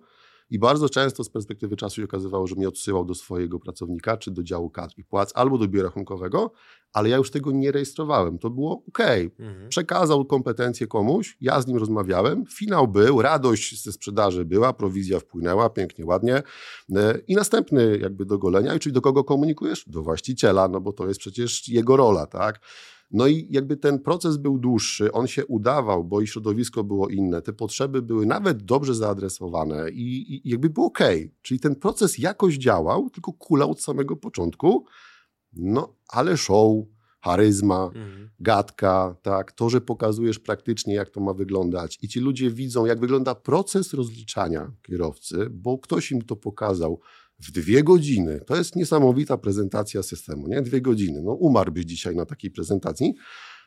i 0.54 0.58
bardzo 0.58 0.88
często 0.88 1.24
z 1.24 1.28
perspektywy 1.28 1.76
czasu 1.76 1.96
się 1.96 2.04
okazywało, 2.04 2.46
że 2.46 2.54
mnie 2.54 2.68
odsyłał 2.68 3.04
do 3.04 3.14
swojego 3.14 3.58
pracownika, 3.58 4.16
czy 4.16 4.30
do 4.30 4.42
działu 4.42 4.70
kadr 4.70 4.94
i 4.96 5.04
płac, 5.04 5.32
albo 5.34 5.58
do 5.58 5.68
biura 5.68 5.88
rachunkowego, 5.88 6.52
ale 6.92 7.08
ja 7.08 7.16
już 7.16 7.30
tego 7.30 7.52
nie 7.52 7.72
rejestrowałem. 7.72 8.38
To 8.38 8.50
było 8.50 8.82
ok. 8.88 9.00
Mhm. 9.38 9.68
Przekazał 9.68 10.24
kompetencje 10.24 10.86
komuś, 10.86 11.36
ja 11.40 11.60
z 11.60 11.66
nim 11.66 11.76
rozmawiałem, 11.76 12.44
finał 12.46 12.88
był, 12.88 13.22
radość 13.22 13.82
ze 13.82 13.92
sprzedaży 13.92 14.44
była, 14.44 14.72
prowizja 14.72 15.20
wpłynęła, 15.20 15.70
pięknie, 15.70 16.06
ładnie. 16.06 16.42
E, 16.96 17.18
I 17.26 17.34
następny 17.34 17.98
jakby 17.98 18.24
do 18.24 18.38
golenia, 18.38 18.78
czyli 18.78 18.92
do 18.92 19.00
kogo 19.00 19.24
komunikujesz? 19.24 19.84
Do 19.88 20.02
właściciela, 20.02 20.68
no 20.68 20.80
bo 20.80 20.92
to 20.92 21.08
jest 21.08 21.20
przecież 21.20 21.68
jego 21.68 21.96
rola, 21.96 22.26
tak? 22.26 22.60
No 23.10 23.26
i 23.26 23.46
jakby 23.50 23.76
ten 23.76 23.98
proces 23.98 24.36
był 24.36 24.58
dłuższy, 24.58 25.12
on 25.12 25.26
się 25.26 25.46
udawał, 25.46 26.04
bo 26.04 26.20
i 26.20 26.26
środowisko 26.26 26.84
było 26.84 27.08
inne, 27.08 27.42
te 27.42 27.52
potrzeby 27.52 28.02
były 28.02 28.26
nawet 28.26 28.62
dobrze 28.62 28.94
zaadresowane 28.94 29.90
i, 29.90 30.34
i 30.46 30.50
jakby 30.50 30.70
było 30.70 30.86
ok. 30.86 30.98
Czyli 31.42 31.60
ten 31.60 31.76
proces 31.76 32.18
jakoś 32.18 32.54
działał, 32.54 33.10
tylko 33.10 33.32
kulał 33.32 33.70
od 33.70 33.80
samego 33.80 34.16
początku. 34.16 34.84
No, 35.52 35.94
ale 36.08 36.36
show, 36.36 36.84
charyzma, 37.20 37.84
mhm. 37.84 38.30
gadka, 38.40 39.16
tak, 39.22 39.52
to, 39.52 39.70
że 39.70 39.80
pokazujesz 39.80 40.38
praktycznie, 40.38 40.94
jak 40.94 41.10
to 41.10 41.20
ma 41.20 41.34
wyglądać 41.34 41.98
i 42.02 42.08
ci 42.08 42.20
ludzie 42.20 42.50
widzą, 42.50 42.84
jak 42.84 43.00
wygląda 43.00 43.34
proces 43.34 43.94
rozliczania 43.94 44.72
kierowcy, 44.82 45.46
bo 45.50 45.78
ktoś 45.78 46.12
im 46.12 46.22
to 46.22 46.36
pokazał, 46.36 47.00
w 47.38 47.50
dwie 47.50 47.82
godziny. 47.82 48.40
To 48.46 48.56
jest 48.56 48.76
niesamowita 48.76 49.38
prezentacja 49.38 50.02
systemu, 50.02 50.48
nie? 50.48 50.62
Dwie 50.62 50.80
godziny. 50.80 51.22
No 51.22 51.32
umarłbyś 51.32 51.84
dzisiaj 51.84 52.16
na 52.16 52.26
takiej 52.26 52.50
prezentacji, 52.50 53.14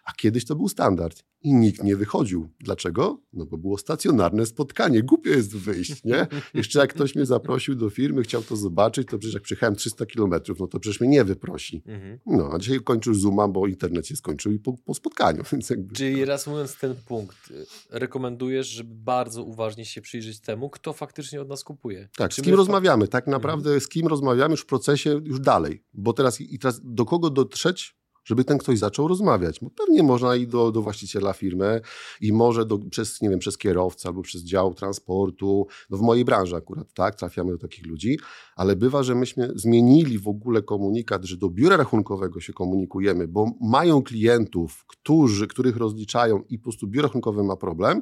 a 0.07 0.11
kiedyś 0.11 0.45
to 0.45 0.55
był 0.55 0.69
standard 0.69 1.23
i 1.41 1.53
nikt 1.53 1.83
nie 1.83 1.95
wychodził. 1.95 2.49
Dlaczego? 2.59 3.21
No 3.33 3.45
bo 3.45 3.57
było 3.57 3.77
stacjonarne 3.77 4.45
spotkanie. 4.45 5.03
Głupio 5.03 5.29
jest 5.29 5.57
wyjść, 5.57 6.03
nie? 6.03 6.27
Jeszcze 6.53 6.79
jak 6.79 6.93
ktoś 6.93 7.15
mnie 7.15 7.25
zaprosił 7.25 7.75
do 7.75 7.89
firmy, 7.89 8.23
chciał 8.23 8.43
to 8.43 8.55
zobaczyć, 8.55 9.07
to 9.07 9.17
przecież 9.17 9.33
jak 9.33 9.43
przyjechałem 9.43 9.75
300 9.75 10.05
kilometrów, 10.05 10.59
no 10.59 10.67
to 10.67 10.79
przecież 10.79 11.01
mnie 11.01 11.09
nie 11.09 11.23
wyprosi. 11.23 11.83
Mhm. 11.85 12.19
No, 12.25 12.49
a 12.53 12.59
dzisiaj 12.59 12.79
kończył 12.79 13.13
Zooma, 13.13 13.47
bo 13.47 13.67
internet 13.67 14.07
się 14.07 14.15
skończył 14.15 14.51
i 14.51 14.59
po, 14.59 14.73
po 14.73 14.93
spotkaniu. 14.93 15.43
Więc 15.51 15.69
jakby... 15.69 15.95
Czyli 15.95 16.25
reasumując 16.25 16.77
ten 16.77 16.95
punkt, 17.07 17.51
y, 17.51 17.65
rekomendujesz, 17.89 18.67
żeby 18.67 18.95
bardzo 18.95 19.43
uważnie 19.43 19.85
się 19.85 20.01
przyjrzeć 20.01 20.39
temu, 20.39 20.69
kto 20.69 20.93
faktycznie 20.93 21.41
od 21.41 21.49
nas 21.49 21.63
kupuje. 21.63 22.09
Tak, 22.17 22.31
Czy 22.31 22.41
z 22.41 22.45
kim 22.45 22.55
rozmawiamy. 22.55 23.07
Tak 23.07 23.27
naprawdę 23.27 23.69
mhm. 23.69 23.81
z 23.81 23.87
kim 23.87 24.07
rozmawiamy 24.07 24.51
już 24.51 24.61
w 24.61 24.65
procesie, 24.65 25.21
już 25.23 25.39
dalej. 25.39 25.83
Bo 25.93 26.13
teraz 26.13 26.41
i 26.41 26.59
teraz 26.59 26.81
do 26.83 27.05
kogo 27.05 27.29
dotrzeć, 27.29 27.97
żeby 28.27 28.43
ten 28.43 28.57
ktoś 28.57 28.79
zaczął 28.79 29.07
rozmawiać. 29.07 29.60
Bo 29.62 29.69
pewnie 29.69 30.03
można 30.03 30.35
i 30.35 30.48
do, 30.48 30.72
do 30.72 30.81
właściciela 30.81 31.33
firmy 31.33 31.81
i 32.22 32.33
może 32.33 32.66
do, 32.66 32.77
przez, 32.77 33.22
nie 33.22 33.29
wiem, 33.29 33.40
przez 33.40 33.57
kierowcę 33.57 34.09
albo 34.09 34.22
przez 34.22 34.44
dział 34.44 34.74
transportu. 34.74 35.68
No 35.90 35.98
w 35.98 36.01
mojej 36.01 36.25
branży 36.25 36.55
akurat, 36.55 36.94
tak, 36.94 37.16
trafiamy 37.16 37.51
do 37.51 37.57
takich 37.57 37.85
ludzi, 37.85 38.20
ale 38.55 38.75
bywa, 38.75 39.03
że 39.03 39.16
myśmy 39.16 39.51
zmienili 39.55 40.20
w 40.20 40.27
ogóle 40.27 40.61
komunikat, 40.61 41.25
że 41.25 41.37
do 41.37 41.50
biura 41.50 41.77
rachunkowego 41.77 42.40
się 42.40 42.53
komunikujemy, 42.53 43.27
bo 43.27 43.51
mają 43.61 44.01
klientów, 44.01 44.85
którzy, 44.87 45.48
których 45.48 45.77
rozliczają 45.77 46.44
i 46.50 46.57
po 46.57 46.63
prostu 46.63 46.87
biuro 46.87 47.07
rachunkowe 47.07 47.44
ma 47.44 47.55
problem, 47.55 48.01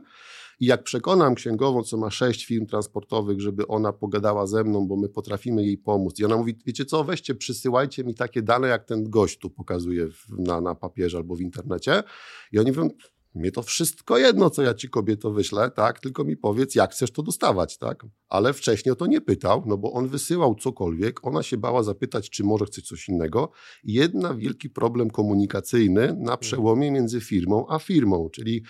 i 0.59 0.65
jak 0.65 0.83
przekonam 0.83 1.35
księgową, 1.35 1.83
co 1.83 1.97
ma 1.97 2.11
sześć 2.11 2.45
firm 2.45 2.65
transportowych, 2.65 3.41
żeby 3.41 3.67
ona 3.67 3.93
pogadała 3.93 4.47
ze 4.47 4.63
mną, 4.63 4.87
bo 4.87 4.97
my 4.97 5.09
potrafimy 5.09 5.65
jej 5.65 5.77
pomóc. 5.77 6.19
I 6.19 6.25
ona 6.25 6.37
mówi, 6.37 6.57
wiecie 6.65 6.85
co, 6.85 7.03
weźcie, 7.03 7.35
przysyłajcie 7.35 8.03
mi 8.03 8.15
takie 8.15 8.41
dane, 8.41 8.67
jak 8.67 8.85
ten 8.85 9.09
gość 9.09 9.39
tu 9.39 9.49
pokazuje 9.49 10.07
na, 10.29 10.61
na 10.61 10.75
papierze 10.75 11.17
albo 11.17 11.35
w 11.35 11.41
internecie. 11.41 12.03
I 12.51 12.59
oni 12.59 12.71
mówią, 12.71 12.89
mnie 13.35 13.51
to 13.51 13.63
wszystko 13.63 14.17
jedno, 14.17 14.49
co 14.49 14.61
ja 14.61 14.73
ci 14.73 14.89
kobieto 14.89 15.31
wyślę, 15.31 15.71
tak? 15.71 15.99
Tylko 15.99 16.23
mi 16.23 16.37
powiedz, 16.37 16.75
jak 16.75 16.91
chcesz 16.91 17.11
to 17.11 17.23
dostawać, 17.23 17.77
tak? 17.77 18.05
Ale 18.29 18.53
wcześniej 18.53 18.93
o 18.93 18.95
to 18.95 19.05
nie 19.05 19.21
pytał, 19.21 19.63
no 19.65 19.77
bo 19.77 19.93
on 19.93 20.07
wysyłał 20.07 20.55
cokolwiek, 20.55 21.27
ona 21.27 21.43
się 21.43 21.57
bała 21.57 21.83
zapytać, 21.83 22.29
czy 22.29 22.43
może 22.43 22.65
chce 22.65 22.81
coś 22.81 23.09
innego. 23.09 23.51
Jedna 23.83 24.33
wielki 24.33 24.69
problem 24.69 25.09
komunikacyjny 25.09 26.07
na 26.07 26.13
mhm. 26.13 26.39
przełomie 26.39 26.91
między 26.91 27.21
firmą 27.21 27.65
a 27.69 27.79
firmą, 27.79 28.29
czyli 28.29 28.63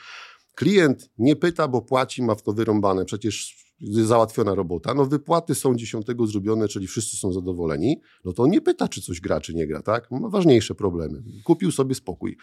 Klient 0.56 1.10
nie 1.18 1.36
pyta, 1.36 1.68
bo 1.68 1.82
płaci, 1.82 2.24
ma 2.24 2.36
w 2.36 2.42
to 2.42 2.54
wyrąbane, 2.54 3.06
przecież 3.06 3.66
załatwiona 3.82 4.56
robota. 4.56 4.94
No 4.94 5.06
wypłaty 5.06 5.56
są 5.56 5.76
dziesiątego 5.76 6.28
zrobione, 6.28 6.68
czyli 6.68 6.88
wszyscy 6.88 7.18
są 7.18 7.34
zadowoleni. 7.34 8.02
No 8.26 8.34
to 8.34 8.44
on 8.44 8.50
nie 8.50 8.62
pyta, 8.62 8.88
czy 8.88 9.02
coś 9.02 9.22
gra, 9.22 9.42
czy 9.42 9.54
nie 9.54 9.68
gra, 9.68 9.82
tak? 9.82 10.12
Ma 10.12 10.30
ważniejsze 10.30 10.76
problemy. 10.76 11.24
Kupił 11.44 11.72
sobie 11.72 11.96
spokój. 11.96 12.38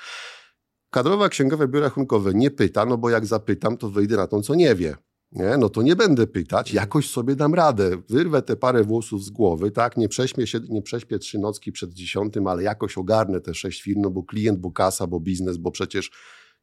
Kadrowa 0.91 1.29
księgowe 1.29 1.69
biuro 1.69 1.85
rachunkowe 1.87 2.35
nie 2.35 2.51
pyta, 2.51 2.87
no 2.87 2.99
bo 2.99 3.11
jak 3.11 3.27
zapytam, 3.27 3.77
to 3.77 3.91
wyjdę 3.91 4.17
na 4.17 4.27
to, 4.27 4.43
co 4.43 4.55
nie 4.55 4.75
wie. 4.75 4.97
Nie, 5.33 5.57
no 5.59 5.69
to 5.69 5.83
nie 5.83 5.97
będę 5.97 6.27
pytać, 6.27 6.75
jakoś 6.75 7.11
sobie 7.11 7.37
dam 7.37 7.55
radę. 7.55 7.91
Wyrwę 8.09 8.43
te 8.43 8.57
parę 8.57 8.85
włosów 8.85 9.25
z 9.25 9.31
głowy, 9.31 9.71
tak? 9.71 9.97
Nie 9.97 10.09
prześpię, 10.09 10.47
się, 10.47 10.61
nie 10.69 10.83
prześpię 10.83 11.19
trzy 11.19 11.39
nocki 11.39 11.73
przed 11.73 11.93
dziesiątym, 11.93 12.47
ale 12.47 12.63
jakoś 12.63 12.99
ogarnę 12.99 13.41
te 13.41 13.55
sześć 13.55 13.83
firm, 13.83 14.01
no 14.01 14.11
bo 14.11 14.23
klient, 14.23 14.59
bo 14.59 14.71
kasa, 14.71 15.07
bo 15.07 15.21
biznes, 15.21 15.57
bo 15.57 15.71
przecież 15.71 16.11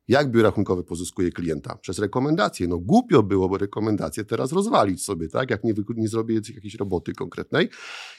jak 0.09 0.31
biuro 0.31 0.49
rachunkowe 0.49 0.83
pozyskuje 0.83 1.31
klienta? 1.31 1.75
Przez 1.75 1.99
rekomendacje. 1.99 2.67
No 2.67 2.79
głupio 2.79 3.23
było, 3.23 3.49
bo 3.49 3.57
rekomendacje 3.57 4.25
teraz 4.25 4.51
rozwalić 4.51 5.03
sobie, 5.03 5.27
tak? 5.27 5.49
Jak 5.49 5.63
nie, 5.63 5.73
nie 5.95 6.07
zrobię 6.07 6.35
jakiejś 6.35 6.75
roboty 6.75 7.13
konkretnej. 7.13 7.69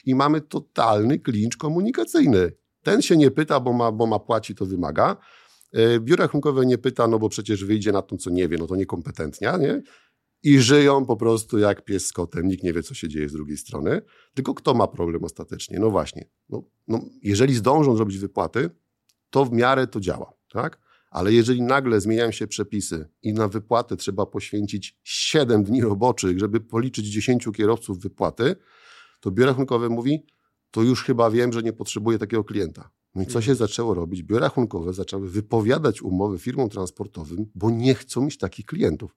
I 0.05 0.15
mamy 0.15 0.41
totalny 0.41 1.19
klincz 1.19 1.57
komunikacyjny. 1.57 2.51
Ten 2.83 3.01
się 3.01 3.17
nie 3.17 3.31
pyta, 3.31 3.59
bo 3.59 3.73
ma, 3.73 3.91
bo 3.91 4.07
ma 4.07 4.19
płaci, 4.19 4.55
to 4.55 4.65
wymaga. 4.65 5.17
E, 5.73 5.99
biuro 5.99 6.23
rachunkowe 6.23 6.65
nie 6.65 6.77
pyta, 6.77 7.07
no 7.07 7.19
bo 7.19 7.29
przecież 7.29 7.65
wyjdzie 7.65 7.91
na 7.91 8.01
to, 8.01 8.17
co 8.17 8.29
nie 8.29 8.47
wie, 8.47 8.57
no 8.57 8.67
to 8.67 8.75
niekompetentnia, 8.75 9.57
nie? 9.57 9.81
I 10.43 10.59
żyją 10.59 11.05
po 11.05 11.17
prostu 11.17 11.57
jak 11.57 11.85
pies 11.85 12.07
z 12.07 12.13
kotem. 12.13 12.47
Nikt 12.47 12.63
nie 12.63 12.73
wie, 12.73 12.83
co 12.83 12.93
się 12.93 13.09
dzieje 13.09 13.29
z 13.29 13.33
drugiej 13.33 13.57
strony. 13.57 14.01
Tylko 14.33 14.53
kto 14.53 14.73
ma 14.73 14.87
problem 14.87 15.23
ostatecznie? 15.23 15.79
No 15.79 15.89
właśnie. 15.89 16.29
No, 16.49 16.63
no 16.87 17.01
jeżeli 17.21 17.55
zdążą 17.55 17.95
zrobić 17.95 18.17
wypłaty, 18.17 18.69
to 19.29 19.45
w 19.45 19.51
miarę 19.51 19.87
to 19.87 19.99
działa, 19.99 20.33
tak? 20.53 20.90
Ale 21.11 21.33
jeżeli 21.33 21.61
nagle 21.61 22.01
zmieniają 22.01 22.31
się 22.31 22.47
przepisy 22.47 23.09
i 23.23 23.33
na 23.33 23.47
wypłatę 23.47 23.97
trzeba 23.97 24.25
poświęcić 24.25 24.99
7 25.03 25.63
dni 25.63 25.81
roboczych, 25.81 26.39
żeby 26.39 26.59
policzyć 26.59 27.05
10 27.05 27.47
kierowców 27.55 27.99
wypłaty, 27.99 28.55
to 29.19 29.31
biuro 29.31 29.51
rachunkowe 29.51 29.89
mówi, 29.89 30.25
to 30.71 30.81
już 30.81 31.03
chyba 31.03 31.31
wiem, 31.31 31.53
że 31.53 31.63
nie 31.63 31.73
potrzebuję 31.73 32.19
takiego 32.19 32.43
klienta. 32.43 32.89
No 33.15 33.21
i 33.21 33.25
co 33.25 33.41
się 33.41 33.51
mhm. 33.51 33.57
zaczęło 33.57 33.93
robić? 33.93 34.23
Biura 34.23 34.41
rachunkowe 34.41 34.93
zaczęły 34.93 35.29
wypowiadać 35.29 36.01
umowy 36.01 36.39
firmom 36.39 36.69
transportowym, 36.69 37.45
bo 37.55 37.69
nie 37.69 37.95
chcą 37.95 38.21
mieć 38.21 38.37
takich 38.37 38.65
klientów. 38.65 39.15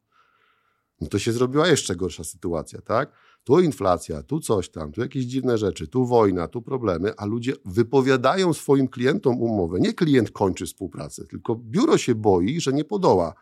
No 1.01 1.07
to 1.07 1.19
się 1.19 1.33
zrobiła 1.33 1.69
jeszcze 1.69 1.97
gorsza 1.97 2.25
sytuacja, 2.25 2.81
tak? 2.81 3.13
Tu 3.45 3.61
inflacja, 3.61 4.23
tu 4.23 4.41
coś 4.41 4.69
tam, 4.69 4.93
tu 4.93 5.01
jakieś 5.01 5.25
dziwne 5.25 5.59
rzeczy, 5.59 5.89
tu 5.89 6.07
wojna, 6.07 6.49
tu 6.49 6.63
problemy, 6.63 7.13
a 7.17 7.27
ludzie 7.27 7.53
wypowiadają 7.65 8.53
swoim 8.53 8.89
klientom 8.89 9.43
umowę. 9.43 9.81
Nie 9.81 9.93
klient 9.93 10.31
kończy 10.31 10.67
współpracę, 10.67 11.25
tylko 11.27 11.57
biuro 11.57 11.99
się 11.99 12.15
boi, 12.15 12.61
że 12.61 12.73
nie 12.73 12.85
podoła. 12.85 13.35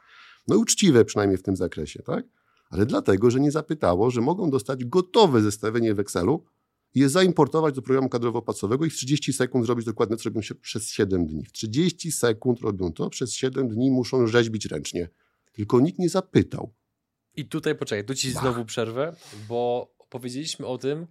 No 0.48 0.56
uczciwe 0.56 1.04
przynajmniej 1.04 1.38
w 1.38 1.42
tym 1.42 1.56
zakresie, 1.56 2.02
tak? 2.02 2.24
Ale 2.70 2.86
dlatego, 2.86 3.30
że 3.30 3.40
nie 3.40 3.50
zapytało, 3.50 4.10
że 4.10 4.20
mogą 4.20 4.50
dostać 4.50 4.84
gotowe 4.84 5.42
zestawienie 5.42 5.94
w 5.94 6.00
Excelu 6.00 6.44
i 6.94 7.00
je 7.00 7.08
zaimportować 7.08 7.74
do 7.74 7.82
programu 7.82 8.08
kadrowo-płacowego 8.08 8.86
i 8.86 8.90
w 8.90 8.94
30 8.94 9.32
sekund 9.32 9.66
zrobić 9.66 9.86
dokładnie, 9.86 10.16
co 10.16 10.28
robią 10.28 10.42
się 10.42 10.54
przez 10.54 10.88
7 10.88 11.26
dni. 11.26 11.44
W 11.44 11.52
30 11.52 12.12
sekund 12.12 12.60
robią 12.60 12.92
to, 12.92 13.10
przez 13.10 13.32
7 13.32 13.68
dni 13.68 13.90
muszą 13.90 14.26
rzeźbić 14.26 14.66
ręcznie. 14.66 15.08
Tylko 15.52 15.80
nikt 15.80 15.98
nie 15.98 16.08
zapytał. 16.08 16.72
I 17.36 17.46
tutaj 17.46 17.74
poczekaj, 17.74 18.04
tu 18.04 18.14
ci 18.14 18.32
znowu 18.32 18.64
przerwę, 18.64 19.16
bo 19.48 19.92
powiedzieliśmy 20.08 20.66
o 20.66 20.78
tym, 20.78 21.06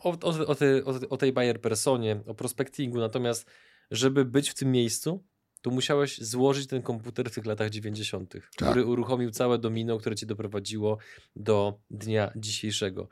o, 0.00 0.10
o, 0.10 0.46
o, 0.46 0.54
te, 0.54 0.84
o, 1.10 1.16
tej 1.16 1.32
Bayer 1.32 1.60
personie, 1.60 2.20
o 2.26 2.34
prospectingu, 2.34 2.98
natomiast 2.98 3.50
żeby 3.90 4.24
być 4.24 4.50
w 4.50 4.54
tym 4.54 4.72
miejscu, 4.72 5.24
to 5.62 5.70
musiałeś 5.70 6.18
złożyć 6.18 6.66
ten 6.66 6.82
komputer 6.82 7.30
w 7.30 7.34
tych 7.34 7.46
latach 7.46 7.70
90., 7.70 8.32
tak. 8.32 8.42
który 8.52 8.84
uruchomił 8.86 9.30
całe 9.30 9.58
domino, 9.58 9.98
które 9.98 10.16
cię 10.16 10.26
doprowadziło 10.26 10.98
do 11.36 11.80
dnia 11.90 12.32
dzisiejszego. 12.36 13.08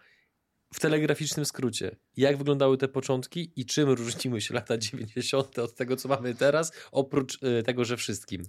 W 0.75 0.81
telegraficznym 0.81 1.47
skrócie, 1.47 1.97
jak 2.17 2.37
wyglądały 2.37 2.79
te 2.79 2.89
początki 2.89 3.53
i 3.57 3.67
czym 3.67 3.89
różniły 3.89 4.41
się 4.41 4.55
lata 4.55 4.79
90. 4.79 5.59
od 5.59 5.75
tego, 5.75 5.97
co 5.97 6.09
mamy 6.09 6.35
teraz, 6.35 6.73
oprócz 6.93 7.43
y, 7.43 7.63
tego, 7.63 7.85
że 7.85 7.97
wszystkim? 7.97 8.43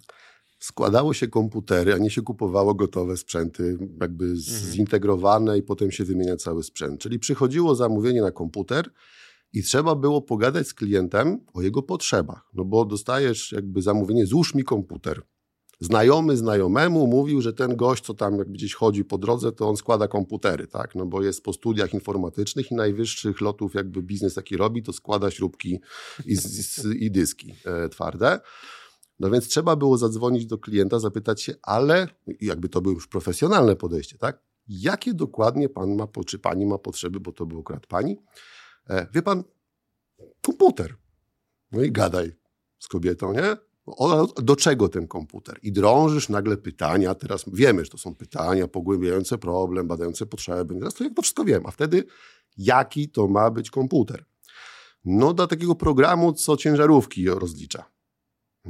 Składało 0.58 1.14
się 1.14 1.28
komputery, 1.28 1.94
a 1.94 1.98
nie 1.98 2.10
się 2.10 2.22
kupowało 2.22 2.74
gotowe 2.74 3.16
sprzęty, 3.16 3.78
jakby 4.00 4.24
mhm. 4.24 4.72
zintegrowane 4.72 5.58
i 5.58 5.62
potem 5.62 5.90
się 5.90 6.04
wymienia 6.04 6.36
cały 6.36 6.62
sprzęt. 6.62 7.00
Czyli 7.00 7.18
przychodziło 7.18 7.74
zamówienie 7.74 8.22
na 8.22 8.30
komputer 8.30 8.90
i 9.52 9.62
trzeba 9.62 9.94
było 9.94 10.22
pogadać 10.22 10.68
z 10.68 10.74
klientem 10.74 11.40
o 11.54 11.62
jego 11.62 11.82
potrzebach. 11.82 12.50
No 12.54 12.64
bo 12.64 12.84
dostajesz 12.84 13.52
jakby 13.52 13.82
zamówienie, 13.82 14.26
złóż 14.26 14.54
mi 14.54 14.64
komputer. 14.64 15.22
Znajomy 15.80 16.36
znajomemu 16.36 17.06
mówił, 17.06 17.40
że 17.40 17.52
ten 17.52 17.76
gość, 17.76 18.04
co 18.04 18.14
tam 18.14 18.38
jakby 18.38 18.52
gdzieś 18.52 18.74
chodzi 18.74 19.04
po 19.04 19.18
drodze, 19.18 19.52
to 19.52 19.68
on 19.68 19.76
składa 19.76 20.08
komputery, 20.08 20.66
tak? 20.66 20.94
No 20.94 21.06
bo 21.06 21.22
jest 21.22 21.42
po 21.42 21.52
studiach 21.52 21.94
informatycznych 21.94 22.70
i 22.70 22.74
najwyższych 22.74 23.40
lotów 23.40 23.74
jakby 23.74 24.02
biznes 24.02 24.36
jaki 24.36 24.56
robi, 24.56 24.82
to 24.82 24.92
składa 24.92 25.30
śrubki 25.30 25.80
i, 26.26 26.36
i 26.98 27.10
dyski 27.10 27.54
e, 27.64 27.88
twarde. 27.88 28.40
No 29.20 29.30
więc 29.30 29.48
trzeba 29.48 29.76
było 29.76 29.98
zadzwonić 29.98 30.46
do 30.46 30.58
klienta, 30.58 30.98
zapytać 30.98 31.42
się, 31.42 31.54
ale 31.62 32.08
jakby 32.40 32.68
to 32.68 32.80
było 32.80 32.94
już 32.94 33.08
profesjonalne 33.08 33.76
podejście, 33.76 34.18
tak? 34.18 34.42
Jakie 34.68 35.14
dokładnie 35.14 35.68
pan 35.68 35.96
ma, 35.96 36.06
czy 36.26 36.38
pani 36.38 36.66
ma 36.66 36.78
potrzeby, 36.78 37.20
bo 37.20 37.32
to 37.32 37.46
był 37.46 37.60
akurat 37.60 37.86
pani. 37.86 38.18
E, 38.90 39.06
wie 39.14 39.22
pan, 39.22 39.44
komputer. 40.42 40.96
No 41.72 41.82
i 41.82 41.92
gadaj 41.92 42.32
z 42.78 42.88
kobietą, 42.88 43.32
nie? 43.32 43.56
Do 44.42 44.56
czego 44.56 44.88
ten 44.88 45.08
komputer? 45.08 45.58
I 45.62 45.72
drążysz 45.72 46.28
nagle 46.28 46.56
pytania, 46.56 47.14
teraz 47.14 47.44
wiemy, 47.52 47.84
że 47.84 47.90
to 47.90 47.98
są 47.98 48.14
pytania 48.14 48.68
pogłębiające 48.68 49.38
problem, 49.38 49.88
badające 49.88 50.26
potrzeby, 50.26 50.74
teraz 50.74 50.94
to, 50.94 51.10
to 51.10 51.22
wszystko 51.22 51.44
wiem, 51.44 51.66
a 51.66 51.70
wtedy 51.70 52.04
jaki 52.56 53.08
to 53.08 53.28
ma 53.28 53.50
być 53.50 53.70
komputer? 53.70 54.24
No 55.04 55.34
do 55.34 55.46
takiego 55.46 55.74
programu, 55.74 56.32
co 56.32 56.56
ciężarówki 56.56 57.28
rozlicza. 57.28 57.97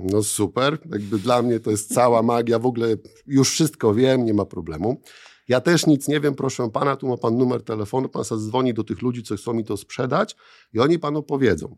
No 0.02 0.22
super, 0.22 0.78
jakby 0.92 1.18
dla 1.18 1.42
mnie 1.42 1.60
to 1.60 1.70
jest 1.70 1.94
cała 1.94 2.22
magia, 2.22 2.58
w 2.58 2.66
ogóle 2.66 2.88
już 3.26 3.50
wszystko 3.50 3.94
wiem, 3.94 4.24
nie 4.24 4.34
ma 4.34 4.44
problemu. 4.44 5.00
Ja 5.48 5.60
też 5.60 5.86
nic 5.86 6.08
nie 6.08 6.20
wiem, 6.20 6.34
proszę 6.34 6.70
pana, 6.70 6.96
tu 6.96 7.08
ma 7.08 7.16
pan 7.16 7.36
numer 7.36 7.64
telefonu, 7.64 8.08
pan 8.08 8.24
zadzwoni 8.24 8.74
do 8.74 8.84
tych 8.84 9.02
ludzi, 9.02 9.22
co 9.22 9.36
chcą 9.36 9.52
mi 9.52 9.64
to 9.64 9.76
sprzedać 9.76 10.36
i 10.72 10.80
oni 10.80 10.98
panu 10.98 11.22
powiedzą. 11.22 11.76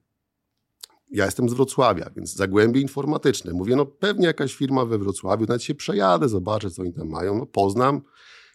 Ja 1.11 1.25
jestem 1.25 1.49
z 1.49 1.53
Wrocławia, 1.53 2.11
więc 2.17 2.35
zagłębie 2.35 2.81
informatyczne. 2.81 3.53
Mówię, 3.53 3.77
no 3.77 3.87
pewnie 3.87 4.27
jakaś 4.27 4.55
firma 4.55 4.85
we 4.85 4.99
Wrocławiu, 4.99 5.47
nawet 5.49 5.63
się 5.63 5.75
przejadę, 5.75 6.29
zobaczę, 6.29 6.71
co 6.71 6.83
oni 6.83 6.93
tam 6.93 7.09
mają. 7.09 7.39
No 7.39 7.47
poznam, 7.47 8.01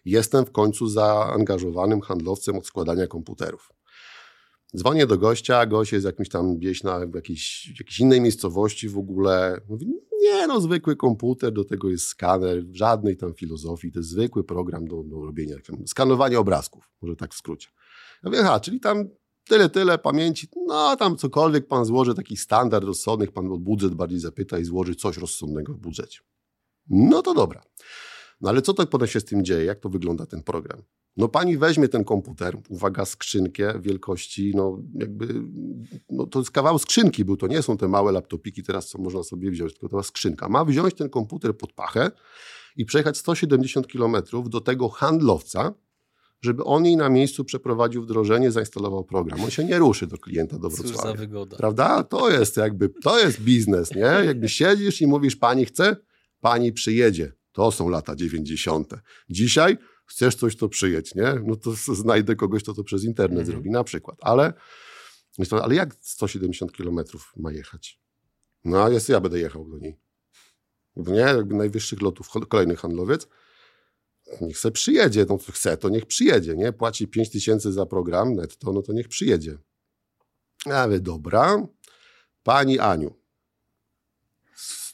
jestem 0.05 0.45
w 0.45 0.51
końcu 0.51 0.87
zaangażowanym 0.87 2.01
handlowcem 2.01 2.57
od 2.57 2.67
składania 2.67 3.07
komputerów. 3.07 3.74
Dzwonię 4.75 5.07
do 5.07 5.17
gościa, 5.17 5.65
gość 5.65 5.91
jest 5.91 6.05
jakimś 6.05 6.29
tam 6.29 6.57
gdzieś 6.57 6.83
na 6.83 6.99
jakiejś, 7.15 7.67
jakiejś 7.79 7.99
innej 7.99 8.21
miejscowości 8.21 8.89
w 8.89 8.97
ogóle. 8.97 9.61
Mówi, 9.69 9.87
nie 10.21 10.47
no, 10.47 10.61
zwykły 10.61 10.95
komputer, 10.95 11.53
do 11.53 11.65
tego 11.65 11.89
jest 11.89 12.07
skaner, 12.07 12.63
żadnej 12.71 13.17
tam 13.17 13.33
filozofii, 13.33 13.91
to 13.91 13.99
jest 13.99 14.09
zwykły 14.09 14.43
program 14.43 14.87
do, 14.87 15.03
do 15.03 15.25
robienia, 15.25 15.55
tam, 15.67 15.87
skanowania 15.87 16.39
obrazków, 16.39 16.89
może 17.01 17.15
tak 17.15 17.33
w 17.33 17.37
skrócie. 17.37 17.69
Ja 18.23 18.29
mówię, 18.29 18.39
aha, 18.41 18.59
czyli 18.59 18.79
tam 18.79 19.09
tyle, 19.47 19.69
tyle 19.69 19.97
pamięci, 19.97 20.47
no 20.67 20.95
tam 20.95 21.17
cokolwiek 21.17 21.67
pan 21.67 21.85
złoży, 21.85 22.15
taki 22.15 22.37
standard 22.37 22.85
rozsądnych, 22.85 23.31
pan 23.31 23.51
o 23.51 23.57
budżet 23.57 23.95
bardziej 23.95 24.19
zapyta 24.19 24.59
i 24.59 24.63
złoży 24.63 24.95
coś 24.95 25.17
rozsądnego 25.17 25.73
w 25.73 25.77
budżecie. 25.77 26.19
No 26.89 27.21
to 27.21 27.33
dobra. 27.33 27.61
No 28.41 28.49
ale 28.49 28.61
co 28.61 28.73
to 28.73 28.87
potem 28.87 29.07
się 29.07 29.19
z 29.19 29.25
tym 29.25 29.45
dzieje? 29.45 29.65
Jak 29.65 29.79
to 29.79 29.89
wygląda 29.89 30.25
ten 30.25 30.43
program? 30.43 30.81
No 31.17 31.27
pani 31.27 31.57
weźmie 31.57 31.87
ten 31.87 32.03
komputer, 32.03 32.57
uwaga, 32.69 33.05
skrzynkę 33.05 33.79
wielkości, 33.79 34.51
no 34.55 34.79
jakby, 34.93 35.27
no 36.09 36.25
to 36.25 36.39
jest 36.39 36.51
kawał 36.51 36.79
skrzynki 36.79 37.25
był, 37.25 37.37
to 37.37 37.47
nie 37.47 37.61
są 37.61 37.77
te 37.77 37.87
małe 37.87 38.11
laptopiki 38.11 38.63
teraz, 38.63 38.89
co 38.89 38.97
można 38.97 39.23
sobie 39.23 39.51
wziąć, 39.51 39.73
tylko 39.73 39.89
to 39.89 39.97
jest 39.97 40.09
skrzynka. 40.09 40.49
Ma 40.49 40.65
wziąć 40.65 40.93
ten 40.93 41.09
komputer 41.09 41.57
pod 41.57 41.73
pachę 41.73 42.11
i 42.75 42.85
przejechać 42.85 43.17
170 43.17 43.87
kilometrów 43.87 44.49
do 44.49 44.61
tego 44.61 44.89
handlowca, 44.89 45.73
żeby 46.41 46.63
on 46.63 46.85
jej 46.85 46.97
na 46.97 47.09
miejscu 47.09 47.45
przeprowadził 47.45 48.01
wdrożenie, 48.01 48.51
zainstalował 48.51 49.03
program. 49.03 49.41
On 49.41 49.49
się 49.49 49.63
nie 49.63 49.79
ruszy 49.79 50.07
do 50.07 50.17
klienta 50.17 50.59
do 50.59 50.69
Wrocławia. 50.69 50.93
Cóż 50.93 51.03
za 51.03 51.13
wygoda. 51.13 51.57
Prawda? 51.57 52.03
To 52.03 52.31
jest 52.31 52.57
jakby, 52.57 52.89
to 52.89 53.19
jest 53.19 53.41
biznes, 53.41 53.95
nie? 53.95 54.25
Jakby 54.25 54.49
siedzisz 54.49 55.01
i 55.01 55.07
mówisz, 55.07 55.35
pani 55.35 55.65
chce, 55.65 55.97
pani 56.41 56.73
przyjedzie. 56.73 57.31
To 57.51 57.71
są 57.71 57.89
lata 57.89 58.15
90. 58.15 58.93
Dzisiaj 59.29 59.77
chcesz 60.05 60.35
coś, 60.35 60.55
to 60.55 60.69
przyjedź, 60.69 61.15
nie? 61.15 61.33
No 61.45 61.55
to 61.55 61.71
znajdę 61.95 62.35
kogoś, 62.35 62.63
kto 62.63 62.73
to 62.73 62.83
przez 62.83 63.03
internet 63.03 63.39
mhm. 63.39 63.47
zrobi 63.47 63.69
na 63.69 63.83
przykład. 63.83 64.17
Ale, 64.21 64.53
ale 65.61 65.75
jak 65.75 65.95
170 66.01 66.71
kilometrów 66.73 67.33
ma 67.37 67.51
jechać? 67.51 67.99
No 68.65 68.83
a 68.83 68.89
jest, 68.89 69.09
ja 69.09 69.19
będę 69.19 69.39
jechał 69.39 69.69
do 69.69 69.77
niej. 69.77 69.99
Nie, 70.95 71.19
jakby 71.19 71.55
najwyższych 71.55 72.01
lotów 72.01 72.29
kolejny 72.49 72.75
handlowiec, 72.75 73.27
niech 74.41 74.57
se 74.57 74.71
przyjedzie, 74.71 75.25
no 75.29 75.37
chce, 75.37 75.77
to 75.77 75.89
niech 75.89 76.05
przyjedzie, 76.05 76.55
nie? 76.55 76.73
Płaci 76.73 77.07
5 77.07 77.29
tysięcy 77.29 77.73
za 77.73 77.85
program 77.85 78.35
netto, 78.35 78.73
no 78.73 78.81
to 78.81 78.93
niech 78.93 79.07
przyjedzie. 79.07 79.57
Ale 80.65 80.99
dobra, 80.99 81.67
pani 82.43 82.79
Aniu, 82.79 83.15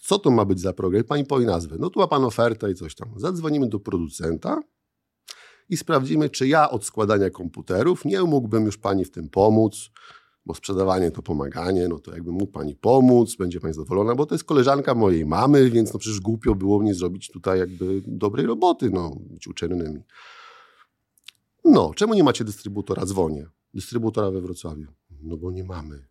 co 0.02 0.20
to 0.20 0.32
ma 0.32 0.46
być 0.46 0.60
za 0.60 0.74
program? 0.74 1.04
Pani 1.04 1.26
powie 1.26 1.46
nazwę. 1.46 1.76
No 1.80 1.90
tu 1.90 2.00
ma 2.00 2.08
pan 2.08 2.24
ofertę 2.24 2.72
i 2.72 2.76
coś 2.76 2.96
tam. 2.96 3.14
Zadzwonimy 3.18 3.70
do 3.70 3.80
producenta, 3.80 4.62
i 5.72 5.78
sprawdzimy, 5.78 6.30
czy 6.30 6.48
ja 6.48 6.70
od 6.70 6.86
składania 6.86 7.30
komputerów 7.30 8.06
nie 8.06 8.22
mógłbym 8.22 8.66
już 8.66 8.78
pani 8.78 9.06
w 9.06 9.12
tym 9.12 9.30
pomóc, 9.30 9.90
bo 10.46 10.56
sprzedawanie 10.56 11.12
to 11.12 11.22
pomaganie, 11.22 11.88
no 11.88 12.00
to 12.00 12.14
jakby 12.14 12.32
mógł 12.32 12.52
pani 12.52 12.76
pomóc, 12.76 13.36
będzie 13.36 13.60
pani 13.60 13.74
zadowolona, 13.74 14.16
bo 14.16 14.26
to 14.26 14.36
jest 14.36 14.44
koleżanka 14.44 14.96
mojej 14.96 15.26
mamy, 15.26 15.70
więc 15.70 15.94
no 15.94 16.00
przecież 16.00 16.20
głupio 16.20 16.56
było 16.56 16.80
mnie 16.80 16.94
zrobić 16.94 17.32
tutaj 17.32 17.60
jakby 17.60 18.02
dobrej 18.08 18.46
roboty, 18.46 18.90
no, 18.90 19.18
być 19.20 19.48
uczynnymi. 19.48 20.04
No, 21.66 21.92
czemu 21.96 22.14
nie 22.14 22.24
macie 22.24 22.44
dystrybutora? 22.44 23.06
Dzwonię. 23.06 23.48
Dystrybutora 23.74 24.32
we 24.32 24.42
Wrocławiu. 24.42 24.88
No 25.22 25.38
bo 25.38 25.52
nie 25.52 25.64
mamy. 25.64 26.11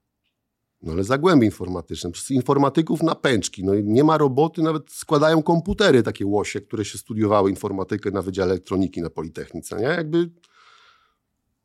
No 0.82 0.92
ale 0.92 1.04
zagłębie 1.04 1.46
informatyczne, 1.46 2.10
przez 2.10 2.30
informatyków 2.30 3.02
na 3.02 3.14
pęczki. 3.14 3.64
No 3.64 3.72
nie 3.74 4.04
ma 4.04 4.18
roboty, 4.18 4.62
nawet 4.62 4.90
składają 4.90 5.42
komputery 5.42 6.02
takie 6.02 6.26
łosie, 6.26 6.60
które 6.60 6.84
się 6.84 6.98
studiowały 6.98 7.50
informatykę 7.50 8.10
na 8.10 8.22
Wydziale 8.22 8.50
Elektroniki 8.50 9.02
na 9.02 9.10
Politechnice, 9.10 9.76
nie? 9.76 9.82
Jakby, 9.82 10.30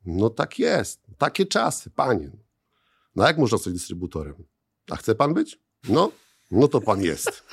no 0.06 0.30
tak 0.30 0.60
jest. 0.60 1.02
Takie 1.18 1.46
czasy, 1.46 1.90
panie. 1.90 2.32
No 3.16 3.28
jak 3.28 3.38
można 3.38 3.58
być 3.58 3.74
dystrybutorem? 3.74 4.36
A 4.92 4.96
chce 4.96 5.16
pan 5.16 5.34
być? 5.34 5.60
No, 5.90 6.12
no 6.52 6.68
to 6.68 6.82
pan 6.82 7.02
jest. 7.02 7.44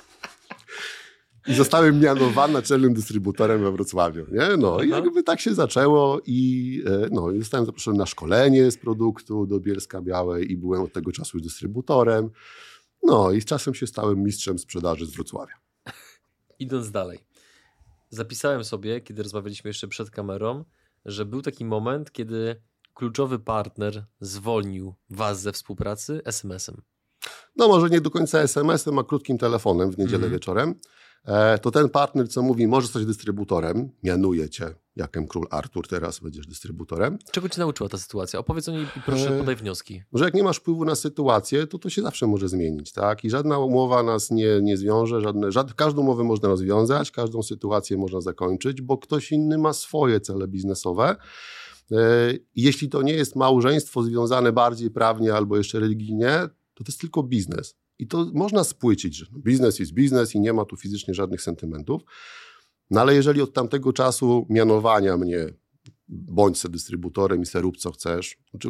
I 1.47 1.55
zostałem 1.55 2.01
mianowany 2.01 2.53
naczelnym 2.53 2.95
dystrybutorem 2.95 3.63
we 3.63 3.73
Wrocławiu. 3.73 4.27
Nie? 4.33 4.57
No 4.57 4.83
i 4.83 4.89
jakby 4.89 5.23
tak 5.23 5.41
się 5.41 5.55
zaczęło 5.55 6.21
i 6.27 6.83
e, 6.87 7.09
no, 7.13 7.29
zostałem 7.39 7.67
zaproszony 7.67 7.99
na 7.99 8.07
szkolenie 8.07 8.71
z 8.71 8.79
produktu 8.79 9.47
do 9.47 9.61
Bielska 9.61 10.03
Białej 10.03 10.53
i 10.53 10.57
byłem 10.57 10.83
od 10.83 10.93
tego 10.93 11.13
czasu 11.13 11.41
dystrybutorem. 11.41 12.31
No 13.03 13.31
i 13.31 13.41
z 13.41 13.45
czasem 13.45 13.75
się 13.75 13.87
stałem 13.87 14.23
mistrzem 14.23 14.59
sprzedaży 14.59 15.07
z 15.07 15.11
Wrocławia. 15.11 15.55
Idąc 16.59 16.91
dalej. 16.91 17.19
Zapisałem 18.11 18.65
sobie, 18.65 19.01
kiedy 19.01 19.23
rozmawialiśmy 19.23 19.69
jeszcze 19.69 19.89
przed 19.89 20.11
kamerą, 20.11 20.65
że 21.05 21.25
był 21.25 21.43
taki 21.43 21.65
moment, 21.65 22.13
kiedy 22.13 22.63
kluczowy 22.95 23.39
partner 23.39 24.05
zwolnił 24.21 24.95
was 25.11 25.41
ze 25.41 25.53
współpracy 25.53 26.21
SMS-em. 26.25 26.83
No 27.57 27.69
może 27.69 27.89
nie 27.91 28.01
do 28.01 28.11
końca 28.11 28.41
SMS-em, 28.41 28.99
a 28.99 29.05
krótkim 29.05 29.39
telefonem 29.39 29.91
w 29.91 29.99
niedzielę 29.99 30.19
mm. 30.19 30.31
wieczorem. 30.31 30.75
E, 31.25 31.59
to 31.59 31.71
ten 31.71 31.89
partner, 31.89 32.29
co 32.29 32.43
mówi, 32.43 32.67
może 32.67 32.89
stać 32.89 33.07
dystrybutorem, 33.07 33.91
mianuje 34.03 34.51
cię, 34.51 34.75
jakem 34.97 35.27
król 35.27 35.47
Artur, 35.51 35.89
teraz 35.89 36.21
będziesz 36.21 36.47
dystrybutorem. 36.47 37.19
Czego 37.33 37.49
cię 37.49 37.61
nauczyła 37.61 37.89
ta 37.89 37.99
sytuacja? 37.99 38.39
Opowiedz 38.39 38.69
o 38.69 38.73
niej 38.73 38.83
i 38.83 39.01
proszę 39.07 39.35
e, 39.35 39.39
podaj 39.39 39.57
wnioski. 39.57 40.03
Że 40.13 40.25
jak 40.25 40.35
nie 40.35 40.43
masz 40.43 40.57
wpływu 40.57 40.85
na 40.85 40.95
sytuację, 40.95 41.67
to 41.67 41.79
to 41.79 41.91
się 41.91 42.03
zawsze 42.03 42.27
może 42.27 42.49
zmienić, 42.49 42.93
tak? 42.93 43.25
I 43.25 43.31
żadna 43.31 43.59
umowa 43.59 44.03
nas 44.03 44.31
nie, 44.31 44.61
nie 44.63 44.77
zwiąże, 44.77 45.21
żadne, 45.21 45.53
żad, 45.53 45.75
każdą 45.75 46.03
umowę 46.03 46.25
można 46.25 46.49
rozwiązać, 46.49 47.11
każdą 47.11 47.43
sytuację 47.43 47.97
można 47.97 48.21
zakończyć, 48.21 48.83
bo 48.83 48.99
ktoś 48.99 49.33
inny 49.33 49.59
ma 49.59 49.73
swoje 49.73 50.21
cele 50.21 50.49
biznesowe. 50.49 51.17
E, 51.93 51.97
jeśli 52.57 52.89
to 52.89 53.03
nie 53.03 53.13
jest 53.13 53.37
małżeństwo 53.37 54.03
związane 54.03 54.53
bardziej 54.53 54.91
prawnie 54.91 55.35
albo 55.35 55.57
jeszcze 55.57 55.81
religijnie, 55.81 56.49
to 56.75 56.85
to 56.85 56.93
jest 56.93 57.01
tylko 57.01 57.23
biznes. 57.23 57.82
I 58.03 58.07
to 58.07 58.31
można 58.35 58.65
spłycić, 58.65 59.17
że 59.17 59.27
biznes 59.37 59.79
jest 59.79 59.93
biznes 59.93 60.35
i 60.35 60.41
nie 60.41 60.53
ma 60.53 60.65
tu 60.65 60.77
fizycznie 60.77 61.15
żadnych 61.15 61.43
sentymentów. 61.43 62.03
No 62.91 63.01
ale 63.01 63.15
jeżeli 63.15 63.43
od 63.43 63.53
tamtego 63.53 63.93
czasu 63.93 64.47
mianowania 64.51 65.17
mnie 65.17 65.47
bądź 66.09 66.59
se 66.59 66.69
dystrybutorem 66.69 67.43
i 67.43 67.47
se 67.47 67.61
rób 67.61 67.77
co 67.77 67.93
chcesz. 67.93 68.39
Znaczy, 68.51 68.69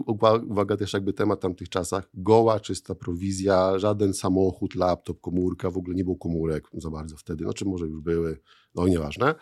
uwaga 0.48 0.76
też 0.76 0.92
jakby 0.92 1.12
temat 1.12 1.40
tamtych 1.40 1.68
czasach, 1.68 2.08
goła, 2.14 2.60
czysta 2.60 2.94
prowizja, 2.94 3.78
żaden 3.78 4.14
samochód, 4.14 4.74
laptop, 4.74 5.20
komórka, 5.20 5.70
w 5.70 5.76
ogóle 5.76 5.96
nie 5.96 6.04
było 6.04 6.16
komórek 6.16 6.68
za 6.74 6.90
bardzo 6.90 7.16
wtedy, 7.16 7.44
znaczy 7.44 7.64
może 7.64 7.86
już 7.86 8.00
były, 8.00 8.38
no 8.74 8.88
nieważne. 8.88 9.34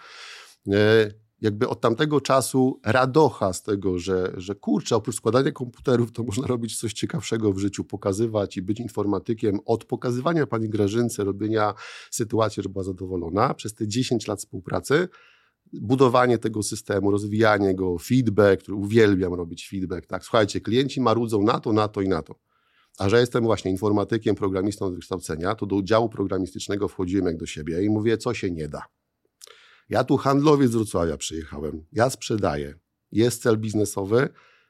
Jakby 1.41 1.69
od 1.69 1.81
tamtego 1.81 2.21
czasu 2.21 2.81
radocha 2.85 3.53
z 3.53 3.63
tego, 3.63 3.99
że, 3.99 4.33
że 4.37 4.55
kurczę, 4.55 4.97
oprócz 4.97 5.17
składania 5.17 5.53
komputerów 5.53 6.13
to 6.13 6.23
można 6.23 6.47
robić 6.47 6.79
coś 6.79 6.93
ciekawszego 6.93 7.53
w 7.53 7.59
życiu, 7.59 7.85
pokazywać 7.85 8.57
i 8.57 8.63
być 8.63 8.81
informatykiem, 8.81 9.59
od 9.65 9.85
pokazywania 9.85 10.47
pani 10.47 10.69
Grażynce, 10.69 11.25
robienia 11.25 11.75
sytuacji, 12.11 12.63
że 12.63 12.69
była 12.69 12.85
zadowolona, 12.85 13.55
przez 13.55 13.75
te 13.75 13.89
10 13.89 14.27
lat 14.27 14.39
współpracy, 14.39 15.09
budowanie 15.73 16.39
tego 16.39 16.63
systemu, 16.63 17.11
rozwijanie 17.11 17.75
go, 17.75 17.99
feedback, 17.99 18.63
który 18.63 18.77
uwielbiam 18.77 19.35
robić 19.35 19.69
feedback, 19.69 20.07
tak, 20.07 20.25
słuchajcie, 20.25 20.61
klienci 20.61 21.01
marudzą 21.01 21.43
na 21.43 21.61
to, 21.61 21.73
na 21.73 21.89
to 21.89 22.01
i 22.01 22.09
na 22.09 22.23
to. 22.23 22.35
A 22.99 23.09
że 23.09 23.21
jestem 23.21 23.45
właśnie 23.45 23.71
informatykiem, 23.71 24.35
programistą 24.35 24.87
od 24.87 24.95
wykształcenia, 24.95 25.55
to 25.55 25.67
do 25.67 25.83
działu 25.83 26.09
programistycznego 26.09 26.89
wchodziłem 26.89 27.27
jak 27.27 27.37
do 27.37 27.47
siebie 27.47 27.85
i 27.85 27.91
mówię, 27.91 28.19
co 28.19 28.35
się 28.35 28.51
nie 28.51 28.69
da. 28.69 29.00
Ja 29.91 30.05
tu 30.05 30.17
handlowiec 30.17 30.71
z 30.71 30.75
Wrocławia 30.75 31.17
przyjechałem, 31.17 31.85
ja 31.93 32.11
sprzedaję, 32.11 32.75
jest 33.13 33.43
cel 33.43 33.59
biznesowy, 33.59 34.29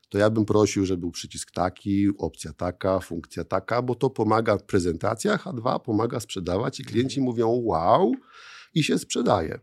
to 0.08 0.18
ja 0.18 0.30
bym 0.30 0.44
prosił, 0.44 0.86
żeby 0.86 1.00
był 1.00 1.10
przycisk 1.10 1.50
taki, 1.50 2.08
opcja 2.18 2.52
taka, 2.52 3.00
funkcja 3.00 3.44
taka, 3.44 3.82
bo 3.82 3.94
to 3.94 4.10
pomaga 4.10 4.58
w 4.58 4.62
prezentacjach, 4.62 5.46
a 5.46 5.52
dwa, 5.52 5.78
pomaga 5.78 6.20
sprzedawać 6.20 6.80
i 6.80 6.84
klienci 6.84 7.20
mówią 7.20 7.48
wow 7.48 8.12
i 8.74 8.82
się 8.82 8.98
sprzedaje. 8.98 9.60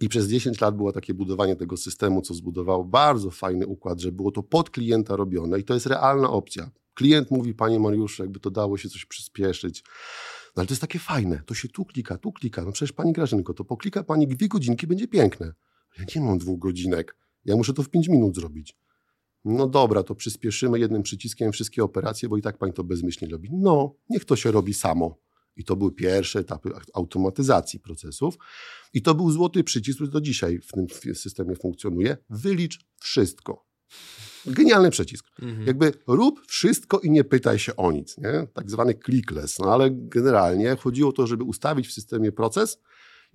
I 0.00 0.08
przez 0.08 0.28
10 0.28 0.60
lat 0.60 0.76
było 0.76 0.92
takie 0.92 1.14
budowanie 1.14 1.56
tego 1.56 1.76
systemu, 1.76 2.22
co 2.22 2.34
zbudowało 2.34 2.84
bardzo 2.84 3.30
fajny 3.30 3.66
układ, 3.66 4.00
że 4.00 4.12
było 4.12 4.30
to 4.30 4.42
pod 4.42 4.70
klienta 4.70 5.16
robione 5.16 5.58
i 5.58 5.64
to 5.64 5.74
jest 5.74 5.86
realna 5.86 6.30
opcja. 6.30 6.70
Klient 6.94 7.30
mówi, 7.30 7.54
panie 7.54 7.80
Mariuszu, 7.80 8.22
jakby 8.22 8.40
to 8.40 8.50
dało 8.50 8.78
się 8.78 8.88
coś 8.88 9.06
przyspieszyć. 9.06 9.84
No 10.56 10.60
ale 10.60 10.66
to 10.66 10.72
jest 10.72 10.80
takie 10.80 10.98
fajne, 10.98 11.42
to 11.46 11.54
się 11.54 11.68
tu 11.68 11.84
klika, 11.84 12.18
tu 12.18 12.32
klika. 12.32 12.64
No 12.64 12.72
przecież 12.72 12.92
pani 12.92 13.12
Grażynko, 13.12 13.54
to 13.54 13.64
poklika 13.64 14.02
pani 14.04 14.26
dwie 14.28 14.48
godzinki, 14.48 14.86
będzie 14.86 15.08
piękne. 15.08 15.52
Ja 15.98 16.04
nie 16.16 16.26
mam 16.26 16.38
dwóch 16.38 16.58
godzinek, 16.58 17.16
ja 17.44 17.56
muszę 17.56 17.72
to 17.72 17.82
w 17.82 17.88
pięć 17.88 18.08
minut 18.08 18.36
zrobić. 18.36 18.76
No 19.44 19.66
dobra, 19.66 20.02
to 20.02 20.14
przyspieszymy 20.14 20.78
jednym 20.78 21.02
przyciskiem 21.02 21.52
wszystkie 21.52 21.84
operacje, 21.84 22.28
bo 22.28 22.36
i 22.36 22.42
tak 22.42 22.58
pani 22.58 22.72
to 22.72 22.84
bezmyślnie 22.84 23.32
robi. 23.32 23.48
No, 23.52 23.94
niech 24.10 24.24
to 24.24 24.36
się 24.36 24.50
robi 24.50 24.74
samo. 24.74 25.18
I 25.56 25.64
to 25.64 25.76
były 25.76 25.92
pierwsze 25.92 26.38
etapy 26.38 26.70
automatyzacji 26.94 27.80
procesów. 27.80 28.34
I 28.92 29.02
to 29.02 29.14
był 29.14 29.30
złoty 29.30 29.64
przycisk, 29.64 29.96
który 29.96 30.10
do 30.10 30.20
dzisiaj 30.20 30.58
w 30.58 30.72
tym 30.72 30.86
systemie 31.14 31.56
funkcjonuje. 31.56 32.16
Wylicz 32.30 32.86
wszystko. 33.00 33.66
Genialny 34.46 34.90
przycisk. 34.90 35.26
Mhm. 35.42 35.66
Jakby 35.66 35.92
rób 36.06 36.46
wszystko 36.46 36.98
i 37.00 37.10
nie 37.10 37.24
pytaj 37.24 37.58
się 37.58 37.76
o 37.76 37.92
nic. 37.92 38.18
Nie? 38.18 38.46
Tak 38.54 38.70
zwany 38.70 38.94
clickless. 38.94 39.58
No 39.58 39.72
ale 39.72 39.90
generalnie 39.90 40.76
chodziło 40.76 41.10
o 41.10 41.12
to, 41.12 41.26
żeby 41.26 41.44
ustawić 41.44 41.88
w 41.88 41.92
systemie 41.92 42.32
proces 42.32 42.78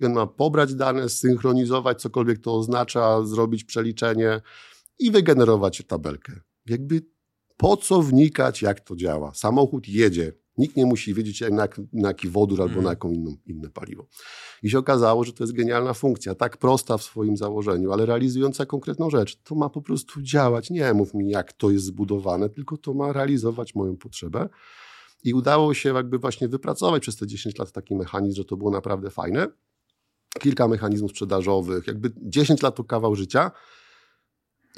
i 0.00 0.04
on 0.06 0.12
ma 0.12 0.26
pobrać 0.26 0.74
dane, 0.74 1.08
synchronizować 1.08 2.00
cokolwiek 2.00 2.38
to 2.38 2.56
oznacza, 2.56 3.26
zrobić 3.26 3.64
przeliczenie 3.64 4.40
i 4.98 5.10
wygenerować 5.10 5.82
tabelkę. 5.86 6.32
Jakby 6.66 7.02
po 7.56 7.76
co 7.76 8.02
wnikać, 8.02 8.62
jak 8.62 8.80
to 8.80 8.96
działa? 8.96 9.34
Samochód 9.34 9.88
jedzie, 9.88 10.32
Nikt 10.58 10.76
nie 10.76 10.86
musi 10.86 11.14
wiedzieć, 11.14 11.40
na, 11.40 11.68
na 11.92 12.08
jaki 12.08 12.28
wodór 12.28 12.62
albo 12.62 12.74
na 12.74 12.80
mm. 12.80 12.90
jaką 12.90 13.12
inną, 13.12 13.36
inne 13.46 13.70
paliwo. 13.70 14.06
I 14.62 14.70
się 14.70 14.78
okazało, 14.78 15.24
że 15.24 15.32
to 15.32 15.44
jest 15.44 15.52
genialna 15.52 15.94
funkcja, 15.94 16.34
tak 16.34 16.56
prosta 16.56 16.98
w 16.98 17.02
swoim 17.02 17.36
założeniu, 17.36 17.92
ale 17.92 18.06
realizująca 18.06 18.66
konkretną 18.66 19.10
rzecz. 19.10 19.42
To 19.42 19.54
ma 19.54 19.68
po 19.68 19.82
prostu 19.82 20.22
działać. 20.22 20.70
Nie 20.70 20.94
mów 20.94 21.14
mi, 21.14 21.30
jak 21.30 21.52
to 21.52 21.70
jest 21.70 21.84
zbudowane, 21.84 22.48
tylko 22.48 22.76
to 22.76 22.94
ma 22.94 23.12
realizować 23.12 23.74
moją 23.74 23.96
potrzebę. 23.96 24.48
I 25.24 25.34
udało 25.34 25.74
się 25.74 25.94
jakby 25.94 26.18
właśnie 26.18 26.48
wypracować 26.48 27.02
przez 27.02 27.16
te 27.16 27.26
10 27.26 27.58
lat 27.58 27.72
taki 27.72 27.94
mechanizm, 27.94 28.36
że 28.36 28.44
to 28.44 28.56
było 28.56 28.70
naprawdę 28.70 29.10
fajne. 29.10 29.46
Kilka 30.40 30.68
mechanizmów 30.68 31.10
sprzedażowych, 31.10 31.86
jakby 31.86 32.12
10 32.16 32.62
lat 32.62 32.76
to 32.76 32.84
kawał 32.84 33.14
życia, 33.14 33.50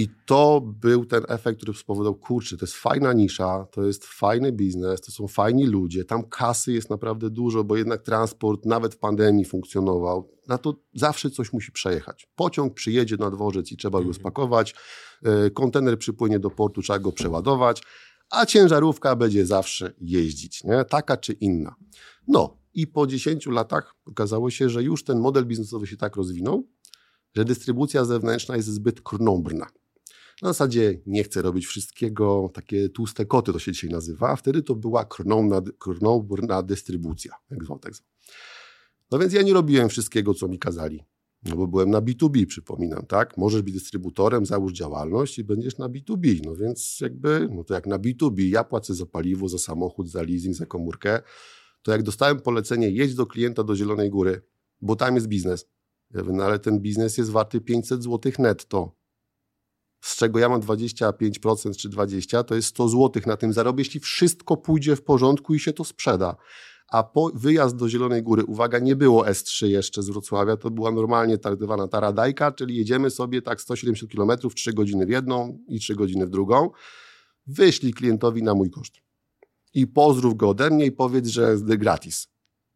i 0.01 0.09
to 0.27 0.61
był 0.61 1.05
ten 1.05 1.23
efekt, 1.29 1.57
który 1.57 1.79
spowodował, 1.79 2.15
kurczę, 2.15 2.57
to 2.57 2.65
jest 2.65 2.77
fajna 2.77 3.13
nisza, 3.13 3.67
to 3.73 3.85
jest 3.85 4.07
fajny 4.07 4.53
biznes, 4.53 5.01
to 5.01 5.13
są 5.13 5.29
fajni 5.29 5.67
ludzie, 5.67 6.05
tam 6.05 6.23
kasy 6.23 6.73
jest 6.73 6.91
naprawdę 6.91 7.31
dużo, 7.31 7.65
bo 7.65 7.77
jednak 7.77 8.03
transport 8.03 8.67
nawet 8.67 8.95
w 8.95 8.99
pandemii 8.99 9.45
funkcjonował. 9.45 10.31
Na 10.49 10.59
to 10.59 10.75
zawsze 10.95 11.31
coś 11.31 11.53
musi 11.53 11.73
przejechać. 11.73 12.29
Pociąg 12.37 12.75
przyjedzie 12.75 13.17
na 13.17 13.31
dworzec 13.31 13.73
i 13.73 13.77
trzeba 13.77 13.99
go 13.99 14.07
mhm. 14.07 14.15
spakować, 14.15 14.75
e, 15.23 15.51
kontener 15.51 15.99
przypłynie 15.99 16.39
do 16.39 16.51
portu, 16.51 16.83
trzeba 16.83 16.99
go 16.99 17.13
przeładować, 17.13 17.83
a 18.31 18.47
ciężarówka 18.47 19.17
będzie 19.17 19.47
zawsze 19.47 19.93
jeździć, 20.01 20.65
nie? 20.65 20.85
taka 20.85 21.17
czy 21.17 21.33
inna. 21.33 21.75
No 22.29 22.59
i 22.75 22.87
po 22.87 23.07
10 23.07 23.47
latach 23.47 23.95
okazało 24.07 24.51
się, 24.51 24.71
że 24.71 24.83
już 24.83 25.05
ten 25.05 25.21
model 25.21 25.47
biznesowy 25.47 25.87
się 25.87 25.97
tak 25.97 26.17
rozwinął, 26.17 26.69
że 27.37 27.45
dystrybucja 27.45 28.05
zewnętrzna 28.05 28.57
jest 28.57 28.69
zbyt 28.69 29.01
krnąbrna. 29.01 29.67
Na 30.43 30.49
zasadzie 30.49 31.01
nie 31.07 31.25
chcę 31.25 31.43
robić 31.43 31.67
wszystkiego, 31.67 32.51
takie 32.55 32.89
tłuste 32.89 33.27
koty 33.27 33.53
to 33.53 33.59
się 33.59 33.73
dzisiaj 33.73 33.91
nazywa, 33.91 34.29
a 34.29 34.37
wtedy 34.37 34.63
to 34.63 34.75
była 34.75 35.05
krnąbrna 35.79 36.63
dystrybucja, 36.63 37.35
jak 37.51 37.65
zwał, 37.65 37.79
tak 37.79 37.95
zwał. 37.95 38.09
No 39.11 39.19
więc 39.19 39.33
ja 39.33 39.43
nie 39.43 39.53
robiłem 39.53 39.89
wszystkiego, 39.89 40.35
co 40.35 40.49
mi 40.49 40.59
kazali. 40.59 41.05
No 41.43 41.57
bo 41.57 41.67
byłem 41.67 41.91
na 41.91 42.01
B2B, 42.01 42.47
przypominam, 42.47 43.07
tak? 43.07 43.37
Możesz 43.37 43.63
być 43.63 43.75
dystrybutorem, 43.75 44.47
załóż 44.47 44.73
działalność 44.73 45.39
i 45.39 45.45
będziesz 45.45 45.79
na 45.79 45.89
B2B. 45.89 46.41
No 46.45 46.57
więc 46.57 46.99
jakby, 47.01 47.49
no 47.51 47.65
to 47.65 47.75
jak 47.75 47.87
na 47.87 47.99
B2B, 47.99 48.41
ja 48.41 48.65
płacę 48.65 48.95
za 48.95 49.07
paliwo, 49.07 49.49
za 49.49 49.59
samochód, 49.59 50.11
za 50.11 50.23
leasing, 50.23 50.57
za 50.57 50.67
komórkę, 50.67 51.23
to 51.83 51.93
jak 51.93 52.03
dostałem 52.03 52.41
polecenie, 52.41 52.91
jedź 52.91 53.15
do 53.15 53.27
klienta 53.27 53.65
do 53.65 53.77
Zielonej 53.77 54.11
Góry, 54.11 54.43
bo 54.81 54.97
tam 54.97 55.15
jest 55.15 55.27
biznes. 55.27 55.67
Ja 56.11 56.23
mówię, 56.23 56.33
no 56.33 56.45
ale 56.45 56.59
ten 56.59 56.81
biznes 56.81 57.19
jest 57.19 57.31
warty 57.31 57.61
500 57.61 58.03
zł 58.03 58.33
netto 58.39 59.00
z 60.01 60.17
czego 60.17 60.39
ja 60.39 60.49
mam 60.49 60.61
25% 60.61 61.77
czy 61.77 61.89
20%, 61.89 62.45
to 62.45 62.55
jest 62.55 62.69
100 62.69 62.89
zł 62.89 63.23
na 63.27 63.37
tym 63.37 63.53
zarobię, 63.53 63.81
jeśli 63.81 64.01
wszystko 64.01 64.57
pójdzie 64.57 64.97
w 64.97 65.03
porządku 65.03 65.55
i 65.55 65.61
się 65.61 65.73
to 65.73 65.85
sprzeda. 65.85 66.37
A 66.89 67.03
po 67.03 67.31
wyjazd 67.35 67.77
do 67.77 67.89
Zielonej 67.89 68.23
Góry, 68.23 68.45
uwaga, 68.45 68.79
nie 68.79 68.97
było 68.97 69.25
S3 69.25 69.67
jeszcze 69.67 70.03
z 70.03 70.11
Wrocławia, 70.11 70.57
to 70.57 70.71
była 70.71 70.91
normalnie 70.91 71.39
zwana 71.61 71.89
taradajka, 71.89 72.53
czyli 72.53 72.77
jedziemy 72.77 73.11
sobie 73.11 73.43
tak 73.43 73.61
170 73.61 74.13
km, 74.13 74.31
3 74.55 74.73
godziny 74.73 75.07
w 75.07 75.09
jedną 75.09 75.59
i 75.69 75.81
3 75.81 75.95
godziny 75.95 76.27
w 76.27 76.31
drugą. 76.31 76.71
Wyślij 77.47 77.93
klientowi 77.93 78.43
na 78.43 78.55
mój 78.55 78.71
koszt. 78.71 78.95
I 79.75 79.87
pozdrów 79.87 80.37
go 80.37 80.49
ode 80.49 80.71
mnie 80.71 80.87
i 80.87 80.93
powiedz, 80.93 81.29
że 81.29 81.51
jest 81.51 81.65
gratis. 81.65 82.29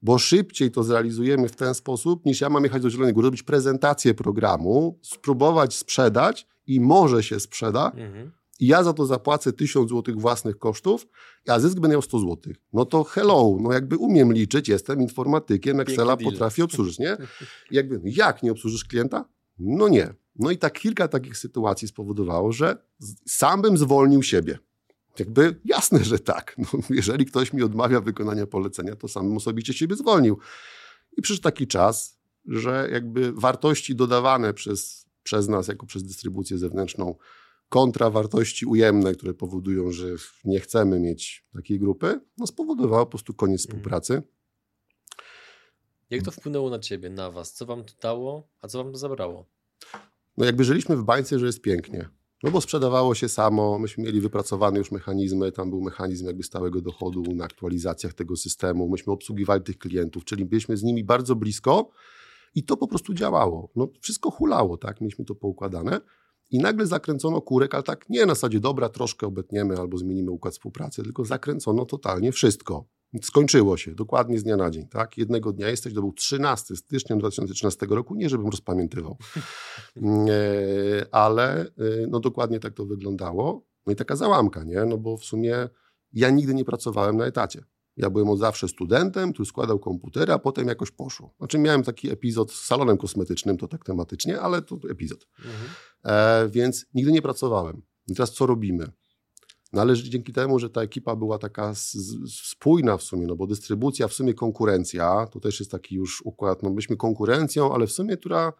Bo 0.05 0.19
szybciej 0.19 0.71
to 0.71 0.83
zrealizujemy 0.83 1.49
w 1.49 1.57
ten 1.57 1.75
sposób, 1.75 2.27
niż 2.27 2.41
ja 2.41 2.51
mam 2.51 2.65
jechać 2.65 2.83
do 2.83 2.91
Zielonej 2.91 3.15
Góry, 3.15 3.27
robić 3.27 3.43
prezentację 3.43 4.15
programu, 4.15 4.99
spróbować 5.03 5.75
sprzedać, 5.75 6.47
i 6.67 6.81
może 6.81 7.23
się 7.23 7.41
sprzeda, 7.41 7.91
mhm. 7.91 8.33
i 8.61 8.67
ja 8.67 8.85
za 8.85 8.93
to 8.93 9.07
zapłacę 9.07 9.53
1000 9.53 9.91
zł 9.91 10.15
własnych 10.19 10.59
kosztów, 10.59 11.07
a 11.49 11.61
zysk 11.61 11.75
będę 11.75 11.89
miał 11.89 12.03
100 12.03 12.19
zł. 12.19 12.55
No 12.73 12.85
to 12.85 13.05
hello, 13.05 13.57
no 13.61 13.73
jakby 13.73 13.97
umiem 13.97 14.33
liczyć, 14.33 14.69
jestem 14.69 15.03
informatykiem, 15.03 15.81
Excela 15.81 16.17
potrafię 16.17 16.65
obsłużyć, 16.65 16.99
nie? 16.99 17.17
Jakby, 17.71 18.01
jak 18.05 18.43
nie 18.43 18.53
obsłużysz 18.53 18.85
klienta? 18.85 19.25
No 19.59 19.89
nie. 19.89 20.15
No 20.37 20.51
i 20.51 20.59
tak 20.59 20.81
kilka 20.81 21.09
takich 21.09 21.37
sytuacji 21.37 21.89
spowodowało, 21.89 22.53
że 22.53 22.77
sam 23.27 23.63
bym 23.63 23.79
zwolnił 23.79 24.23
siebie. 24.23 24.59
Jakby 25.19 25.61
jasne, 25.65 26.05
że 26.05 26.19
tak. 26.19 26.57
No, 26.59 26.67
jeżeli 26.91 27.27
ktoś 27.27 27.53
mi 27.53 27.63
odmawia 27.63 28.01
wykonania 28.01 28.47
polecenia, 28.47 28.97
to 28.97 29.09
sam 29.09 29.37
osobiście 29.37 29.73
siebie 29.73 29.97
zwolnił. 29.97 30.39
I 31.17 31.23
przyszedł 31.23 31.43
taki 31.43 31.67
czas, 31.67 32.19
że 32.47 32.89
jakby 32.93 33.33
wartości 33.33 33.95
dodawane 33.95 34.55
przez 34.55 35.05
przez 35.25 35.49
nas, 35.49 35.69
jako 35.69 35.87
przez 35.87 36.03
dystrybucję 36.03 36.59
zewnętrzną, 36.59 37.15
kontra 37.69 38.11
wartości 38.11 38.67
ujemne, 38.67 39.15
które 39.15 39.35
powodują, 39.35 39.91
że 39.91 40.07
nie 40.45 40.61
chcemy 40.61 41.01
mieć 41.01 41.47
takiej 41.55 41.79
grupy, 41.79 42.21
no 42.39 42.47
spowodowało 42.47 43.07
po 43.07 43.11
prostu 43.11 43.35
koniec 43.35 43.61
mhm. 43.61 43.69
współpracy. 43.69 44.23
Jak 46.11 46.23
to 46.23 46.31
wpłynęło 46.31 46.71
na 46.71 46.79
ciebie, 46.79 47.11
na 47.11 47.31
was? 47.31 47.53
Co 47.53 47.67
wam 47.67 47.85
to 47.85 47.95
dało, 48.03 48.49
a 48.61 48.69
co 48.69 48.85
wam 48.85 48.93
to 48.93 48.99
zabrało? 48.99 49.47
No 50.37 50.45
jakby 50.45 50.65
żyliśmy 50.65 50.97
w 50.97 51.05
bańce, 51.05 51.39
że 51.39 51.47
jest 51.47 51.61
pięknie. 51.61 52.09
No 52.45 52.51
bo 52.51 52.61
sprzedawało 52.61 53.15
się 53.15 53.29
samo, 53.29 53.79
myśmy 53.79 54.05
mieli 54.05 54.21
wypracowane 54.21 54.79
już 54.79 54.91
mechanizmy, 54.91 55.53
tam 55.53 55.71
był 55.71 55.81
mechanizm 55.81 56.27
jakby 56.27 56.43
stałego 56.43 56.81
dochodu 56.81 57.23
na 57.35 57.45
aktualizacjach 57.45 58.15
tego 58.15 58.37
systemu, 58.37 58.89
myśmy 58.89 59.13
obsługiwali 59.13 59.63
tych 59.63 59.79
klientów, 59.79 60.25
czyli 60.25 60.45
byliśmy 60.45 60.77
z 60.77 60.83
nimi 60.83 61.05
bardzo 61.05 61.37
blisko, 61.37 61.91
i 62.55 62.65
to 62.65 62.77
po 62.77 62.89
prostu 62.89 63.15
działało. 63.15 63.71
No, 63.77 63.89
wszystko 64.01 64.31
hulało, 64.31 64.77
tak? 64.77 65.01
Mieliśmy 65.01 65.25
to 65.25 65.35
poukładane. 65.35 66.01
I 66.51 66.59
nagle 66.59 66.87
zakręcono 66.87 67.41
kurek, 67.41 67.75
ale 67.75 67.83
tak 67.83 68.09
nie 68.09 68.27
na 68.27 68.35
zasadzie 68.35 68.61
dobra, 68.61 68.89
troszkę 68.89 69.27
obetniemy 69.27 69.77
albo 69.77 69.99
zmienimy 69.99 70.31
układ 70.31 70.55
współpracy, 70.55 71.03
tylko 71.03 71.25
zakręcono 71.25 71.85
totalnie 71.85 72.33
wszystko. 72.33 72.85
Skończyło 73.23 73.77
się 73.77 73.95
dokładnie 73.95 74.39
z 74.39 74.43
dnia 74.43 74.57
na 74.57 74.71
dzień. 74.71 74.87
Tak? 74.89 75.19
Jednego 75.19 75.53
dnia 75.53 75.69
jesteś, 75.69 75.95
to 75.95 76.01
był 76.01 76.13
13 76.13 76.77
stycznia 76.77 77.17
2013 77.17 77.87
roku, 77.91 78.15
nie 78.15 78.29
żebym 78.29 78.49
rozpamiętywał, 78.49 79.17
e, 79.37 81.07
ale 81.11 81.61
e, 81.63 81.71
no 82.09 82.21
dokładnie 82.21 82.61
tak 82.61 82.75
to 82.75 82.87
wyglądało. 82.87 83.67
No 83.87 83.93
i 83.93 83.97
taka 83.97 84.17
załamka, 84.17 84.65
nie? 84.65 84.85
No 84.85 84.99
bo 84.99 85.17
w 85.17 85.25
sumie 85.25 85.69
ja 86.13 86.31
nigdy 86.31 86.55
nie 86.55 86.65
pracowałem 86.65 87.17
na 87.17 87.27
etacie. 87.27 87.65
Ja 87.97 88.11
byłem 88.11 88.29
od 88.29 88.39
zawsze 88.39 88.69
studentem, 88.69 89.33
który 89.33 89.47
składał 89.47 89.79
komputery, 89.79 90.33
a 90.33 90.39
potem 90.39 90.69
jakoś 90.69 90.91
poszło. 90.91 91.35
Znaczy 91.39 91.59
miałem 91.59 91.83
taki 91.83 92.11
epizod 92.11 92.53
z 92.53 92.67
salonem 92.67 92.97
kosmetycznym, 92.97 93.57
to 93.57 93.69
tak 93.69 93.85
tematycznie, 93.85 94.41
ale 94.41 94.63
to 94.63 94.79
epizod. 94.91 95.27
Mhm. 95.39 95.55
E, 96.05 96.49
więc 96.49 96.87
nigdy 96.95 97.13
nie 97.13 97.23
pracowałem. 97.23 97.83
I 98.09 98.15
teraz 98.15 98.33
co 98.33 98.47
robimy? 98.47 98.93
No 99.75 99.81
ale 99.81 99.97
dzięki 99.97 100.33
temu, 100.33 100.59
że 100.59 100.71
ta 100.71 100.83
ekipa 100.83 101.17
była 101.17 101.39
taka 101.39 101.73
spójna 102.27 102.97
w 102.97 103.03
sumie, 103.03 103.27
no 103.27 103.37
bo 103.37 103.47
dystrybucja, 103.47 104.09
w 104.09 104.13
sumie 104.13 104.35
konkurencja, 104.35 105.27
to 105.27 105.41
też 105.41 105.61
jest 105.61 105.71
taki 105.71 105.95
już 105.95 106.23
układ, 106.23 106.63
no 106.63 106.71
byliśmy 106.71 106.97
konkurencją, 106.97 107.75
ale 107.75 107.87
w 107.87 107.93
sumie, 107.93 108.17
która 108.17 108.53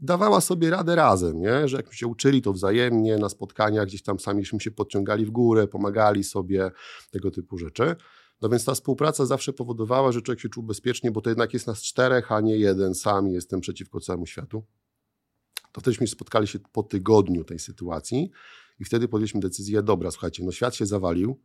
dawała 0.00 0.40
sobie 0.40 0.70
radę 0.70 0.94
razem, 0.94 1.40
nie? 1.40 1.68
że 1.68 1.76
jak 1.76 1.94
się 1.94 2.06
uczyli, 2.06 2.42
to 2.42 2.52
wzajemnie 2.52 3.16
na 3.16 3.28
spotkaniach 3.28 3.86
gdzieś 3.86 4.02
tam 4.02 4.20
samiśmy 4.20 4.60
się 4.60 4.70
podciągali 4.70 5.26
w 5.26 5.30
górę, 5.30 5.66
pomagali 5.66 6.24
sobie, 6.24 6.70
tego 7.10 7.30
typu 7.30 7.58
rzeczy. 7.58 7.96
No 8.42 8.48
więc 8.48 8.64
ta 8.64 8.74
współpraca 8.74 9.26
zawsze 9.26 9.52
powodowała, 9.52 10.12
że 10.12 10.22
człowiek 10.22 10.40
się 10.40 10.48
czuł 10.48 10.62
bezpiecznie, 10.62 11.10
bo 11.10 11.20
to 11.20 11.30
jednak 11.30 11.54
jest 11.54 11.66
nas 11.66 11.82
czterech, 11.82 12.32
a 12.32 12.40
nie 12.40 12.56
jeden, 12.56 12.94
sam 12.94 13.28
jestem 13.28 13.60
przeciwko 13.60 14.00
całemu 14.00 14.26
światu. 14.26 14.64
To 15.72 15.80
wtedyśmy 15.80 16.06
spotkali 16.06 16.46
się 16.46 16.58
po 16.72 16.82
tygodniu 16.82 17.44
tej 17.44 17.58
sytuacji 17.58 18.30
i 18.80 18.84
wtedy 18.84 19.08
podjęliśmy 19.08 19.40
decyzję, 19.40 19.82
dobra, 19.82 20.10
słuchajcie, 20.10 20.44
no 20.44 20.52
świat 20.52 20.74
się 20.74 20.86
zawalił, 20.86 21.40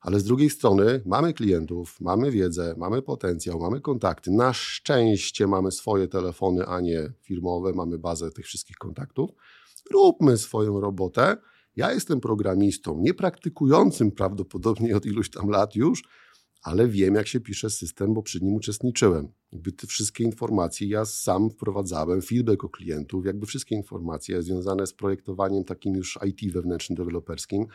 ale 0.00 0.20
z 0.20 0.24
drugiej 0.24 0.50
strony 0.50 1.02
mamy 1.06 1.34
klientów, 1.34 2.00
mamy 2.00 2.30
wiedzę, 2.30 2.74
mamy 2.78 3.02
potencjał, 3.02 3.60
mamy 3.60 3.80
kontakty. 3.80 4.30
Na 4.30 4.52
szczęście 4.52 5.46
mamy 5.46 5.72
swoje 5.72 6.08
telefony, 6.08 6.66
a 6.66 6.80
nie 6.80 7.12
firmowe, 7.22 7.72
mamy 7.72 7.98
bazę 7.98 8.30
tych 8.30 8.46
wszystkich 8.46 8.76
kontaktów. 8.76 9.30
Róbmy 9.92 10.36
swoją 10.36 10.80
robotę. 10.80 11.36
Ja 11.76 11.92
jestem 11.92 12.20
programistą, 12.20 12.98
niepraktykującym 13.00 14.10
prawdopodobnie 14.10 14.96
od 14.96 15.06
iluś 15.06 15.30
tam 15.30 15.48
lat 15.48 15.76
już, 15.76 16.02
ale 16.62 16.88
wiem, 16.88 17.14
jak 17.14 17.26
się 17.26 17.40
pisze 17.40 17.70
system, 17.70 18.14
bo 18.14 18.22
przy 18.22 18.40
nim 18.40 18.54
uczestniczyłem. 18.54 19.28
Jakby 19.52 19.72
te 19.72 19.86
wszystkie 19.86 20.24
informacje 20.24 20.88
ja 20.88 21.04
sam 21.04 21.50
wprowadzałem, 21.50 22.22
feedback 22.22 22.64
o 22.64 22.68
klientów, 22.68 23.26
jakby 23.26 23.46
wszystkie 23.46 23.74
informacje 23.74 24.42
związane 24.42 24.86
z 24.86 24.92
projektowaniem 24.92 25.64
takim 25.64 25.94
już 25.94 26.18
IT 26.26 26.52
wewnętrznym, 26.52 26.96
deweloperskim. 26.96 27.66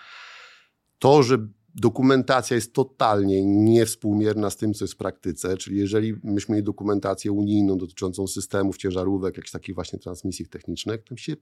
To, 0.99 1.23
że 1.23 1.37
dokumentacja 1.75 2.55
jest 2.55 2.73
totalnie 2.73 3.45
niewspółmierna 3.45 4.49
z 4.49 4.57
tym, 4.57 4.73
co 4.73 4.83
jest 4.83 4.93
w 4.93 4.97
praktyce, 4.97 5.57
czyli 5.57 5.77
jeżeli 5.77 6.13
myśmy 6.23 6.53
mieli 6.53 6.65
dokumentację 6.65 7.31
unijną 7.31 7.77
dotyczącą 7.77 8.27
systemów, 8.27 8.77
ciężarówek, 8.77 9.37
jakichś 9.37 9.51
takich 9.51 9.75
właśnie 9.75 9.99
transmisji 9.99 10.47
technicznych, 10.47 11.03
tam 11.03 11.17
się 11.17 11.35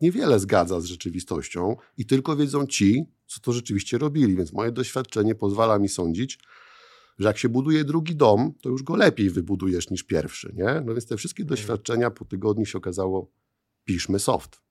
niewiele 0.00 0.40
zgadza 0.40 0.80
z 0.80 0.84
rzeczywistością 0.84 1.76
i 1.98 2.06
tylko 2.06 2.36
wiedzą 2.36 2.66
ci, 2.66 3.04
co 3.26 3.40
to 3.40 3.52
rzeczywiście 3.52 3.98
robili, 3.98 4.36
więc 4.36 4.52
moje 4.52 4.72
doświadczenie 4.72 5.34
pozwala 5.34 5.78
mi 5.78 5.88
sądzić, 5.88 6.38
że 7.18 7.28
jak 7.28 7.38
się 7.38 7.48
buduje 7.48 7.84
drugi 7.84 8.16
dom, 8.16 8.52
to 8.62 8.68
już 8.68 8.82
go 8.82 8.96
lepiej 8.96 9.30
wybudujesz 9.30 9.90
niż 9.90 10.02
pierwszy, 10.02 10.52
nie? 10.56 10.82
No 10.86 10.94
więc 10.94 11.06
te 11.06 11.16
wszystkie 11.16 11.42
mhm. 11.42 11.56
doświadczenia 11.56 12.10
po 12.10 12.24
tygodniu 12.24 12.66
się 12.66 12.78
okazało, 12.78 13.32
piszmy 13.84 14.18
soft. 14.18 14.64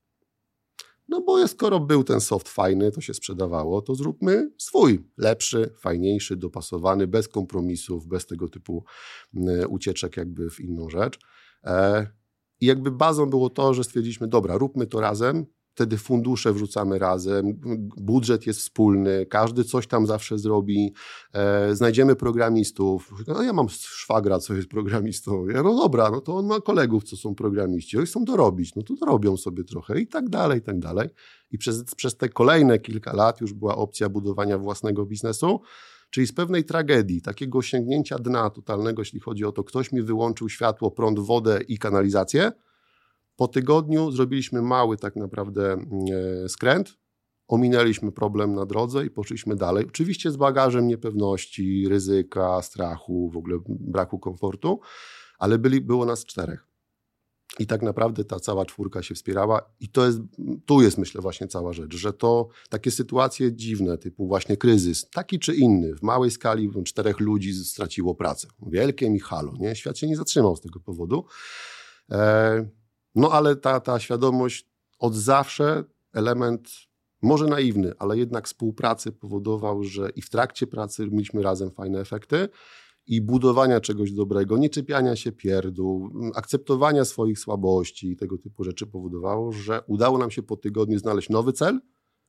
No 1.08 1.20
bo 1.20 1.48
skoro 1.48 1.80
był 1.80 2.04
ten 2.04 2.20
soft 2.20 2.48
fajny, 2.48 2.92
to 2.92 3.00
się 3.00 3.14
sprzedawało, 3.14 3.82
to 3.82 3.94
zróbmy 3.94 4.50
swój, 4.58 5.04
lepszy, 5.16 5.74
fajniejszy, 5.78 6.36
dopasowany, 6.36 7.06
bez 7.06 7.28
kompromisów, 7.28 8.06
bez 8.06 8.26
tego 8.26 8.48
typu 8.48 8.84
y, 9.34 9.68
ucieczek 9.68 10.16
jakby 10.16 10.50
w 10.50 10.60
inną 10.60 10.90
rzecz. 10.90 11.18
E, 11.64 12.06
I 12.60 12.66
jakby 12.66 12.90
bazą 12.90 13.26
było 13.26 13.50
to, 13.50 13.74
że 13.74 13.84
stwierdziliśmy, 13.84 14.28
dobra, 14.28 14.58
róbmy 14.58 14.86
to 14.86 15.00
razem, 15.00 15.46
wtedy 15.74 15.98
fundusze 15.98 16.52
wrzucamy 16.52 16.98
razem, 16.98 17.60
budżet 17.96 18.46
jest 18.46 18.60
wspólny, 18.60 19.26
każdy 19.26 19.64
coś 19.64 19.86
tam 19.86 20.06
zawsze 20.06 20.38
zrobi, 20.38 20.94
e, 21.32 21.74
znajdziemy 21.74 22.16
programistów. 22.16 23.12
No 23.26 23.42
ja 23.42 23.52
mam 23.52 23.68
szwagra, 23.68 24.38
co 24.38 24.54
jest 24.54 24.68
programistą. 24.68 25.48
Ja, 25.48 25.62
no 25.62 25.76
dobra, 25.76 26.10
no 26.10 26.20
to 26.20 26.36
on 26.36 26.46
ma 26.46 26.60
kolegów, 26.60 27.04
co 27.04 27.16
są 27.16 27.34
programiści, 27.34 27.96
oni 27.96 28.06
chcą 28.06 28.24
dorobić, 28.24 28.74
no 28.74 28.82
to 28.82 29.06
robią 29.06 29.36
sobie 29.36 29.64
trochę 29.64 30.00
i 30.00 30.06
tak 30.06 30.28
dalej, 30.28 30.58
i 30.58 30.62
tak 30.62 30.78
dalej. 30.78 31.08
I 31.50 31.58
przez, 31.58 31.94
przez 31.94 32.16
te 32.16 32.28
kolejne 32.28 32.78
kilka 32.78 33.12
lat 33.12 33.40
już 33.40 33.52
była 33.52 33.76
opcja 33.76 34.08
budowania 34.08 34.58
własnego 34.58 35.06
biznesu, 35.06 35.60
czyli 36.10 36.26
z 36.26 36.32
pewnej 36.32 36.64
tragedii, 36.64 37.22
takiego 37.22 37.58
osiągnięcia 37.58 38.18
dna 38.18 38.50
totalnego, 38.50 39.02
jeśli 39.02 39.20
chodzi 39.20 39.44
o 39.44 39.52
to, 39.52 39.64
ktoś 39.64 39.92
mi 39.92 40.02
wyłączył 40.02 40.48
światło, 40.48 40.90
prąd, 40.90 41.18
wodę 41.18 41.60
i 41.68 41.78
kanalizację, 41.78 42.52
po 43.36 43.48
tygodniu 43.48 44.10
zrobiliśmy 44.10 44.62
mały 44.62 44.96
tak 44.96 45.16
naprawdę 45.16 45.72
mm, 45.72 45.88
e, 46.44 46.48
skręt, 46.48 46.96
ominęliśmy 47.48 48.12
problem 48.12 48.54
na 48.54 48.66
drodze 48.66 49.06
i 49.06 49.10
poszliśmy 49.10 49.56
dalej. 49.56 49.86
Oczywiście 49.86 50.30
z 50.30 50.36
bagażem 50.36 50.86
niepewności, 50.86 51.88
ryzyka, 51.88 52.62
strachu, 52.62 53.30
w 53.30 53.36
ogóle 53.36 53.58
braku 53.68 54.18
komfortu, 54.18 54.80
ale 55.38 55.58
byli, 55.58 55.80
było 55.80 56.04
nas 56.04 56.24
czterech. 56.24 56.66
I 57.58 57.66
tak 57.66 57.82
naprawdę 57.82 58.24
ta 58.24 58.40
cała 58.40 58.66
czwórka 58.66 59.02
się 59.02 59.14
wspierała, 59.14 59.74
i 59.80 59.88
to 59.88 60.06
jest, 60.06 60.20
tu 60.66 60.82
jest 60.82 60.98
myślę 60.98 61.20
właśnie 61.20 61.48
cała 61.48 61.72
rzecz, 61.72 61.96
że 61.96 62.12
to 62.12 62.48
takie 62.68 62.90
sytuacje 62.90 63.52
dziwne, 63.52 63.98
typu 63.98 64.26
właśnie 64.26 64.56
kryzys, 64.56 65.10
taki 65.10 65.38
czy 65.38 65.54
inny, 65.54 65.94
w 65.94 66.02
małej 66.02 66.30
skali 66.30 66.70
czterech 66.84 67.20
ludzi 67.20 67.54
straciło 67.54 68.14
pracę. 68.14 68.48
Wielkie 68.66 69.10
mi 69.10 69.20
halo, 69.20 69.52
nie? 69.58 69.76
Świat 69.76 69.98
się 69.98 70.06
nie 70.06 70.16
zatrzymał 70.16 70.56
z 70.56 70.60
tego 70.60 70.80
powodu. 70.80 71.24
E 72.10 72.83
no 73.14 73.30
ale 73.30 73.56
ta, 73.56 73.80
ta 73.80 73.98
świadomość 73.98 74.68
od 74.98 75.14
zawsze, 75.14 75.84
element 76.12 76.70
może 77.22 77.46
naiwny, 77.46 77.92
ale 77.98 78.18
jednak 78.18 78.46
współpracy 78.46 79.12
powodował, 79.12 79.84
że 79.84 80.10
i 80.10 80.22
w 80.22 80.30
trakcie 80.30 80.66
pracy 80.66 81.08
mieliśmy 81.10 81.42
razem 81.42 81.70
fajne 81.70 82.00
efekty 82.00 82.48
i 83.06 83.20
budowania 83.20 83.80
czegoś 83.80 84.12
dobrego, 84.12 84.58
nie 84.58 84.70
czepiania 84.70 85.16
się 85.16 85.32
pierdół, 85.32 86.10
akceptowania 86.34 87.04
swoich 87.04 87.38
słabości 87.38 88.10
i 88.10 88.16
tego 88.16 88.38
typu 88.38 88.64
rzeczy 88.64 88.86
powodowało, 88.86 89.52
że 89.52 89.82
udało 89.86 90.18
nam 90.18 90.30
się 90.30 90.42
po 90.42 90.56
tygodniu 90.56 90.98
znaleźć 90.98 91.28
nowy 91.28 91.52
cel, 91.52 91.80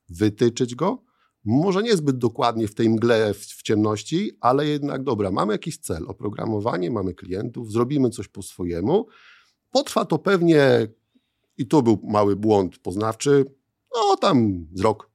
wytyczyć 0.09 0.75
go, 0.75 1.03
może 1.45 1.83
niezbyt 1.83 2.17
dokładnie 2.17 2.67
w 2.67 2.75
tej 2.75 2.89
mgle, 2.89 3.33
w, 3.33 3.37
w 3.37 3.63
ciemności, 3.63 4.31
ale 4.39 4.67
jednak 4.67 5.03
dobra, 5.03 5.31
mamy 5.31 5.53
jakiś 5.53 5.77
cel, 5.77 6.03
oprogramowanie, 6.07 6.91
mamy 6.91 7.13
klientów, 7.13 7.71
zrobimy 7.71 8.09
coś 8.09 8.27
po 8.27 8.41
swojemu, 8.41 9.07
Potrwa 9.71 10.05
to 10.05 10.19
pewnie, 10.19 10.87
i 11.57 11.67
to 11.67 11.81
był 11.81 11.99
mały 12.03 12.35
błąd 12.35 12.77
poznawczy, 12.77 13.45
no 13.95 14.17
tam 14.17 14.67
z 14.73 14.81
rok. 14.81 15.09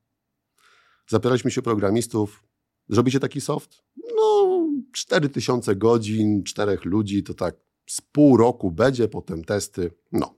Zapytaliśmy 1.09 1.51
się 1.51 1.63
programistów, 1.63 2.43
zrobicie 2.89 3.21
taki 3.21 3.41
soft? 3.41 3.83
No, 4.17 4.61
4000 4.93 5.77
godzin, 5.77 6.45
czterech 6.45 6.85
ludzi, 6.85 7.23
to 7.23 7.35
tak 7.35 7.57
z 7.87 8.01
pół 8.01 8.37
roku 8.37 8.71
będzie, 8.71 9.09
potem 9.09 9.45
testy. 9.45 9.91
No, 10.13 10.35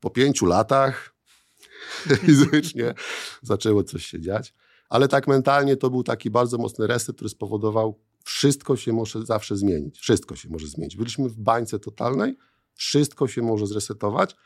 po 0.00 0.10
pięciu 0.10 0.46
latach 0.46 1.14
fizycznie 2.26 2.94
zaczęło 3.42 3.84
coś 3.84 4.06
się 4.06 4.20
dziać. 4.20 4.54
Ale 4.88 5.08
tak 5.08 5.28
mentalnie 5.28 5.76
to 5.76 5.90
był 5.90 6.02
taki 6.02 6.30
bardzo 6.30 6.58
mocny 6.58 6.86
reset, 6.86 7.16
który 7.16 7.28
spowodował, 7.30 8.00
wszystko 8.24 8.76
się 8.76 8.92
może 8.92 9.26
zawsze 9.26 9.56
zmienić. 9.56 9.98
Wszystko 9.98 10.36
się 10.36 10.48
może 10.48 10.66
zmienić. 10.66 10.96
Byliśmy 10.96 11.28
w 11.28 11.38
bańce 11.38 11.78
totalnej, 11.78 12.36
wszystko 12.80 13.28
się 13.28 13.42
może 13.42 13.66
zresetować 13.66 14.36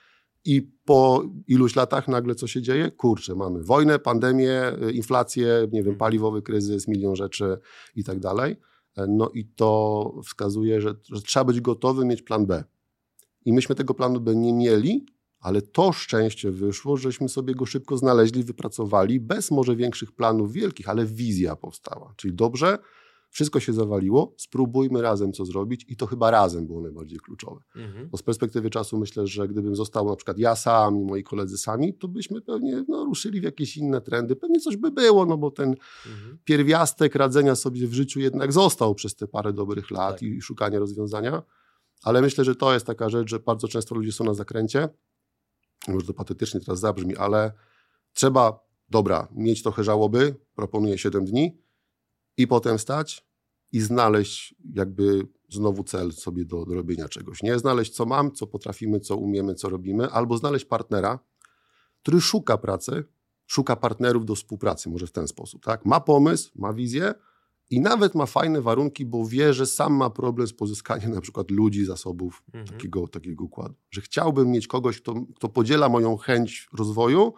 i 0.44 0.62
po 0.84 1.24
iluś 1.46 1.76
latach 1.76 2.08
nagle 2.08 2.34
co 2.34 2.46
się 2.46 2.62
dzieje? 2.62 2.90
Kurczę, 2.90 3.34
mamy 3.34 3.62
wojnę, 3.62 3.98
pandemię, 3.98 4.72
y, 4.88 4.92
inflację, 4.92 5.68
nie 5.72 5.82
wiem, 5.82 5.96
paliwowy 5.96 6.42
kryzys, 6.42 6.88
milion 6.88 7.16
rzeczy 7.16 7.58
i 7.96 8.04
tak 8.04 8.18
dalej. 8.18 8.56
E, 8.96 9.06
no 9.06 9.28
i 9.28 9.44
to 9.44 10.20
wskazuje, 10.24 10.80
że, 10.80 10.94
że 11.12 11.22
trzeba 11.22 11.44
być 11.44 11.60
gotowy 11.60 12.04
mieć 12.04 12.22
plan 12.22 12.46
B. 12.46 12.64
I 13.44 13.52
myśmy 13.52 13.74
tego 13.74 13.94
planu 13.94 14.20
B 14.20 14.36
nie 14.36 14.52
mieli, 14.52 15.06
ale 15.40 15.62
to 15.62 15.92
szczęście 15.92 16.50
wyszło, 16.50 16.96
żeśmy 16.96 17.28
sobie 17.28 17.54
go 17.54 17.66
szybko 17.66 17.96
znaleźli, 17.96 18.44
wypracowali, 18.44 19.20
bez 19.20 19.50
może 19.50 19.76
większych 19.76 20.12
planów 20.12 20.52
wielkich, 20.52 20.88
ale 20.88 21.06
wizja 21.06 21.56
powstała. 21.56 22.14
Czyli 22.16 22.34
dobrze, 22.34 22.78
wszystko 23.34 23.60
się 23.60 23.72
zawaliło, 23.72 24.34
spróbujmy 24.36 25.02
razem 25.02 25.32
co 25.32 25.44
zrobić 25.44 25.86
i 25.88 25.96
to 25.96 26.06
chyba 26.06 26.30
razem 26.30 26.66
było 26.66 26.80
najbardziej 26.80 27.18
kluczowe. 27.18 27.60
Mhm. 27.76 28.08
Bo 28.08 28.18
z 28.18 28.22
perspektywy 28.22 28.70
czasu 28.70 28.98
myślę, 28.98 29.26
że 29.26 29.48
gdybym 29.48 29.76
został 29.76 30.08
na 30.08 30.16
przykład 30.16 30.38
ja 30.38 30.56
sam 30.56 31.00
i 31.00 31.04
moi 31.04 31.22
koledzy 31.22 31.58
sami, 31.58 31.94
to 31.94 32.08
byśmy 32.08 32.40
pewnie 32.40 32.84
no, 32.88 33.04
ruszyli 33.04 33.40
w 33.40 33.42
jakieś 33.42 33.76
inne 33.76 34.00
trendy. 34.00 34.36
Pewnie 34.36 34.60
coś 34.60 34.76
by 34.76 34.90
było, 34.90 35.26
no 35.26 35.36
bo 35.36 35.50
ten 35.50 35.74
mhm. 36.06 36.38
pierwiastek 36.44 37.14
radzenia 37.14 37.54
sobie 37.54 37.86
w 37.86 37.92
życiu 37.92 38.20
jednak 38.20 38.52
został 38.52 38.94
przez 38.94 39.14
te 39.14 39.26
parę 39.26 39.52
dobrych 39.52 39.90
lat 39.90 40.14
tak. 40.14 40.22
i 40.22 40.42
szukania 40.42 40.78
rozwiązania. 40.78 41.42
Ale 42.02 42.22
myślę, 42.22 42.44
że 42.44 42.54
to 42.54 42.74
jest 42.74 42.86
taka 42.86 43.08
rzecz, 43.08 43.30
że 43.30 43.38
bardzo 43.38 43.68
często 43.68 43.94
ludzie 43.94 44.12
są 44.12 44.24
na 44.24 44.34
zakręcie. 44.34 44.88
Może 45.88 46.06
to 46.06 46.14
patetycznie 46.14 46.60
teraz 46.60 46.80
zabrzmi, 46.80 47.16
ale 47.16 47.52
trzeba, 48.12 48.60
dobra, 48.90 49.28
mieć 49.32 49.62
trochę 49.62 49.84
żałoby, 49.84 50.34
proponuję 50.54 50.98
7 50.98 51.24
dni, 51.24 51.63
i 52.36 52.46
potem 52.46 52.78
stać 52.78 53.26
i 53.72 53.80
znaleźć 53.80 54.54
jakby 54.74 55.26
znowu 55.48 55.84
cel 55.84 56.12
sobie 56.12 56.44
do, 56.44 56.64
do 56.64 56.74
robienia 56.74 57.08
czegoś. 57.08 57.42
Nie 57.42 57.58
znaleźć, 57.58 57.92
co 57.92 58.06
mam, 58.06 58.32
co 58.32 58.46
potrafimy, 58.46 59.00
co 59.00 59.16
umiemy, 59.16 59.54
co 59.54 59.68
robimy, 59.68 60.10
albo 60.10 60.36
znaleźć 60.36 60.64
partnera, 60.64 61.18
który 62.02 62.20
szuka 62.20 62.58
pracy, 62.58 63.04
szuka 63.46 63.76
partnerów 63.76 64.24
do 64.24 64.34
współpracy, 64.34 64.88
może 64.88 65.06
w 65.06 65.12
ten 65.12 65.28
sposób. 65.28 65.64
Tak? 65.64 65.84
Ma 65.84 66.00
pomysł, 66.00 66.50
ma 66.54 66.72
wizję 66.72 67.14
i 67.70 67.80
nawet 67.80 68.14
ma 68.14 68.26
fajne 68.26 68.60
warunki, 68.60 69.06
bo 69.06 69.26
wie, 69.26 69.54
że 69.54 69.66
sam 69.66 69.94
ma 69.94 70.10
problem 70.10 70.46
z 70.46 70.52
pozyskaniem 70.52 71.10
na 71.10 71.20
przykład 71.20 71.50
ludzi, 71.50 71.84
zasobów 71.84 72.42
mhm. 72.46 72.66
takiego, 72.66 73.08
takiego 73.08 73.44
układu. 73.44 73.74
Że 73.90 74.00
chciałbym 74.00 74.50
mieć 74.50 74.66
kogoś, 74.66 75.00
kto, 75.00 75.14
kto 75.36 75.48
podziela 75.48 75.88
moją 75.88 76.16
chęć 76.16 76.68
rozwoju, 76.78 77.34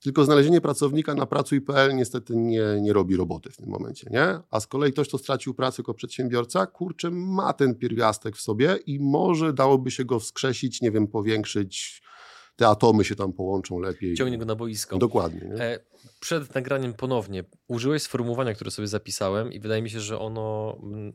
tylko 0.00 0.24
znalezienie 0.24 0.60
pracownika 0.60 1.14
na 1.14 1.26
pracuj.pl 1.26 1.96
niestety 1.96 2.36
nie, 2.36 2.64
nie 2.80 2.92
robi 2.92 3.16
roboty 3.16 3.50
w 3.50 3.56
tym 3.56 3.68
momencie, 3.68 4.10
nie? 4.10 4.40
A 4.50 4.60
z 4.60 4.66
kolei 4.66 4.92
ktoś, 4.92 5.08
kto 5.08 5.18
stracił 5.18 5.54
pracę 5.54 5.82
jako 5.82 5.94
przedsiębiorca, 5.94 6.66
kurczę, 6.66 7.10
ma 7.10 7.52
ten 7.52 7.74
pierwiastek 7.74 8.36
w 8.36 8.40
sobie 8.40 8.78
i 8.86 9.00
może 9.00 9.52
dałoby 9.52 9.90
się 9.90 10.04
go 10.04 10.20
wskrzesić, 10.20 10.80
nie 10.80 10.90
wiem, 10.90 11.06
powiększyć, 11.06 12.02
te 12.56 12.68
atomy 12.68 13.04
się 13.04 13.16
tam 13.16 13.32
połączą 13.32 13.78
lepiej. 13.78 14.14
Ciągnie 14.14 14.38
go 14.38 14.44
na 14.44 14.54
boisko. 14.54 14.98
Dokładnie. 14.98 15.40
Nie? 15.40 15.62
E, 15.62 15.78
przed 16.20 16.54
nagraniem 16.54 16.94
ponownie 16.94 17.44
użyłeś 17.68 18.02
sformułowania, 18.02 18.54
które 18.54 18.70
sobie 18.70 18.88
zapisałem 18.88 19.52
i 19.52 19.60
wydaje 19.60 19.82
mi 19.82 19.90
się, 19.90 20.00
że 20.00 20.18
ono 20.18 20.76
mm, 20.82 21.12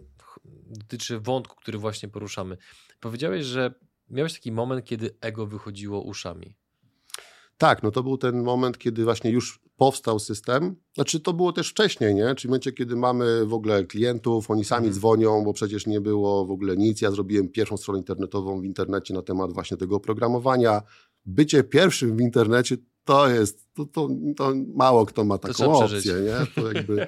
dotyczy 0.69 1.19
wątku, 1.19 1.55
który 1.55 1.77
właśnie 1.77 2.09
poruszamy. 2.09 2.57
Powiedziałeś, 2.99 3.45
że 3.45 3.73
miałeś 4.09 4.33
taki 4.33 4.51
moment, 4.51 4.85
kiedy 4.85 5.09
ego 5.21 5.47
wychodziło 5.47 6.01
uszami. 6.01 6.55
Tak, 7.61 7.83
no 7.83 7.91
to 7.91 8.03
był 8.03 8.17
ten 8.17 8.43
moment, 8.43 8.77
kiedy 8.77 9.03
właśnie 9.03 9.31
już 9.31 9.59
powstał 9.77 10.19
system. 10.19 10.75
Znaczy 10.95 11.19
to 11.19 11.33
było 11.33 11.53
też 11.53 11.69
wcześniej, 11.69 12.15
nie? 12.15 12.35
Czyli 12.35 12.47
w 12.47 12.49
momencie, 12.49 12.71
kiedy 12.71 12.95
mamy 12.95 13.45
w 13.45 13.53
ogóle 13.53 13.83
klientów, 13.83 14.51
oni 14.51 14.65
sami 14.65 14.87
mhm. 14.87 14.93
dzwonią, 14.93 15.43
bo 15.43 15.53
przecież 15.53 15.87
nie 15.87 16.01
było 16.01 16.45
w 16.45 16.51
ogóle 16.51 16.77
nic. 16.77 17.01
Ja 17.01 17.11
zrobiłem 17.11 17.49
pierwszą 17.49 17.77
stronę 17.77 17.99
internetową 17.99 18.61
w 18.61 18.65
internecie 18.65 19.13
na 19.13 19.21
temat 19.21 19.53
właśnie 19.53 19.77
tego 19.77 19.95
oprogramowania. 19.95 20.81
Bycie 21.25 21.63
pierwszym 21.63 22.17
w 22.17 22.21
internecie 22.21 22.77
to 23.05 23.29
jest, 23.29 23.73
to, 23.73 23.85
to, 23.85 24.09
to 24.37 24.53
mało 24.75 25.05
kto 25.05 25.23
ma 25.23 25.37
taką 25.37 25.73
opcję, 25.73 26.13
nie? 26.13 26.61
To 26.61 26.71
jakby... 26.71 27.07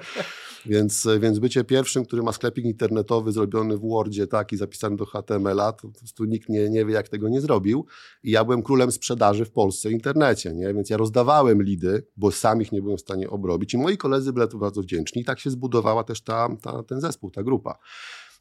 Więc, 0.66 1.08
więc 1.20 1.38
bycie 1.38 1.64
pierwszym, 1.64 2.04
który 2.04 2.22
ma 2.22 2.32
sklepik 2.32 2.64
internetowy 2.64 3.32
zrobiony 3.32 3.76
w 3.76 3.80
Wordzie 3.80 4.26
tak, 4.26 4.52
i 4.52 4.56
zapisany 4.56 4.96
do 4.96 5.06
HTML-a, 5.06 5.72
to 5.72 5.88
po 5.88 5.98
prostu 5.98 6.24
nikt 6.24 6.48
nie, 6.48 6.70
nie 6.70 6.84
wie, 6.84 6.94
jak 6.94 7.08
tego 7.08 7.28
nie 7.28 7.40
zrobił. 7.40 7.86
I 8.22 8.30
ja 8.30 8.44
byłem 8.44 8.62
królem 8.62 8.92
sprzedaży 8.92 9.44
w 9.44 9.50
Polsce 9.50 9.88
w 9.88 9.92
internecie, 9.92 10.54
nie? 10.54 10.74
więc 10.74 10.90
ja 10.90 10.96
rozdawałem 10.96 11.62
lidy, 11.62 12.06
bo 12.16 12.32
sam 12.32 12.62
ich 12.62 12.72
nie 12.72 12.82
byłem 12.82 12.96
w 12.96 13.00
stanie 13.00 13.30
obrobić. 13.30 13.74
I 13.74 13.78
moi 13.78 13.96
koledzy 13.96 14.32
byli 14.32 14.48
tu 14.48 14.58
bardzo 14.58 14.82
wdzięczni. 14.82 15.22
I 15.22 15.24
tak 15.24 15.40
się 15.40 15.50
zbudowała 15.50 16.04
też 16.04 16.22
ta, 16.22 16.48
ta, 16.62 16.82
ten 16.82 17.00
zespół, 17.00 17.30
ta 17.30 17.42
grupa. 17.42 17.78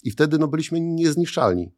I 0.04 0.12
wtedy 0.12 0.38
no, 0.38 0.48
byliśmy 0.48 0.80
niezniszczalni. 0.80 1.72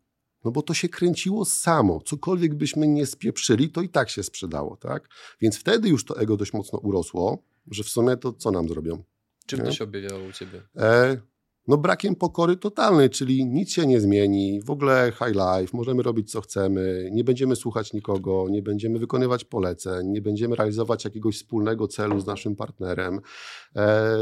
No 0.45 0.51
bo 0.51 0.61
to 0.61 0.73
się 0.73 0.89
kręciło 0.89 1.45
samo. 1.45 2.01
Cokolwiek 2.05 2.55
byśmy 2.55 2.87
nie 2.87 3.05
spieprzyli, 3.05 3.69
to 3.69 3.81
i 3.81 3.89
tak 3.89 4.09
się 4.09 4.23
sprzedało, 4.23 4.77
tak? 4.77 5.09
Więc 5.41 5.57
wtedy 5.57 5.89
już 5.89 6.05
to 6.05 6.19
ego 6.19 6.37
dość 6.37 6.53
mocno 6.53 6.79
urosło, 6.79 7.43
że 7.71 7.83
w 7.83 7.89
sumie 7.89 8.17
to 8.17 8.33
co 8.33 8.51
nam 8.51 8.67
zrobią? 8.67 9.03
Czym 9.45 9.59
nie? 9.59 9.65
to 9.65 9.71
się 9.71 9.83
objawiało 9.83 10.23
u 10.29 10.31
ciebie? 10.31 10.61
E, 10.75 11.17
no 11.67 11.77
brakiem 11.77 12.15
pokory 12.15 12.57
totalnej, 12.57 13.09
czyli 13.09 13.45
nic 13.45 13.71
się 13.71 13.87
nie 13.87 14.01
zmieni, 14.01 14.61
w 14.61 14.69
ogóle 14.69 15.11
high 15.11 15.35
life, 15.35 15.77
możemy 15.77 16.03
robić 16.03 16.31
co 16.31 16.41
chcemy, 16.41 17.09
nie 17.11 17.23
będziemy 17.23 17.55
słuchać 17.55 17.93
nikogo, 17.93 18.45
nie 18.49 18.61
będziemy 18.61 18.99
wykonywać 18.99 19.43
poleceń, 19.43 20.07
nie 20.07 20.21
będziemy 20.21 20.55
realizować 20.55 21.05
jakiegoś 21.05 21.35
wspólnego 21.35 21.87
celu 21.87 22.19
z 22.19 22.25
naszym 22.25 22.55
partnerem. 22.55 23.19
E, 23.75 24.17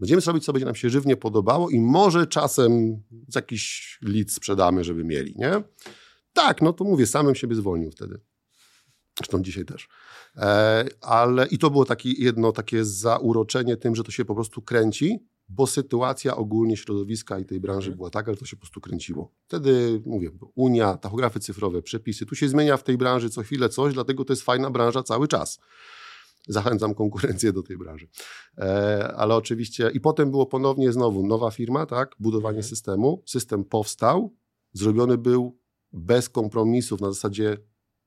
będziemy 0.00 0.20
zrobić, 0.20 0.44
co 0.44 0.52
będzie 0.52 0.66
nam 0.66 0.74
się 0.74 0.90
żywnie 0.90 1.16
podobało 1.16 1.70
i 1.70 1.80
może 1.80 2.26
czasem 2.26 3.02
jakiś 3.34 3.98
lead 4.02 4.30
sprzedamy, 4.30 4.84
żeby 4.84 5.04
mieli, 5.04 5.34
nie? 5.36 5.62
Tak, 6.32 6.62
no 6.62 6.72
to 6.72 6.84
mówię, 6.84 7.06
samym 7.06 7.34
siebie 7.34 7.56
zwolnił 7.56 7.90
wtedy. 7.90 8.20
Zresztą 9.18 9.42
dzisiaj 9.42 9.64
też. 9.64 9.88
E, 10.36 10.84
ale 11.00 11.46
i 11.46 11.58
to 11.58 11.70
było 11.70 11.84
takie 11.84 12.12
jedno 12.12 12.52
takie 12.52 12.84
zauroczenie 12.84 13.76
tym, 13.76 13.96
że 13.96 14.04
to 14.04 14.10
się 14.10 14.24
po 14.24 14.34
prostu 14.34 14.62
kręci, 14.62 15.18
bo 15.48 15.66
sytuacja 15.66 16.36
ogólnie 16.36 16.76
środowiska 16.76 17.38
i 17.38 17.44
tej 17.44 17.60
branży 17.60 17.96
była 17.96 18.10
taka, 18.10 18.32
że 18.32 18.38
to 18.38 18.44
się 18.44 18.56
po 18.56 18.60
prostu 18.60 18.80
kręciło. 18.80 19.32
Wtedy, 19.46 20.02
mówię, 20.06 20.30
Unia, 20.54 20.96
tachografy 20.96 21.40
cyfrowe, 21.40 21.82
przepisy, 21.82 22.26
tu 22.26 22.34
się 22.34 22.48
zmienia 22.48 22.76
w 22.76 22.82
tej 22.82 22.96
branży 22.98 23.30
co 23.30 23.42
chwilę 23.42 23.68
coś, 23.68 23.94
dlatego 23.94 24.24
to 24.24 24.32
jest 24.32 24.42
fajna 24.42 24.70
branża 24.70 25.02
cały 25.02 25.28
czas. 25.28 25.58
Zachęcam 26.46 26.94
konkurencję 26.94 27.52
do 27.52 27.62
tej 27.62 27.78
branży. 27.78 28.08
E, 28.58 29.14
ale 29.16 29.34
oczywiście, 29.34 29.90
i 29.94 30.00
potem 30.00 30.30
było 30.30 30.46
ponownie 30.46 30.92
znowu 30.92 31.26
nowa 31.26 31.50
firma, 31.50 31.86
tak, 31.86 32.16
budowanie 32.18 32.58
mhm. 32.58 32.68
systemu. 32.68 33.22
System 33.26 33.64
powstał, 33.64 34.34
zrobiony 34.72 35.18
był 35.18 35.58
bez 35.92 36.28
kompromisów, 36.28 37.00
na 37.00 37.12
zasadzie 37.12 37.56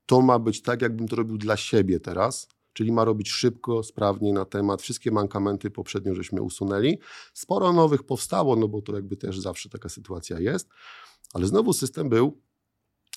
to 0.05 0.21
ma 0.21 0.39
być 0.39 0.61
tak, 0.61 0.81
jakbym 0.81 1.07
to 1.07 1.15
robił 1.15 1.37
dla 1.37 1.57
siebie 1.57 1.99
teraz, 1.99 2.47
czyli 2.73 2.91
ma 2.91 3.05
robić 3.05 3.31
szybko, 3.31 3.83
sprawnie 3.83 4.33
na 4.33 4.45
temat. 4.45 4.81
Wszystkie 4.81 5.11
mankamenty 5.11 5.71
poprzednio 5.71 6.15
żeśmy 6.15 6.41
usunęli. 6.41 6.99
Sporo 7.33 7.73
nowych 7.73 8.03
powstało, 8.03 8.55
no 8.55 8.67
bo 8.67 8.81
to 8.81 8.95
jakby 8.95 9.17
też 9.17 9.39
zawsze 9.39 9.69
taka 9.69 9.89
sytuacja 9.89 10.39
jest, 10.39 10.69
ale 11.33 11.47
znowu 11.47 11.73
system 11.73 12.09
był 12.09 12.41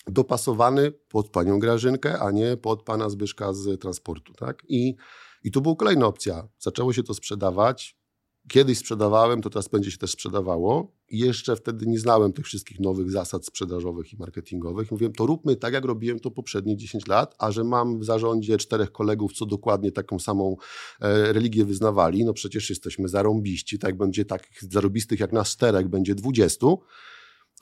dopasowany 0.07 0.92
pod 0.92 1.28
panią 1.28 1.59
Grażynkę, 1.59 2.20
a 2.20 2.30
nie 2.30 2.57
pod 2.57 2.82
pana 2.82 3.11
Zbyszka 3.11 3.53
z 3.53 3.80
transportu. 3.80 4.32
Tak? 4.32 4.62
I, 4.68 4.96
I 5.44 5.50
tu 5.50 5.61
była 5.61 5.76
kolejna 5.76 6.07
opcja. 6.07 6.48
Zaczęło 6.59 6.92
się 6.92 7.03
to 7.03 7.14
sprzedawać, 7.14 8.03
Kiedyś 8.48 8.78
sprzedawałem, 8.78 9.42
to 9.42 9.50
teraz 9.50 9.68
będzie 9.68 9.90
się 9.90 9.98
też 9.98 10.11
sprzedawało. 10.11 10.92
I 11.09 11.18
jeszcze 11.18 11.57
wtedy 11.57 11.86
nie 11.86 11.98
znałem 11.98 12.32
tych 12.32 12.44
wszystkich 12.44 12.80
nowych 12.80 13.11
zasad 13.11 13.46
sprzedażowych 13.46 14.12
i 14.12 14.16
marketingowych. 14.16 14.90
Mówiłem, 14.90 15.12
to 15.12 15.26
róbmy 15.26 15.57
tak, 15.57 15.74
jak 15.74 15.84
robiłem 15.84 16.20
to 16.20 16.30
poprzednie 16.30 16.76
10 16.76 17.07
lat, 17.07 17.34
a 17.38 17.50
że 17.50 17.64
mam 17.64 17.98
w 17.98 18.05
zarządzie 18.05 18.59
czterech 18.59 18.92
kolegów, 18.92 19.32
co 19.32 19.46
dokładnie 19.46 19.92
taką 19.92 20.18
samą 20.18 20.57
e, 21.00 21.32
religię 21.32 21.64
wyznawali, 21.64 22.24
no 22.24 22.32
przecież 22.32 22.70
jesteśmy 22.70 23.09
zarąbiści, 23.09 23.78
tak 23.78 23.96
będzie 23.96 24.24
takich 24.24 24.64
zarobistych 24.72 25.20
jak 25.20 25.32
nas 25.32 25.48
czterech, 25.48 25.88
będzie 25.88 26.14
20, 26.14 26.66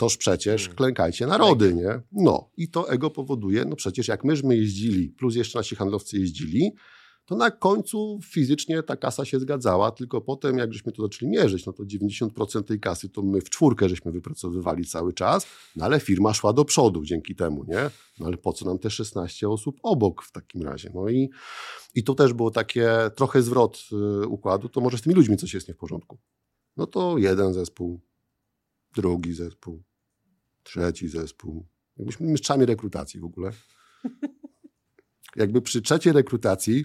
toż 0.00 0.16
przecież 0.16 0.62
hmm. 0.62 0.76
klękajcie 0.76 1.26
narody, 1.26 1.74
nie? 1.74 2.00
No 2.12 2.50
i 2.56 2.68
to 2.68 2.90
ego 2.90 3.10
powoduje, 3.10 3.64
no 3.64 3.76
przecież 3.76 4.08
jak 4.08 4.24
myśmy 4.24 4.56
jeździli, 4.56 5.08
plus 5.08 5.34
jeszcze 5.34 5.58
nasi 5.58 5.76
handlowcy 5.76 6.18
jeździli, 6.18 6.72
to 7.24 7.36
na 7.36 7.50
końcu 7.50 8.20
fizycznie 8.24 8.82
ta 8.82 8.96
kasa 8.96 9.24
się 9.24 9.40
zgadzała, 9.40 9.90
tylko 9.90 10.20
potem 10.20 10.58
jak 10.58 10.72
żeśmy 10.72 10.92
to 10.92 11.02
zaczęli 11.02 11.30
mierzyć, 11.30 11.66
no 11.66 11.72
to 11.72 11.82
90% 11.82 12.62
tej 12.62 12.80
kasy 12.80 13.08
to 13.08 13.22
my 13.22 13.40
w 13.40 13.50
czwórkę 13.50 13.88
żeśmy 13.88 14.12
wypracowywali 14.12 14.84
cały 14.84 15.12
czas, 15.12 15.46
no 15.76 15.84
ale 15.84 16.00
firma 16.00 16.34
szła 16.34 16.52
do 16.52 16.64
przodu 16.64 17.04
dzięki 17.04 17.36
temu, 17.36 17.64
nie? 17.64 17.90
No 18.20 18.26
ale 18.26 18.36
po 18.36 18.52
co 18.52 18.64
nam 18.64 18.78
te 18.78 18.90
16 18.90 19.48
osób 19.48 19.76
obok 19.82 20.22
w 20.22 20.32
takim 20.32 20.62
razie? 20.62 20.90
No 20.94 21.08
i, 21.08 21.30
i 21.94 22.04
to 22.04 22.14
też 22.14 22.32
było 22.32 22.50
takie 22.50 22.90
trochę 23.16 23.42
zwrot 23.42 23.82
y, 24.22 24.26
układu, 24.26 24.68
to 24.68 24.80
może 24.80 24.98
z 24.98 25.02
tymi 25.02 25.14
ludźmi 25.14 25.36
coś 25.36 25.54
jest 25.54 25.68
nie 25.68 25.74
w 25.74 25.78
porządku. 25.78 26.18
No 26.76 26.86
to 26.86 27.18
jeden 27.18 27.54
zespół, 27.54 28.00
drugi 28.94 29.32
zespół, 29.34 29.82
trzeci 30.70 31.08
zespół. 31.08 31.66
Jakbyśmy 31.96 32.26
mistrzami 32.26 32.66
rekrutacji 32.66 33.20
w 33.20 33.24
ogóle. 33.24 33.50
Jakby 35.36 35.62
przy 35.62 35.82
trzeciej 35.82 36.12
rekrutacji 36.12 36.84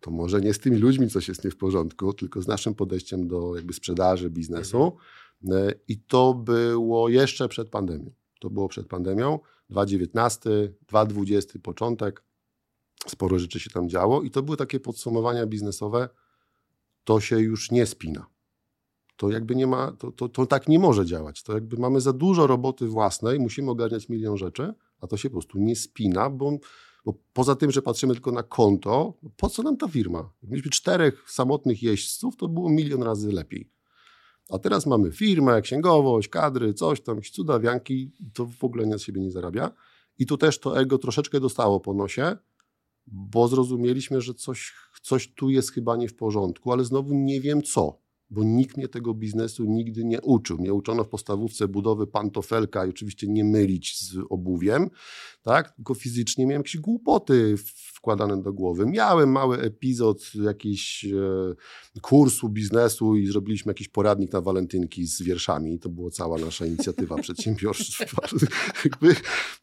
to 0.00 0.10
może 0.10 0.40
nie 0.40 0.54
z 0.54 0.58
tymi 0.58 0.76
ludźmi 0.76 1.10
coś 1.10 1.28
jest 1.28 1.44
nie 1.44 1.50
w 1.50 1.56
porządku, 1.56 2.12
tylko 2.12 2.42
z 2.42 2.46
naszym 2.46 2.74
podejściem 2.74 3.28
do 3.28 3.56
jakby 3.56 3.72
sprzedaży, 3.72 4.30
biznesu. 4.30 4.98
Mhm. 5.42 5.68
E, 5.68 5.72
I 5.88 5.98
to 5.98 6.34
było 6.34 7.08
jeszcze 7.08 7.48
przed 7.48 7.68
pandemią. 7.68 8.10
To 8.40 8.50
było 8.50 8.68
przed 8.68 8.86
pandemią. 8.86 9.38
2019, 9.70 10.50
2020 10.88 11.58
początek. 11.58 12.22
Sporo 13.06 13.38
rzeczy 13.38 13.60
się 13.60 13.70
tam 13.70 13.88
działo 13.88 14.22
i 14.22 14.30
to 14.30 14.42
były 14.42 14.56
takie 14.56 14.80
podsumowania 14.80 15.46
biznesowe. 15.46 16.08
To 17.04 17.20
się 17.20 17.40
już 17.40 17.70
nie 17.70 17.86
spina. 17.86 18.26
To 19.16 19.30
jakby 19.30 19.56
nie 19.56 19.66
ma, 19.66 19.92
to, 19.92 20.12
to, 20.12 20.28
to 20.28 20.46
tak 20.46 20.68
nie 20.68 20.78
może 20.78 21.06
działać. 21.06 21.42
To 21.42 21.52
jakby 21.54 21.76
mamy 21.76 22.00
za 22.00 22.12
dużo 22.12 22.46
roboty 22.46 22.86
własnej, 22.86 23.38
musimy 23.38 23.70
ogarniać 23.70 24.08
milion 24.08 24.36
rzeczy, 24.36 24.74
a 25.00 25.06
to 25.06 25.16
się 25.16 25.30
po 25.30 25.32
prostu 25.32 25.58
nie 25.58 25.76
spina, 25.76 26.30
bo 26.30 26.58
bo 27.06 27.14
poza 27.32 27.56
tym, 27.56 27.70
że 27.70 27.82
patrzymy 27.82 28.14
tylko 28.14 28.32
na 28.32 28.42
konto, 28.42 29.14
po 29.36 29.48
co 29.50 29.62
nam 29.62 29.76
ta 29.76 29.88
firma? 29.88 30.30
Mieliśmy 30.42 30.70
czterech 30.70 31.24
samotnych 31.30 31.82
jeźdźców, 31.82 32.36
to 32.36 32.48
było 32.48 32.70
milion 32.70 33.02
razy 33.02 33.32
lepiej. 33.32 33.70
A 34.50 34.58
teraz 34.58 34.86
mamy 34.86 35.12
firmę, 35.12 35.62
księgowość, 35.62 36.28
kadry, 36.28 36.74
coś 36.74 37.00
tam, 37.00 37.20
cudawianki, 37.22 38.12
to 38.34 38.46
w 38.46 38.64
ogóle 38.64 38.86
na 38.86 38.98
siebie 38.98 39.20
nie 39.20 39.30
zarabia. 39.30 39.70
I 40.18 40.26
tu 40.26 40.36
też 40.36 40.58
to 40.58 40.80
ego 40.80 40.98
troszeczkę 40.98 41.40
dostało 41.40 41.80
po 41.80 41.94
nosie, 41.94 42.36
bo 43.06 43.48
zrozumieliśmy, 43.48 44.20
że 44.20 44.34
coś, 44.34 44.74
coś 45.02 45.34
tu 45.34 45.50
jest 45.50 45.72
chyba 45.72 45.96
nie 45.96 46.08
w 46.08 46.16
porządku, 46.16 46.72
ale 46.72 46.84
znowu 46.84 47.14
nie 47.14 47.40
wiem 47.40 47.62
co 47.62 47.98
bo 48.30 48.44
nikt 48.44 48.76
mnie 48.76 48.88
tego 48.88 49.14
biznesu 49.14 49.64
nigdy 49.64 50.04
nie 50.04 50.20
uczył. 50.20 50.58
Mnie 50.58 50.74
uczono 50.74 51.04
w 51.04 51.08
podstawówce 51.08 51.68
budowy 51.68 52.06
pantofelka 52.06 52.86
i 52.86 52.90
oczywiście 52.90 53.26
nie 53.28 53.44
mylić 53.44 54.00
z 54.00 54.16
obuwiem, 54.30 54.90
tak? 55.42 55.76
tylko 55.76 55.94
fizycznie 55.94 56.46
miałem 56.46 56.60
jakieś 56.60 56.80
głupoty 56.80 57.54
wkładane 58.06 58.42
do 58.42 58.52
głowy. 58.52 58.86
Miałem 58.86 59.32
mały 59.32 59.58
epizod 59.58 60.34
jakiś 60.34 61.04
e, 61.04 62.00
kursu 62.00 62.48
biznesu 62.48 63.16
i 63.16 63.26
zrobiliśmy 63.26 63.70
jakiś 63.70 63.88
poradnik 63.88 64.32
na 64.32 64.40
walentynki 64.40 65.06
z 65.06 65.22
wierszami. 65.22 65.78
To 65.78 65.88
była 65.88 66.10
cała 66.10 66.38
nasza 66.38 66.66
inicjatywa 66.66 67.16
przedsiębiorstwa. 67.22 68.28
Jakby, 68.84 69.14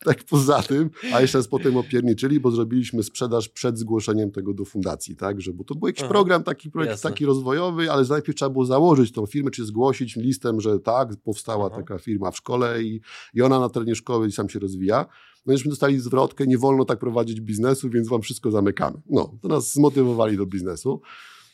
tak 0.06 0.24
poza 0.24 0.62
tym, 0.62 0.90
a 1.14 1.22
jeszcze 1.22 1.38
raz 1.38 1.48
potem 1.48 1.78
opierniczyli, 1.78 2.40
bo 2.40 2.52
zrobiliśmy 2.52 3.04
sprzedaż 3.04 3.50
przed 3.50 3.80
zgłoszeniem 3.80 4.32
tego 4.32 4.54
do 4.54 4.66
fundacji, 4.66 5.16
tak, 5.16 5.42
że, 5.42 5.54
bo 5.54 5.64
to 5.64 5.76
był 5.76 5.88
jakiś 5.88 6.04
Aha, 6.04 6.12
program, 6.12 6.44
taki 6.44 6.72
projekt 6.72 7.02
taki 7.02 7.26
rozwojowy, 7.26 7.92
ale 7.92 8.06
najpierw 8.10 8.38
trzeba 8.38 8.50
było 8.50 8.66
założyć 8.66 9.12
tą 9.12 9.26
firmę, 9.26 9.52
czy 9.52 9.66
zgłosić 9.66 10.16
listem, 10.16 10.62
że 10.62 10.80
tak, 10.80 11.10
powstała 11.24 11.66
Aha. 11.66 11.76
taka 11.76 11.98
firma 11.98 12.32
w 12.32 12.38
szkole 12.38 12.84
i, 12.84 13.02
i 13.34 13.42
ona 13.42 13.60
na 13.60 13.70
terenie 13.70 13.96
szkoły 13.96 14.32
sam 14.32 14.50
się 14.50 14.60
rozwija. 14.60 15.06
No 15.46 15.54
żeśmy 15.54 15.70
dostali 15.70 16.00
zwrotkę, 16.00 16.48
nie 16.48 16.58
wolno 16.58 16.86
tak 16.86 17.00
prowadzić 17.00 17.42
biznesu, 17.42 17.90
więc 17.90 18.10
wam 18.10 18.22
wszystko 18.22 18.52
zamykamy. 18.52 19.02
No, 19.10 19.38
to 19.42 19.48
nas 19.48 19.74
zmotywowali 19.74 20.38
do 20.38 20.46
biznesu. 20.46 21.02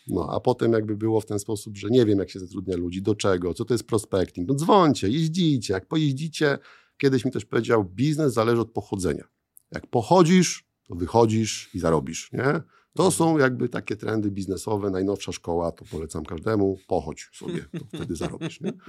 No, 0.08 0.30
a 0.32 0.40
potem 0.40 0.74
jakby 0.74 0.98
było 0.98 1.22
w 1.22 1.26
ten 1.26 1.40
sposób, 1.40 1.78
że 1.78 1.88
nie 1.90 2.06
wiem, 2.06 2.20
jak 2.20 2.30
się 2.30 2.40
zatrudnia 2.40 2.78
ludzi, 2.78 3.02
do 3.02 3.16
czego, 3.16 3.54
co 3.54 3.66
to 3.66 3.74
jest 3.74 3.84
prospecting. 3.84 4.48
No 4.48 4.56
dzwońcie, 4.56 5.10
jeździcie. 5.10 5.74
Jak 5.74 5.88
pojeździcie, 5.88 6.58
kiedyś 6.98 7.26
mi 7.26 7.32
też 7.32 7.46
powiedział, 7.46 7.86
biznes 7.86 8.34
zależy 8.34 8.62
od 8.62 8.72
pochodzenia. 8.72 9.24
Jak 9.72 9.88
pochodzisz, 9.88 10.68
to 10.88 10.96
wychodzisz 10.96 11.70
i 11.74 11.80
zarobisz, 11.80 12.32
nie? 12.34 12.62
To 12.94 13.12
są 13.12 13.38
jakby 13.38 13.70
takie 13.70 13.96
trendy 13.96 14.32
biznesowe, 14.32 14.90
najnowsza 14.90 15.32
szkoła, 15.32 15.72
to 15.72 15.86
polecam 15.92 16.26
każdemu, 16.26 16.78
pochodź 16.88 17.30
sobie, 17.34 17.66
to 17.80 17.86
wtedy 17.98 18.16
zarobisz. 18.16 18.62
Nie? 18.62 18.74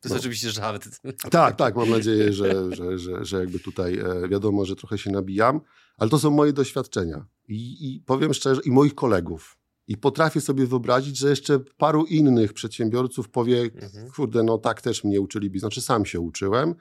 To 0.00 0.08
jest 0.08 0.14
no. 0.14 0.16
oczywiście 0.16 0.50
żart. 0.50 0.88
Tak, 1.30 1.56
tak, 1.56 1.76
mam 1.76 1.90
nadzieję, 1.90 2.32
że, 2.32 2.76
że, 2.76 2.98
że, 2.98 3.24
że 3.24 3.40
jakby 3.40 3.58
tutaj 3.58 3.98
e, 3.98 4.28
wiadomo, 4.28 4.64
że 4.64 4.76
trochę 4.76 4.98
się 4.98 5.10
nabijam, 5.10 5.60
ale 5.96 6.10
to 6.10 6.18
są 6.18 6.30
moje 6.30 6.52
doświadczenia 6.52 7.26
i, 7.48 7.94
i 7.94 8.00
powiem 8.00 8.34
szczerze, 8.34 8.60
i 8.64 8.70
moich 8.70 8.94
kolegów. 8.94 9.56
I 9.88 9.96
potrafię 9.96 10.40
sobie 10.40 10.66
wyobrazić, 10.66 11.18
że 11.18 11.30
jeszcze 11.30 11.58
paru 11.58 12.04
innych 12.04 12.52
przedsiębiorców 12.52 13.28
powie, 13.28 13.60
mhm. 13.62 14.10
kurde, 14.10 14.42
no 14.42 14.58
tak 14.58 14.82
też 14.82 15.04
mnie 15.04 15.20
uczyli 15.20 15.50
biznes, 15.50 15.60
znaczy 15.60 15.80
sam 15.80 16.06
się 16.06 16.20
uczyłem 16.20 16.74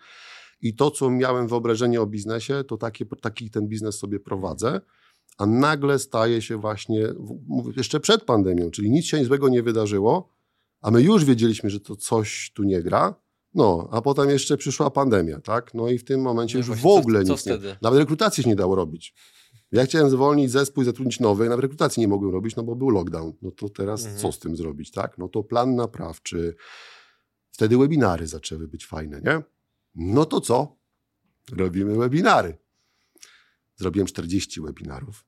i 0.62 0.76
to, 0.76 0.92
co 0.92 1.10
miałem 1.10 1.48
wyobrażenie 1.48 2.02
o 2.02 2.08
biznesie, 2.08 2.64
to 2.64 2.78
taki, 2.78 3.06
taki 3.22 3.50
ten 3.50 3.68
biznes 3.68 4.00
sobie 4.00 4.20
prowadzę 4.20 4.82
a 5.38 5.46
nagle 5.46 6.00
staje 6.00 6.42
się 6.42 6.58
właśnie, 6.58 7.08
jeszcze 7.78 8.00
przed 8.00 8.24
pandemią, 8.24 8.72
czyli 8.72 8.92
nic 8.92 9.06
się 9.06 9.26
złego 9.26 9.50
nie 9.50 9.64
wydarzyło, 9.64 10.30
a 10.82 10.92
my 10.92 11.02
już 11.02 11.26
wiedzieliśmy, 11.26 11.70
że 11.70 11.80
to 11.80 11.96
coś 11.96 12.52
tu 12.56 12.64
nie 12.64 12.82
gra, 12.82 13.16
no, 13.54 13.88
a 13.92 14.02
potem 14.02 14.30
jeszcze 14.30 14.58
przyszła 14.58 14.90
pandemia, 14.90 15.40
tak? 15.40 15.74
No 15.74 15.90
i 15.90 15.98
w 15.98 16.04
tym 16.04 16.22
momencie 16.22 16.60
no 16.60 16.66
już 16.66 16.82
w 16.82 16.86
ogóle 16.86 17.24
co, 17.24 17.38
co 17.38 17.54
nic 17.54 17.64
nie, 17.64 17.78
nawet 17.82 18.00
rekrutacji 18.00 18.44
się 18.44 18.50
nie 18.50 18.56
dało 18.56 18.76
robić. 18.76 19.16
Ja 19.72 19.86
chciałem 19.86 20.10
zwolnić 20.10 20.52
zespół 20.52 20.84
i 20.84 20.86
zatrudnić 20.86 21.20
nowy, 21.20 21.50
nawet 21.50 21.62
rekrutacji 21.62 22.02
nie 22.02 22.08
mogłem 22.08 22.32
robić, 22.32 22.56
no 22.56 22.64
bo 22.64 22.76
był 22.76 22.90
lockdown. 22.90 23.34
No 23.42 23.52
to 23.52 23.70
teraz 23.70 24.02
mhm. 24.02 24.22
co 24.22 24.32
z 24.32 24.40
tym 24.40 24.56
zrobić, 24.56 24.92
tak? 24.92 25.18
No 25.18 25.28
to 25.28 25.44
plan 25.44 25.76
naprawczy. 25.76 26.56
Wtedy 27.52 27.78
webinary 27.78 28.28
zaczęły 28.28 28.68
być 28.68 28.86
fajne, 28.86 29.22
nie? 29.22 29.42
No 29.96 30.26
to 30.26 30.42
co? 30.42 30.76
Robimy 31.52 31.96
webinary. 31.96 32.58
Zrobiłem 33.76 34.08
40 34.08 34.62
webinarów. 34.62 35.26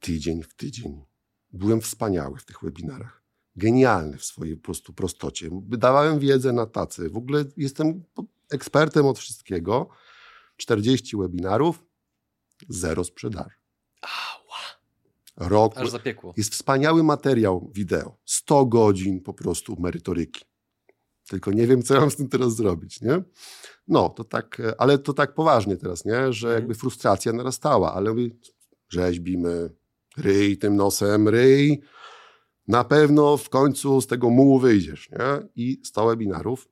Tydzień 0.00 0.42
w 0.42 0.54
tydzień. 0.54 1.04
Byłem 1.52 1.80
wspaniały 1.80 2.38
w 2.38 2.44
tych 2.44 2.62
webinarach. 2.62 3.22
Genialny 3.56 4.18
w 4.18 4.24
swojej 4.24 4.56
po 4.56 4.62
prostu 4.62 4.92
prostocie. 4.92 5.48
Dawałem 5.62 6.18
wiedzę 6.18 6.52
na 6.52 6.66
tacy. 6.66 7.10
W 7.10 7.16
ogóle 7.16 7.44
jestem 7.56 8.04
ekspertem 8.50 9.06
od 9.06 9.18
wszystkiego. 9.18 9.88
40 10.56 11.16
webinarów, 11.16 11.84
zero 12.68 13.04
sprzedaży. 13.04 13.56
Ała. 14.02 14.62
Rok. 15.36 15.78
Aż 15.78 15.90
zapiekło. 15.90 16.34
Jest 16.36 16.52
wspaniały 16.52 17.02
materiał 17.02 17.70
wideo. 17.74 18.18
100 18.24 18.66
godzin 18.66 19.20
po 19.20 19.34
prostu 19.34 19.76
merytoryki. 19.80 20.44
Tylko 21.32 21.52
nie 21.52 21.66
wiem, 21.66 21.82
co 21.82 22.00
mam 22.00 22.10
z 22.10 22.16
tym 22.16 22.28
teraz 22.28 22.56
zrobić, 22.56 23.00
nie? 23.00 23.22
No, 23.88 24.08
to 24.08 24.24
tak, 24.24 24.62
ale 24.78 24.98
to 24.98 25.12
tak 25.12 25.34
poważnie 25.34 25.76
teraz, 25.76 26.04
nie? 26.04 26.32
Że 26.32 26.48
mhm. 26.48 26.54
jakby 26.54 26.74
frustracja 26.74 27.32
narastała, 27.32 27.94
ale 27.94 28.10
mówię, 28.10 28.28
rzeźbimy, 28.88 29.70
ryj 30.16 30.58
tym 30.58 30.76
nosem, 30.76 31.28
ryj, 31.28 31.82
na 32.68 32.84
pewno 32.84 33.36
w 33.36 33.48
końcu 33.48 34.00
z 34.00 34.06
tego 34.06 34.30
mułu 34.30 34.58
wyjdziesz, 34.58 35.10
nie? 35.10 35.48
I 35.56 35.80
100 35.84 36.06
webinarów 36.06 36.68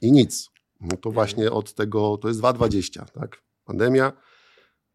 i 0.00 0.12
nic. 0.12 0.50
No 0.80 0.88
to 0.88 1.08
mhm. 1.08 1.14
właśnie 1.14 1.50
od 1.50 1.74
tego, 1.74 2.16
to 2.16 2.28
jest 2.28 2.40
2,20, 2.40 3.04
tak? 3.20 3.42
Pandemia, 3.64 4.12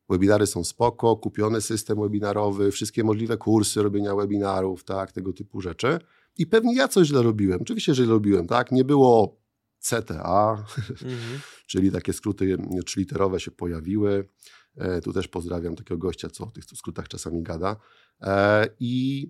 webinary 0.09 0.47
są 0.47 0.63
spoko, 0.63 1.15
kupiony 1.15 1.61
system 1.61 2.01
webinarowy, 2.01 2.71
wszystkie 2.71 3.03
możliwe 3.03 3.37
kursy 3.37 3.83
robienia 3.83 4.15
webinarów, 4.15 4.83
tak, 4.83 5.11
tego 5.11 5.33
typu 5.33 5.61
rzeczy. 5.61 5.99
I 6.37 6.47
pewnie 6.47 6.75
ja 6.75 6.87
coś 6.87 7.07
źle 7.07 7.23
robiłem. 7.23 7.61
Oczywiście, 7.61 7.93
że 7.93 8.05
robiłem, 8.05 8.47
tak? 8.47 8.71
Nie 8.71 8.83
było 8.83 9.41
CTA, 9.79 10.65
mhm. 10.89 11.39
czyli 11.67 11.91
takie 11.91 12.13
skróty 12.13 12.57
trzyliterowe 12.85 13.39
się 13.39 13.51
pojawiły. 13.51 14.29
E, 14.77 15.01
tu 15.01 15.13
też 15.13 15.27
pozdrawiam 15.27 15.75
takiego 15.75 15.97
gościa, 15.97 16.29
co 16.29 16.43
o 16.43 16.51
tych 16.51 16.63
skrótach 16.65 17.07
czasami 17.07 17.43
gada. 17.43 17.75
E, 18.21 18.67
I, 18.79 19.27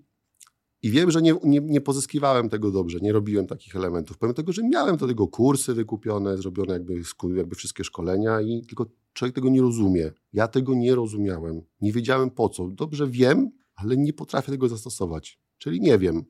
i 0.82 0.90
wiem, 0.90 1.10
że 1.10 1.22
nie, 1.22 1.34
nie, 1.44 1.60
nie, 1.60 1.80
pozyskiwałem 1.80 2.48
tego 2.48 2.70
dobrze, 2.70 2.98
nie 3.02 3.12
robiłem 3.12 3.46
takich 3.46 3.76
elementów. 3.76 4.18
Pomimo 4.18 4.34
tego, 4.34 4.52
że 4.52 4.62
miałem 4.62 4.96
do 4.96 5.06
tego 5.06 5.28
kursy 5.28 5.74
wykupione, 5.74 6.36
zrobione 6.36 6.72
jakby, 6.72 6.94
jakby 7.36 7.54
wszystkie 7.54 7.84
szkolenia 7.84 8.40
i 8.40 8.66
tylko 8.66 8.86
człowiek 9.12 9.34
tego 9.34 9.48
nie 9.48 9.60
rozumie. 9.60 10.12
Ja 10.32 10.48
tego 10.48 10.74
nie 10.74 10.94
rozumiałem. 10.94 11.62
Nie 11.80 11.92
wiedziałem 11.92 12.30
po 12.30 12.48
co. 12.48 12.68
Dobrze 12.68 13.06
wiem, 13.06 13.50
ale 13.74 13.96
nie 13.96 14.12
potrafię 14.12 14.52
tego 14.52 14.68
zastosować. 14.68 15.40
Czyli 15.58 15.80
nie 15.80 15.98
wiem. 15.98 16.24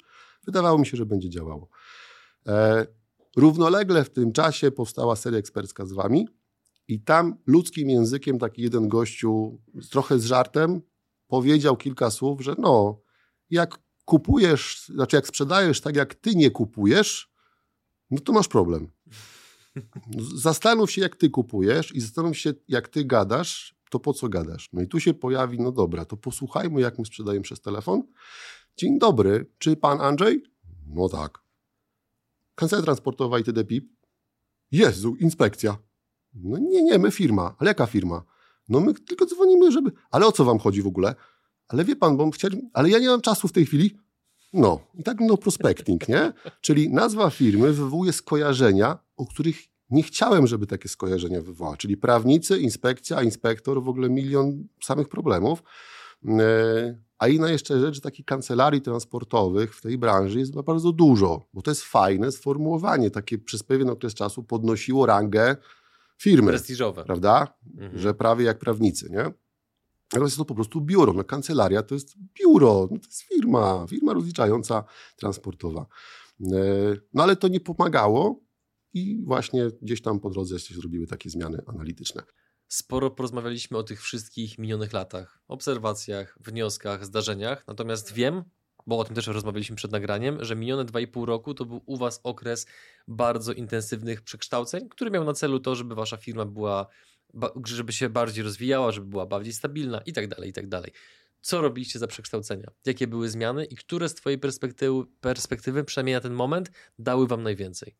Wydawało 0.46 0.78
mi 0.78 0.86
się, 0.86 0.96
że 0.96 1.06
będzie 1.06 1.30
działało. 1.30 1.68
E, 2.46 2.86
równolegle 3.36 4.04
w 4.04 4.10
tym 4.10 4.32
czasie 4.32 4.70
powstała 4.70 5.16
seria 5.16 5.38
ekspercka 5.38 5.86
z 5.86 5.92
wami 5.92 6.28
i 6.88 7.00
tam 7.00 7.36
ludzkim 7.46 7.90
językiem 7.90 8.38
taki 8.38 8.62
jeden 8.62 8.88
gościu, 8.88 9.62
trochę 9.90 10.18
z 10.18 10.24
żartem, 10.24 10.80
powiedział 11.26 11.76
kilka 11.76 12.10
słów, 12.10 12.40
że 12.40 12.54
no, 12.58 13.00
jak 13.50 13.78
kupujesz, 14.04 14.84
znaczy 14.94 15.16
jak 15.16 15.26
sprzedajesz 15.26 15.80
tak, 15.80 15.96
jak 15.96 16.14
ty 16.14 16.34
nie 16.34 16.50
kupujesz, 16.50 17.32
no 18.10 18.18
to 18.20 18.32
masz 18.32 18.48
problem. 18.48 18.90
Zastanów 20.34 20.90
się, 20.90 21.00
jak 21.00 21.16
ty 21.16 21.30
kupujesz 21.30 21.94
i 21.94 22.00
zastanów 22.00 22.38
się, 22.38 22.54
jak 22.68 22.88
ty 22.88 23.04
gadasz, 23.04 23.78
to 23.90 24.00
po 24.00 24.12
co 24.12 24.28
gadasz? 24.28 24.68
No 24.72 24.82
i 24.82 24.88
tu 24.88 25.00
się 25.00 25.14
pojawi, 25.14 25.60
no 25.60 25.72
dobra, 25.72 26.04
to 26.04 26.16
posłuchajmy, 26.16 26.80
jak 26.80 26.98
my 26.98 27.06
sprzedajemy 27.06 27.42
przez 27.42 27.60
telefon. 27.60 28.02
Dzień 28.78 28.98
dobry, 28.98 29.46
czy 29.58 29.76
pan 29.76 30.00
Andrzej? 30.00 30.42
No 30.86 31.08
tak. 31.08 31.38
Kancelaria 32.54 32.84
transportowa 32.84 33.38
i 33.38 33.44
TD 33.44 33.64
PIP? 33.64 33.88
Jezu, 34.70 35.16
inspekcja. 35.16 35.78
No 36.34 36.58
nie, 36.58 36.82
nie, 36.82 36.98
my 36.98 37.10
firma. 37.10 37.56
Ale 37.58 37.70
jaka 37.70 37.86
firma? 37.86 38.22
No 38.68 38.80
my 38.80 38.94
tylko 38.94 39.26
dzwonimy, 39.26 39.72
żeby... 39.72 39.92
Ale 40.10 40.26
o 40.26 40.32
co 40.32 40.44
wam 40.44 40.58
chodzi 40.58 40.82
w 40.82 40.86
ogóle? 40.86 41.14
Ale 41.68 41.84
wie 41.84 41.96
pan, 41.96 42.16
bo 42.16 42.30
chciałem... 42.30 42.70
Ale 42.72 42.90
ja 42.90 42.98
nie 42.98 43.08
mam 43.08 43.20
czasu 43.20 43.48
w 43.48 43.52
tej 43.52 43.66
chwili. 43.66 43.98
No, 44.52 44.80
i 44.94 45.02
tak 45.02 45.20
no 45.20 45.36
prospecting, 45.36 46.08
nie? 46.08 46.32
Czyli 46.60 46.90
nazwa 46.90 47.30
firmy 47.30 47.72
wywołuje 47.72 48.12
skojarzenia, 48.12 48.98
o 49.16 49.26
których 49.26 49.56
nie 49.90 50.02
chciałem, 50.02 50.46
żeby 50.46 50.66
takie 50.66 50.88
skojarzenia 50.88 51.40
wywołała. 51.40 51.76
Czyli 51.76 51.96
prawnicy, 51.96 52.58
inspekcja, 52.58 53.22
inspektor, 53.22 53.82
w 53.82 53.88
ogóle 53.88 54.08
milion 54.08 54.68
samych 54.82 55.08
problemów. 55.08 55.62
A 57.18 57.28
inna 57.28 57.50
jeszcze 57.50 57.80
rzecz, 57.80 58.00
takich 58.00 58.26
kancelarii 58.26 58.80
transportowych 58.80 59.76
w 59.76 59.80
tej 59.80 59.98
branży 59.98 60.38
jest 60.38 60.54
bardzo 60.62 60.92
dużo, 60.92 61.48
bo 61.54 61.62
to 61.62 61.70
jest 61.70 61.82
fajne 61.82 62.32
sformułowanie. 62.32 63.10
Takie 63.10 63.38
przez 63.38 63.62
pewien 63.62 63.90
okres 63.90 64.14
czasu 64.14 64.42
podnosiło 64.42 65.06
rangę 65.06 65.56
firmy. 66.18 66.48
Prestiżowe. 66.48 67.04
Prawda? 67.04 67.54
Mhm. 67.76 67.98
Że 67.98 68.14
prawie 68.14 68.44
jak 68.44 68.58
prawnicy, 68.58 69.10
nie? 69.10 69.32
Ale 70.12 70.24
jest 70.24 70.36
to 70.36 70.44
po 70.44 70.54
prostu 70.54 70.80
biuro. 70.80 71.12
No, 71.12 71.24
kancelaria 71.24 71.82
to 71.82 71.94
jest 71.94 72.14
biuro, 72.40 72.88
no, 72.90 72.98
to 72.98 73.06
jest 73.06 73.22
firma, 73.22 73.86
firma 73.88 74.12
rozliczająca 74.12 74.84
transportowa. 75.16 75.86
E, 76.40 76.46
no 77.14 77.22
ale 77.22 77.36
to 77.36 77.48
nie 77.48 77.60
pomagało 77.60 78.40
i 78.94 79.22
właśnie 79.24 79.70
gdzieś 79.82 80.02
tam 80.02 80.20
po 80.20 80.30
drodze 80.30 80.60
się 80.60 80.74
zrobiły 80.74 81.06
takie 81.06 81.30
zmiany 81.30 81.62
analityczne. 81.66 82.22
Sporo 82.68 83.10
porozmawialiśmy 83.10 83.78
o 83.78 83.82
tych 83.82 84.02
wszystkich 84.02 84.58
minionych 84.58 84.92
latach, 84.92 85.38
obserwacjach, 85.48 86.38
wnioskach, 86.40 87.04
zdarzeniach, 87.04 87.64
natomiast 87.66 88.12
wiem, 88.12 88.44
bo 88.86 88.98
o 88.98 89.04
tym 89.04 89.14
też 89.14 89.26
rozmawialiśmy 89.26 89.76
przed 89.76 89.92
nagraniem, 89.92 90.44
że 90.44 90.56
minione 90.56 90.84
2,5 90.84 91.24
roku 91.24 91.54
to 91.54 91.64
był 91.64 91.82
u 91.86 91.96
Was 91.96 92.20
okres 92.22 92.66
bardzo 93.08 93.52
intensywnych 93.52 94.22
przekształceń, 94.22 94.88
który 94.88 95.10
miał 95.10 95.24
na 95.24 95.32
celu 95.32 95.60
to, 95.60 95.74
żeby 95.74 95.94
Wasza 95.94 96.16
firma 96.16 96.44
była, 96.44 96.86
żeby 97.64 97.92
się 97.92 98.08
bardziej 98.08 98.44
rozwijała, 98.44 98.92
żeby 98.92 99.06
była 99.06 99.26
bardziej 99.26 99.52
stabilna 99.52 100.00
i 100.00 100.12
tak 100.12 100.28
dalej, 100.28 100.50
i 100.50 100.52
tak 100.52 100.68
dalej. 100.68 100.92
Co 101.40 101.60
robiliście 101.60 101.98
za 101.98 102.06
przekształcenia? 102.06 102.70
Jakie 102.86 103.06
były 103.06 103.28
zmiany 103.28 103.64
i 103.64 103.76
które 103.76 104.08
z 104.08 104.14
Twojej 104.14 104.38
perspektywy, 104.38 105.04
perspektywy, 105.20 105.84
przynajmniej 105.84 106.14
na 106.14 106.20
ten 106.20 106.32
moment, 106.32 106.70
dały 106.98 107.26
Wam 107.26 107.42
najwięcej? 107.42 107.96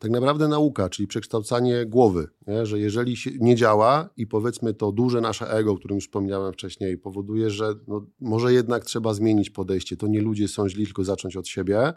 Tak 0.00 0.10
naprawdę 0.10 0.48
nauka, 0.48 0.88
czyli 0.88 1.06
przekształcanie 1.08 1.86
głowy, 1.86 2.28
nie? 2.46 2.66
że 2.66 2.78
jeżeli 2.78 3.16
się 3.16 3.30
nie 3.40 3.56
działa 3.56 4.08
i 4.16 4.26
powiedzmy 4.26 4.74
to 4.74 4.92
duże 4.92 5.20
nasze 5.20 5.50
ego, 5.50 5.72
o 5.72 5.76
którym 5.76 5.94
już 5.94 6.04
wspomniałem 6.04 6.52
wcześniej, 6.52 6.98
powoduje, 6.98 7.50
że 7.50 7.74
no, 7.88 8.06
może 8.20 8.52
jednak 8.52 8.84
trzeba 8.84 9.14
zmienić 9.14 9.50
podejście. 9.50 9.96
To 9.96 10.06
nie 10.06 10.20
ludzie 10.20 10.48
są 10.48 10.68
źli, 10.68 10.84
tylko 10.84 11.04
zacząć 11.04 11.36
od 11.36 11.48
siebie. 11.48 11.92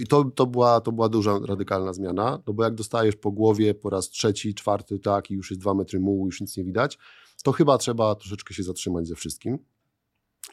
I 0.00 0.06
to, 0.06 0.24
to, 0.24 0.46
była, 0.46 0.80
to 0.80 0.92
była 0.92 1.08
duża, 1.08 1.38
radykalna 1.46 1.92
zmiana, 1.92 2.42
no 2.46 2.52
bo 2.52 2.64
jak 2.64 2.74
dostajesz 2.74 3.16
po 3.16 3.30
głowie 3.30 3.74
po 3.74 3.90
raz 3.90 4.08
trzeci, 4.08 4.54
czwarty, 4.54 4.98
tak 4.98 5.30
i 5.30 5.34
już 5.34 5.50
jest 5.50 5.60
dwa 5.60 5.74
metry 5.74 6.00
mułu, 6.00 6.26
już 6.26 6.40
nic 6.40 6.56
nie 6.56 6.64
widać, 6.64 6.98
to 7.44 7.52
chyba 7.52 7.78
trzeba 7.78 8.14
troszeczkę 8.14 8.54
się 8.54 8.62
zatrzymać 8.62 9.06
ze 9.08 9.14
wszystkim. 9.14 9.58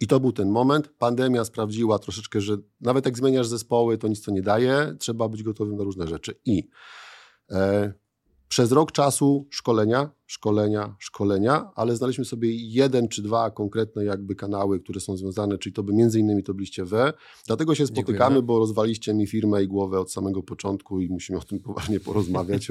I 0.02 0.08
to 0.08 0.20
był 0.20 0.32
ten 0.32 0.50
moment. 0.50 0.88
Pandemia 0.98 1.46
sprawdziła 1.46 2.00
troszeczkę, 2.00 2.42
że 2.42 2.58
nawet 2.82 3.06
jak 3.06 3.18
zmieniasz 3.18 3.48
zespoły, 3.48 3.98
to 3.98 4.08
nic 4.08 4.22
to 4.22 4.32
nie 4.32 4.42
daje. 4.42 4.96
Trzeba 5.00 5.30
być 5.30 5.44
gotowym 5.44 5.76
na 5.76 5.84
różne 5.84 6.08
rzeczy. 6.08 6.40
I 6.46 6.70
e, 7.52 7.94
przez 8.48 8.72
rok 8.72 8.92
czasu 8.92 9.48
szkolenia, 9.50 10.10
szkolenia, 10.28 10.96
szkolenia, 11.00 11.72
ale 11.76 11.96
znaleźliśmy 11.96 12.26
sobie 12.26 12.50
jeden 12.52 13.08
czy 13.08 13.22
dwa 13.22 13.52
konkretne 13.52 14.06
jakby 14.06 14.36
kanały, 14.36 14.80
które 14.80 15.00
są 15.00 15.18
związane, 15.18 15.58
czyli 15.58 15.74
to 15.74 15.84
by 15.84 15.94
między 15.94 16.20
innymi 16.20 16.44
to 16.44 16.54
byliście 16.54 16.86
wy. 16.86 17.14
Dlatego 17.48 17.76
się 17.76 17.88
spotykamy, 17.88 18.18
Dziękujemy. 18.18 18.42
bo 18.42 18.60
rozwaliście 18.60 19.14
mi 19.14 19.28
firmę 19.28 19.64
i 19.64 19.68
głowę 19.68 20.00
od 20.00 20.12
samego 20.12 20.44
początku 20.44 21.02
i 21.02 21.10
musimy 21.10 21.40
o 21.40 21.44
tym 21.44 21.60
poważnie 21.68 22.00
porozmawiać, 22.00 22.68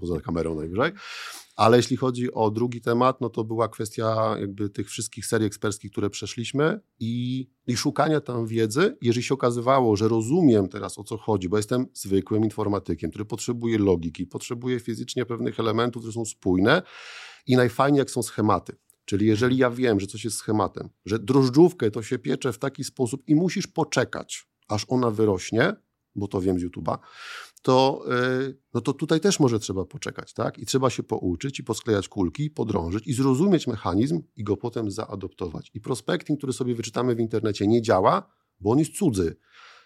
poza 0.00 0.20
kamerą 0.20 0.54
najwyżej. 0.54 0.92
Ale 1.56 1.76
jeśli 1.76 1.96
chodzi 1.96 2.32
o 2.32 2.50
drugi 2.50 2.80
temat, 2.80 3.20
no 3.20 3.30
to 3.30 3.44
była 3.44 3.68
kwestia 3.68 4.36
jakby 4.40 4.68
tych 4.68 4.88
wszystkich 4.90 5.26
serii 5.26 5.46
eksperckich, 5.46 5.90
które 5.90 6.10
przeszliśmy 6.10 6.80
i, 7.00 7.46
i 7.66 7.76
szukania 7.76 8.20
tam 8.20 8.46
wiedzy. 8.46 8.96
Jeżeli 9.02 9.24
się 9.24 9.34
okazywało, 9.34 9.96
że 9.96 10.08
rozumiem 10.08 10.68
teraz 10.68 10.98
o 10.98 11.04
co 11.04 11.16
chodzi, 11.16 11.48
bo 11.48 11.56
jestem 11.56 11.86
zwykłym 11.94 12.44
informatykiem, 12.44 13.10
który 13.10 13.24
potrzebuje 13.24 13.78
logiki, 13.78 14.26
potrzebuje 14.26 14.80
fizycznie 14.80 15.26
pewnych 15.26 15.60
elementów, 15.60 16.02
które 16.02 16.12
są 16.12 16.24
spójne 16.24 16.82
i 17.46 17.56
najfajniej 17.56 17.98
jak 17.98 18.10
są 18.10 18.22
schematy. 18.22 18.76
Czyli 19.04 19.26
jeżeli 19.26 19.56
ja 19.56 19.70
wiem, 19.70 20.00
że 20.00 20.06
coś 20.06 20.24
jest 20.24 20.36
schematem, 20.36 20.88
że 21.04 21.18
drożdżówkę 21.18 21.90
to 21.90 22.02
się 22.02 22.18
piecze 22.18 22.52
w 22.52 22.58
taki 22.58 22.84
sposób 22.84 23.22
i 23.26 23.34
musisz 23.34 23.66
poczekać, 23.66 24.46
aż 24.68 24.84
ona 24.88 25.10
wyrośnie, 25.10 25.76
bo 26.14 26.28
to 26.28 26.40
wiem 26.40 26.58
z 26.58 26.62
YouTube'a, 26.62 26.98
to, 27.62 28.04
e, 28.10 28.52
no 28.74 28.80
to 28.80 28.92
tutaj 28.92 29.20
też 29.20 29.40
może 29.40 29.58
trzeba 29.58 29.84
poczekać, 29.84 30.32
tak? 30.32 30.58
I 30.58 30.66
trzeba 30.66 30.90
się 30.90 31.02
pouczyć 31.02 31.58
i 31.58 31.64
posklejać 31.64 32.08
kulki, 32.08 32.50
podrążyć 32.50 33.06
i 33.06 33.12
zrozumieć 33.12 33.66
mechanizm 33.66 34.22
i 34.36 34.44
go 34.44 34.56
potem 34.56 34.90
zaadoptować. 34.90 35.70
I 35.74 35.80
prospecting, 35.80 36.38
który 36.40 36.52
sobie 36.52 36.74
wyczytamy 36.74 37.14
w 37.14 37.20
internecie, 37.20 37.66
nie 37.66 37.82
działa, 37.82 38.30
bo 38.60 38.70
on 38.70 38.78
jest 38.78 38.92
cudzy. 38.92 39.36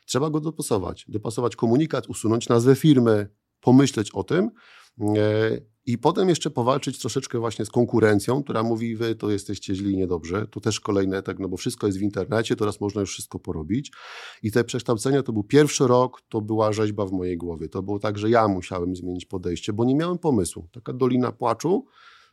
Trzeba 0.07 0.31
go 0.31 0.41
dopasować. 0.41 1.05
Dopasować 1.09 1.57
komunikat, 1.57 2.07
usunąć 2.07 2.49
nazwę 2.49 2.77
firmy, 2.77 3.29
pomyśleć 3.61 4.11
o 4.11 4.25
tym 4.25 4.51
e, 5.01 5.61
i 5.87 5.99
potem 5.99 6.29
jeszcze 6.29 6.51
powalczyć 6.51 6.99
troszeczkę 6.99 7.39
właśnie 7.39 7.65
z 7.65 7.71
konkurencją, 7.71 8.43
która 8.43 8.63
mówi, 8.63 8.97
wy 8.97 9.15
to 9.15 9.31
jesteście 9.31 9.75
źli 9.75 9.93
i 9.93 9.97
niedobrzy. 9.97 10.47
Tu 10.51 10.61
też 10.61 10.81
kolejny 10.81 11.23
tak, 11.23 11.39
no 11.39 11.49
bo 11.49 11.57
wszystko 11.57 11.87
jest 11.87 11.99
w 11.99 12.03
internecie, 12.03 12.57
teraz 12.57 12.81
można 12.81 13.01
już 13.01 13.11
wszystko 13.11 13.39
porobić. 13.39 13.93
I 14.43 14.53
te 14.53 14.65
przekształcenia 14.65 15.23
to 15.23 15.33
był 15.33 15.45
pierwszy 15.45 15.87
rok, 15.87 16.23
to 16.29 16.41
była 16.41 16.73
rzeźba 16.73 17.07
w 17.07 17.13
mojej 17.13 17.37
głowie. 17.37 17.69
To 17.69 17.83
było 17.83 17.99
tak, 17.99 18.19
że 18.19 18.31
ja 18.31 18.49
musiałem 18.49 18.97
zmienić 18.97 19.27
podejście, 19.27 19.73
bo 19.73 19.85
nie 19.85 19.95
miałem 19.95 20.19
pomysłu. 20.19 20.69
Taka 20.73 20.93
dolina 20.93 21.33
płaczu, 21.33 21.87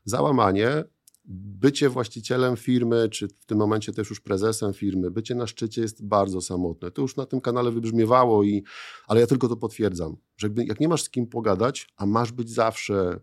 załamanie, 0.06 0.84
bycie 1.26 1.90
właścicielem 1.90 2.58
firmy, 2.58 3.10
czy 3.10 3.28
w 3.28 3.46
tym 3.46 3.58
momencie 3.58 3.94
też 3.94 4.10
już 4.10 4.22
prezesem 4.22 4.74
firmy, 4.74 5.12
bycie 5.12 5.36
na 5.36 5.48
szczycie 5.48 5.82
jest 5.82 6.06
bardzo 6.06 6.42
samotne. 6.42 6.92
To 6.92 7.02
już 7.02 7.16
na 7.16 7.26
tym 7.26 7.42
kanale 7.42 7.72
wybrzmiewało, 7.72 8.44
i, 8.44 8.64
ale 9.08 9.20
ja 9.20 9.28
tylko 9.28 9.48
to 9.48 9.58
potwierdzam, 9.58 10.18
że 10.38 10.50
jak 10.58 10.80
nie 10.80 10.88
masz 10.88 11.04
z 11.04 11.10
kim 11.10 11.28
pogadać, 11.28 11.88
a 11.98 12.06
masz 12.06 12.32
być 12.32 12.50
zawsze 12.50 13.20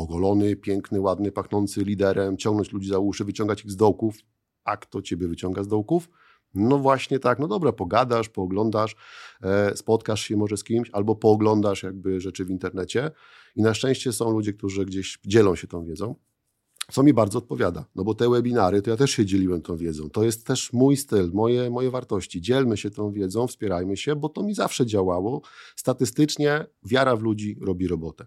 ogolony, 0.00 0.56
piękny, 0.56 1.00
ładny, 1.00 1.32
pachnący 1.32 1.84
liderem, 1.84 2.36
ciągnąć 2.36 2.72
ludzi 2.72 2.88
za 2.88 2.98
uszy, 2.98 3.24
wyciągać 3.24 3.64
ich 3.64 3.70
z 3.70 3.76
dołków. 3.76 4.16
A 4.64 4.76
kto 4.76 5.02
ciebie 5.02 5.28
wyciąga 5.28 5.62
z 5.62 5.68
dołków? 5.68 6.08
No 6.54 6.78
właśnie 6.78 7.18
tak, 7.18 7.38
no 7.38 7.48
dobra, 7.48 7.72
pogadasz, 7.72 8.28
pooglądasz, 8.28 8.96
e, 9.42 9.76
spotkasz 9.76 10.22
się 10.22 10.36
może 10.36 10.56
z 10.56 10.64
kimś, 10.64 10.90
albo 10.92 11.16
pooglądasz 11.16 11.82
jakby 11.82 12.20
rzeczy 12.20 12.44
w 12.44 12.50
internecie 12.50 13.10
i 13.56 13.62
na 13.62 13.74
szczęście 13.74 14.12
są 14.12 14.30
ludzie, 14.30 14.52
którzy 14.52 14.84
gdzieś 14.84 15.18
dzielą 15.24 15.56
się 15.56 15.66
tą 15.66 15.84
wiedzą 15.84 16.14
co 16.92 17.02
mi 17.02 17.12
bardzo 17.12 17.38
odpowiada. 17.38 17.84
No 17.94 18.04
bo 18.04 18.14
te 18.14 18.30
webinary, 18.30 18.82
to 18.82 18.90
ja 18.90 18.96
też 18.96 19.10
się 19.10 19.26
dzieliłem 19.26 19.62
tą 19.62 19.76
wiedzą. 19.76 20.10
To 20.10 20.24
jest 20.24 20.46
też 20.46 20.72
mój 20.72 20.96
styl, 20.96 21.30
moje, 21.32 21.70
moje 21.70 21.90
wartości. 21.90 22.40
Dzielmy 22.40 22.76
się 22.76 22.90
tą 22.90 23.12
wiedzą, 23.12 23.46
wspierajmy 23.46 23.96
się, 23.96 24.16
bo 24.16 24.28
to 24.28 24.42
mi 24.42 24.54
zawsze 24.54 24.86
działało. 24.86 25.42
Statystycznie 25.76 26.66
wiara 26.84 27.16
w 27.16 27.22
ludzi 27.22 27.58
robi 27.60 27.88
robotę. 27.88 28.26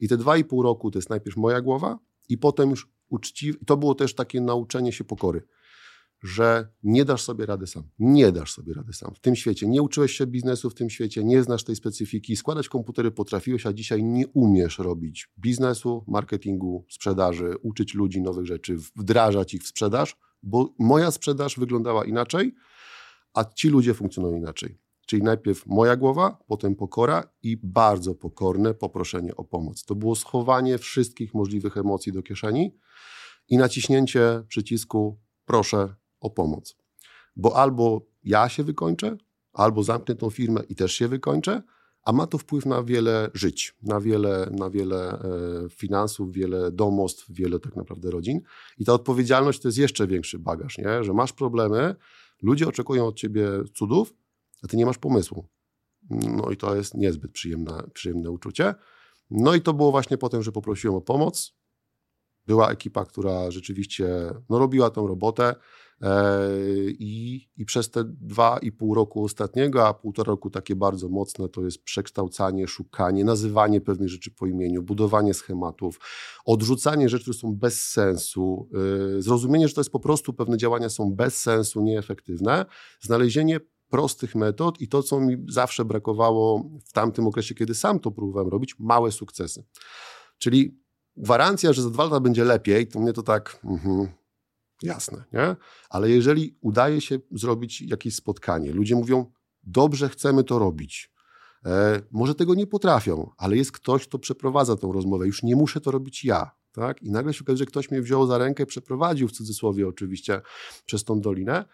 I 0.00 0.08
te 0.08 0.16
dwa 0.16 0.36
i 0.36 0.44
pół 0.44 0.62
roku 0.62 0.90
to 0.90 0.98
jest 0.98 1.10
najpierw 1.10 1.36
moja 1.36 1.60
głowa 1.60 1.98
i 2.28 2.38
potem 2.38 2.70
już 2.70 2.88
uczciwie. 3.08 3.58
To 3.66 3.76
było 3.76 3.94
też 3.94 4.14
takie 4.14 4.40
nauczenie 4.40 4.92
się 4.92 5.04
pokory 5.04 5.42
że 6.24 6.68
nie 6.82 7.04
dasz 7.04 7.22
sobie 7.22 7.46
rady 7.46 7.66
sam. 7.66 7.82
Nie 7.98 8.32
dasz 8.32 8.52
sobie 8.52 8.74
rady 8.74 8.92
sam. 8.92 9.14
W 9.14 9.20
tym 9.20 9.36
świecie 9.36 9.68
nie 9.68 9.82
uczyłeś 9.82 10.12
się 10.12 10.26
biznesu, 10.26 10.70
w 10.70 10.74
tym 10.74 10.90
świecie 10.90 11.24
nie 11.24 11.42
znasz 11.42 11.64
tej 11.64 11.76
specyfiki. 11.76 12.36
Składać 12.36 12.68
komputery 12.68 13.10
potrafiłeś, 13.10 13.66
a 13.66 13.72
dzisiaj 13.72 14.04
nie 14.04 14.28
umiesz 14.28 14.78
robić 14.78 15.28
biznesu, 15.38 16.04
marketingu, 16.08 16.86
sprzedaży, 16.90 17.54
uczyć 17.62 17.94
ludzi 17.94 18.22
nowych 18.22 18.46
rzeczy, 18.46 18.76
wdrażać 18.96 19.54
ich 19.54 19.62
w 19.62 19.66
sprzedaż, 19.66 20.16
bo 20.42 20.74
moja 20.78 21.10
sprzedaż 21.10 21.58
wyglądała 21.58 22.04
inaczej, 22.04 22.54
a 23.34 23.44
ci 23.44 23.68
ludzie 23.68 23.94
funkcjonują 23.94 24.36
inaczej. 24.36 24.78
Czyli 25.06 25.22
najpierw 25.22 25.66
moja 25.66 25.96
głowa, 25.96 26.38
potem 26.46 26.74
pokora 26.74 27.32
i 27.42 27.56
bardzo 27.62 28.14
pokorne 28.14 28.74
poproszenie 28.74 29.36
o 29.36 29.44
pomoc. 29.44 29.84
To 29.84 29.94
było 29.94 30.14
schowanie 30.14 30.78
wszystkich 30.78 31.34
możliwych 31.34 31.76
emocji 31.76 32.12
do 32.12 32.22
kieszeni 32.22 32.76
i 33.48 33.56
naciśnięcie 33.58 34.42
przycisku 34.48 35.20
proszę, 35.44 35.94
o 36.24 36.30
pomoc. 36.30 36.76
Bo 37.36 37.56
albo 37.56 38.06
ja 38.22 38.48
się 38.48 38.64
wykończę, 38.64 39.16
albo 39.52 39.82
zamknę 39.82 40.14
tą 40.14 40.30
firmę 40.30 40.62
i 40.68 40.74
też 40.74 40.92
się 40.92 41.08
wykończę, 41.08 41.62
a 42.04 42.12
ma 42.12 42.26
to 42.26 42.38
wpływ 42.38 42.66
na 42.66 42.82
wiele 42.82 43.30
żyć, 43.34 43.76
na 43.82 44.00
wiele, 44.00 44.48
na 44.50 44.70
wiele 44.70 45.12
e, 45.12 45.20
finansów, 45.70 46.32
wiele 46.32 46.70
domostw, 46.72 47.26
wiele 47.28 47.60
tak 47.60 47.76
naprawdę 47.76 48.10
rodzin. 48.10 48.40
I 48.78 48.84
ta 48.84 48.92
odpowiedzialność 48.92 49.60
to 49.60 49.68
jest 49.68 49.78
jeszcze 49.78 50.06
większy 50.06 50.38
bagaż, 50.38 50.78
nie? 50.78 51.04
że 51.04 51.12
masz 51.12 51.32
problemy, 51.32 51.94
ludzie 52.42 52.68
oczekują 52.68 53.06
od 53.06 53.16
ciebie 53.16 53.48
cudów, 53.74 54.14
a 54.62 54.68
ty 54.68 54.76
nie 54.76 54.86
masz 54.86 54.98
pomysłu. 54.98 55.48
No 56.10 56.50
i 56.50 56.56
to 56.56 56.76
jest 56.76 56.94
niezbyt 56.94 57.32
przyjemne, 57.32 57.82
przyjemne 57.94 58.30
uczucie. 58.30 58.74
No 59.30 59.54
i 59.54 59.60
to 59.60 59.72
było 59.72 59.90
właśnie 59.90 60.18
potem, 60.18 60.42
że 60.42 60.52
poprosiłem 60.52 60.96
o 60.96 61.00
pomoc. 61.00 61.54
Była 62.46 62.70
ekipa, 62.70 63.04
która 63.04 63.50
rzeczywiście 63.50 64.06
no, 64.50 64.58
robiła 64.58 64.90
tą 64.90 65.06
robotę. 65.06 65.54
E, 66.02 66.40
I, 66.98 67.48
I 67.56 67.64
przez 67.64 67.90
te 67.90 68.04
dwa 68.04 68.58
i 68.58 68.72
pół 68.72 68.94
roku 68.94 69.24
ostatniego, 69.24 69.88
a 69.88 69.94
półtora 69.94 70.30
roku 70.30 70.50
takie 70.50 70.76
bardzo 70.76 71.08
mocne, 71.08 71.48
to 71.48 71.64
jest 71.64 71.82
przekształcanie, 71.82 72.68
szukanie, 72.68 73.24
nazywanie 73.24 73.80
pewnych 73.80 74.08
rzeczy 74.08 74.30
po 74.30 74.46
imieniu, 74.46 74.82
budowanie 74.82 75.34
schematów, 75.34 76.00
odrzucanie 76.44 77.08
rzeczy, 77.08 77.22
które 77.22 77.38
są 77.38 77.54
bez 77.54 77.84
sensu, 77.84 78.68
e, 79.18 79.22
zrozumienie, 79.22 79.68
że 79.68 79.74
to 79.74 79.80
jest 79.80 79.90
po 79.90 80.00
prostu 80.00 80.32
pewne 80.32 80.56
działania 80.56 80.88
są 80.88 81.12
bez 81.12 81.40
sensu, 81.40 81.82
nieefektywne, 81.82 82.64
znalezienie 83.00 83.60
prostych 83.90 84.34
metod 84.34 84.80
i 84.80 84.88
to, 84.88 85.02
co 85.02 85.20
mi 85.20 85.36
zawsze 85.48 85.84
brakowało 85.84 86.70
w 86.84 86.92
tamtym 86.92 87.26
okresie, 87.26 87.54
kiedy 87.54 87.74
sam 87.74 88.00
to 88.00 88.10
próbowałem 88.10 88.48
robić, 88.48 88.78
małe 88.78 89.12
sukcesy. 89.12 89.64
Czyli 90.38 90.78
gwarancja, 91.16 91.72
że 91.72 91.82
za 91.82 91.90
dwa 91.90 92.04
lata 92.04 92.20
będzie 92.20 92.44
lepiej, 92.44 92.86
to 92.86 93.00
mnie 93.00 93.12
to 93.12 93.22
tak... 93.22 93.60
Mm 93.64 94.23
Jasne, 94.82 95.24
nie? 95.32 95.56
Ale 95.90 96.10
jeżeli 96.10 96.56
udaje 96.60 97.00
się 97.00 97.18
zrobić 97.30 97.82
jakieś 97.82 98.14
spotkanie, 98.14 98.72
ludzie 98.72 98.94
mówią, 98.94 99.32
dobrze 99.62 100.08
chcemy 100.08 100.44
to 100.44 100.58
robić. 100.58 101.12
E, 101.66 102.02
może 102.10 102.34
tego 102.34 102.54
nie 102.54 102.66
potrafią, 102.66 103.30
ale 103.36 103.56
jest 103.56 103.72
ktoś, 103.72 104.06
kto 104.08 104.18
przeprowadza 104.18 104.76
tą 104.76 104.92
rozmowę. 104.92 105.26
Już 105.26 105.42
nie 105.42 105.56
muszę 105.56 105.80
to 105.80 105.90
robić 105.90 106.24
ja. 106.24 106.50
Tak? 106.72 107.02
I 107.02 107.10
nagle 107.10 107.34
się 107.34 107.40
okazuje, 107.40 107.56
że 107.56 107.66
ktoś 107.66 107.90
mnie 107.90 108.02
wziął 108.02 108.26
za 108.26 108.38
rękę, 108.38 108.66
przeprowadził 108.66 109.28
w 109.28 109.32
cudzysłowie 109.32 109.88
oczywiście 109.88 110.40
przez 110.84 111.04
tą 111.04 111.20
dolinę. 111.20 111.64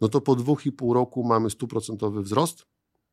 No 0.00 0.08
to 0.08 0.20
po 0.20 0.36
dwóch 0.36 0.66
i 0.66 0.72
pół 0.72 0.94
roku 0.94 1.24
mamy 1.24 1.50
stuprocentowy 1.50 2.22
wzrost, 2.22 2.66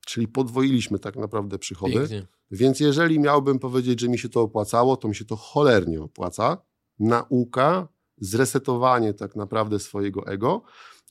czyli 0.05 0.27
podwoiliśmy 0.27 0.99
tak 0.99 1.15
naprawdę 1.15 1.59
przychody. 1.59 1.93
Pięknie. 1.93 2.27
Więc 2.51 2.79
jeżeli 2.79 3.19
miałbym 3.19 3.59
powiedzieć, 3.59 3.99
że 4.01 4.09
mi 4.09 4.17
się 4.17 4.29
to 4.29 4.41
opłacało, 4.41 4.97
to 4.97 5.07
mi 5.07 5.15
się 5.15 5.25
to 5.25 5.35
cholernie 5.35 6.01
opłaca. 6.01 6.57
Nauka 6.99 7.87
zresetowanie 8.17 9.13
tak 9.13 9.35
naprawdę 9.35 9.79
swojego 9.79 10.27
ego 10.27 10.61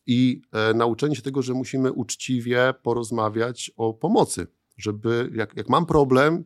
i 0.07 0.43
e, 0.53 0.75
nauczenie 0.75 1.17
się 1.17 1.23
tego, 1.23 1.43
że 1.43 1.55
musimy 1.55 1.93
uczciwie 1.93 2.75
porozmawiać 2.83 3.71
o 3.77 3.95
pomocy, 3.95 4.47
żeby 4.77 5.31
jak, 5.35 5.57
jak 5.57 5.69
mam 5.69 5.87
problem, 5.87 6.45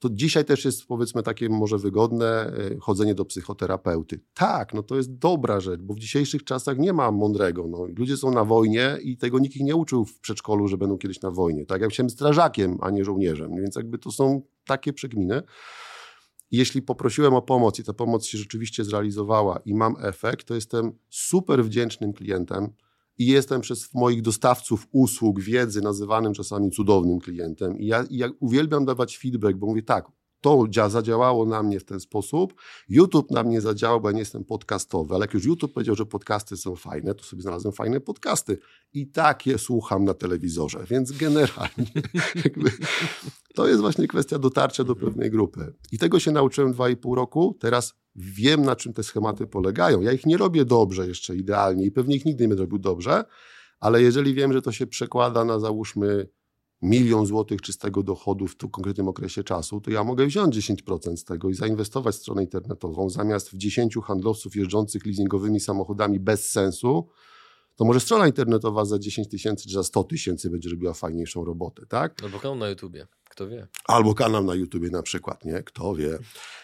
to 0.00 0.08
dzisiaj 0.12 0.44
też 0.44 0.64
jest 0.64 0.86
powiedzmy 0.86 1.22
takie 1.22 1.48
może 1.48 1.78
wygodne 1.78 2.26
e, 2.26 2.78
chodzenie 2.80 3.14
do 3.14 3.24
psychoterapeuty. 3.24 4.20
Tak, 4.34 4.74
no 4.74 4.82
to 4.82 4.96
jest 4.96 5.18
dobra 5.18 5.60
rzecz, 5.60 5.80
bo 5.80 5.94
w 5.94 5.98
dzisiejszych 5.98 6.44
czasach 6.44 6.78
nie 6.78 6.92
ma 6.92 7.10
mądrego. 7.10 7.66
No, 7.68 7.86
ludzie 7.96 8.16
są 8.16 8.30
na 8.30 8.44
wojnie 8.44 8.98
i 9.02 9.16
tego 9.16 9.38
nikt 9.38 9.56
ich 9.56 9.62
nie 9.62 9.76
uczył 9.76 10.04
w 10.04 10.20
przedszkolu, 10.20 10.68
że 10.68 10.78
będą 10.78 10.98
kiedyś 10.98 11.20
na 11.20 11.30
wojnie. 11.30 11.66
Tak, 11.66 11.82
ja 11.82 11.88
chciałem 11.88 12.10
strażakiem, 12.10 12.78
a 12.80 12.90
nie 12.90 13.04
żołnierzem, 13.04 13.56
więc 13.56 13.76
jakby 13.76 13.98
to 13.98 14.10
są 14.10 14.42
takie 14.66 14.92
przegminy. 14.92 15.42
Jeśli 16.50 16.82
poprosiłem 16.82 17.34
o 17.34 17.42
pomoc 17.42 17.78
i 17.78 17.84
ta 17.84 17.92
pomoc 17.92 18.26
się 18.26 18.38
rzeczywiście 18.38 18.84
zrealizowała 18.84 19.60
i 19.64 19.74
mam 19.74 19.96
efekt, 20.00 20.46
to 20.46 20.54
jestem 20.54 20.92
super 21.08 21.64
wdzięcznym 21.64 22.12
klientem 22.12 22.72
i 23.18 23.26
jestem 23.26 23.60
przez 23.60 23.94
moich 23.94 24.22
dostawców 24.22 24.88
usług, 24.92 25.40
wiedzy 25.40 25.80
nazywanym 25.80 26.34
czasami 26.34 26.70
cudownym 26.70 27.20
klientem. 27.20 27.78
I 27.78 27.86
ja, 27.86 28.04
i 28.10 28.16
ja 28.16 28.28
uwielbiam 28.40 28.84
dawać 28.84 29.18
feedback, 29.18 29.56
bo 29.56 29.66
mówię 29.66 29.82
tak, 29.82 30.08
to 30.40 30.66
zadziałało 30.88 31.46
na 31.46 31.62
mnie 31.62 31.80
w 31.80 31.84
ten 31.84 32.00
sposób. 32.00 32.54
YouTube 32.88 33.30
na 33.30 33.42
mnie 33.42 33.60
zadziałał, 33.60 34.00
bo 34.00 34.08
ja 34.08 34.12
nie 34.12 34.20
jestem 34.20 34.44
podcastowy, 34.44 35.14
ale 35.14 35.24
jak 35.24 35.34
już 35.34 35.44
YouTube 35.44 35.72
powiedział, 35.72 35.96
że 35.96 36.06
podcasty 36.06 36.56
są 36.56 36.76
fajne, 36.76 37.14
to 37.14 37.24
sobie 37.24 37.42
znalazłem 37.42 37.72
fajne 37.72 38.00
podcasty. 38.00 38.58
I 38.92 39.06
tak 39.06 39.46
je 39.46 39.58
słucham 39.58 40.04
na 40.04 40.14
telewizorze, 40.14 40.84
więc 40.90 41.12
generalnie 41.12 41.92
to 43.56 43.68
jest 43.68 43.80
właśnie 43.80 44.08
kwestia 44.08 44.38
dotarcia 44.38 44.84
do 44.84 44.96
pewnej 44.96 45.30
grupy. 45.30 45.72
I 45.92 45.98
tego 45.98 46.20
się 46.20 46.32
nauczyłem 46.32 46.72
dwa 46.72 46.88
i 46.88 46.96
pół 46.96 47.14
roku. 47.14 47.56
Teraz 47.60 47.94
wiem, 48.16 48.62
na 48.62 48.76
czym 48.76 48.92
te 48.92 49.02
schematy 49.02 49.46
polegają. 49.46 50.00
Ja 50.00 50.12
ich 50.12 50.26
nie 50.26 50.36
robię 50.36 50.64
dobrze 50.64 51.08
jeszcze 51.08 51.36
idealnie 51.36 51.84
i 51.84 51.90
pewnie 51.90 52.16
ich 52.16 52.24
nigdy 52.24 52.44
nie 52.44 52.48
będę 52.48 52.62
robił 52.62 52.78
dobrze, 52.78 53.24
ale 53.80 54.02
jeżeli 54.02 54.34
wiem, 54.34 54.52
że 54.52 54.62
to 54.62 54.72
się 54.72 54.86
przekłada 54.86 55.44
na 55.44 55.58
załóżmy 55.58 56.28
milion 56.82 57.26
złotych 57.26 57.62
czystego 57.62 58.02
dochodu 58.02 58.46
w 58.46 58.56
tym 58.56 58.70
konkretnym 58.70 59.08
okresie 59.08 59.44
czasu, 59.44 59.80
to 59.80 59.90
ja 59.90 60.04
mogę 60.04 60.26
wziąć 60.26 60.56
10% 60.56 61.16
z 61.16 61.24
tego 61.24 61.50
i 61.50 61.54
zainwestować 61.54 62.14
w 62.14 62.18
stronę 62.18 62.42
internetową 62.42 63.10
zamiast 63.10 63.50
w 63.50 63.56
10 63.56 63.96
handlowców 64.04 64.56
jeżdżących 64.56 65.06
leasingowymi 65.06 65.60
samochodami 65.60 66.20
bez 66.20 66.50
sensu, 66.50 67.08
to 67.76 67.84
może 67.84 68.00
strona 68.00 68.26
internetowa 68.26 68.84
za 68.84 68.98
10 68.98 69.28
tysięcy 69.28 69.68
czy 69.68 69.74
za 69.74 69.82
100 69.82 70.04
tysięcy 70.04 70.50
będzie 70.50 70.70
robiła 70.70 70.94
fajniejszą 70.94 71.44
robotę, 71.44 71.86
tak? 71.86 72.22
Albo 72.24 72.38
kanał 72.38 72.56
na 72.56 72.68
YouTubie, 72.68 73.06
kto 73.30 73.48
wie. 73.48 73.68
Albo 73.84 74.14
kanał 74.14 74.44
na 74.44 74.54
YouTubie 74.54 74.90
na 74.90 75.02
przykład, 75.02 75.44
nie? 75.44 75.62
Kto 75.62 75.94
wie. 75.94 76.18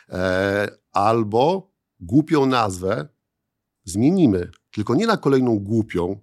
E, 0.08 0.68
albo 0.92 1.70
głupią 2.00 2.46
nazwę 2.46 3.08
zmienimy, 3.84 4.50
tylko 4.70 4.94
nie 4.94 5.06
na 5.06 5.16
kolejną 5.16 5.58
głupią, 5.58 6.20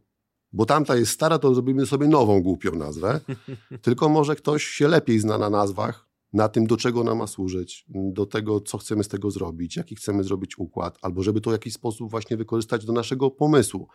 bo 0.53 0.65
tamta 0.65 0.95
jest 0.95 1.11
stara, 1.11 1.39
to 1.39 1.53
zrobimy 1.53 1.85
sobie 1.85 2.07
nową 2.07 2.41
głupią 2.41 2.75
nazwę, 2.75 3.19
tylko 3.81 4.09
może 4.09 4.35
ktoś 4.35 4.63
się 4.63 4.87
lepiej 4.87 5.19
zna 5.19 5.37
na 5.37 5.49
nazwach, 5.49 6.07
na 6.33 6.49
tym, 6.49 6.67
do 6.67 6.77
czego 6.77 7.01
ona 7.01 7.15
ma 7.15 7.27
służyć, 7.27 7.85
do 7.89 8.25
tego, 8.25 8.61
co 8.61 8.77
chcemy 8.77 9.03
z 9.03 9.07
tego 9.07 9.31
zrobić, 9.31 9.75
jaki 9.75 9.95
chcemy 9.95 10.23
zrobić 10.23 10.59
układ, 10.59 10.97
albo 11.01 11.23
żeby 11.23 11.41
to 11.41 11.49
w 11.49 11.53
jakiś 11.53 11.73
sposób 11.73 12.11
właśnie 12.11 12.37
wykorzystać 12.37 12.85
do 12.85 12.93
naszego 12.93 13.31
pomysłu. 13.31 13.87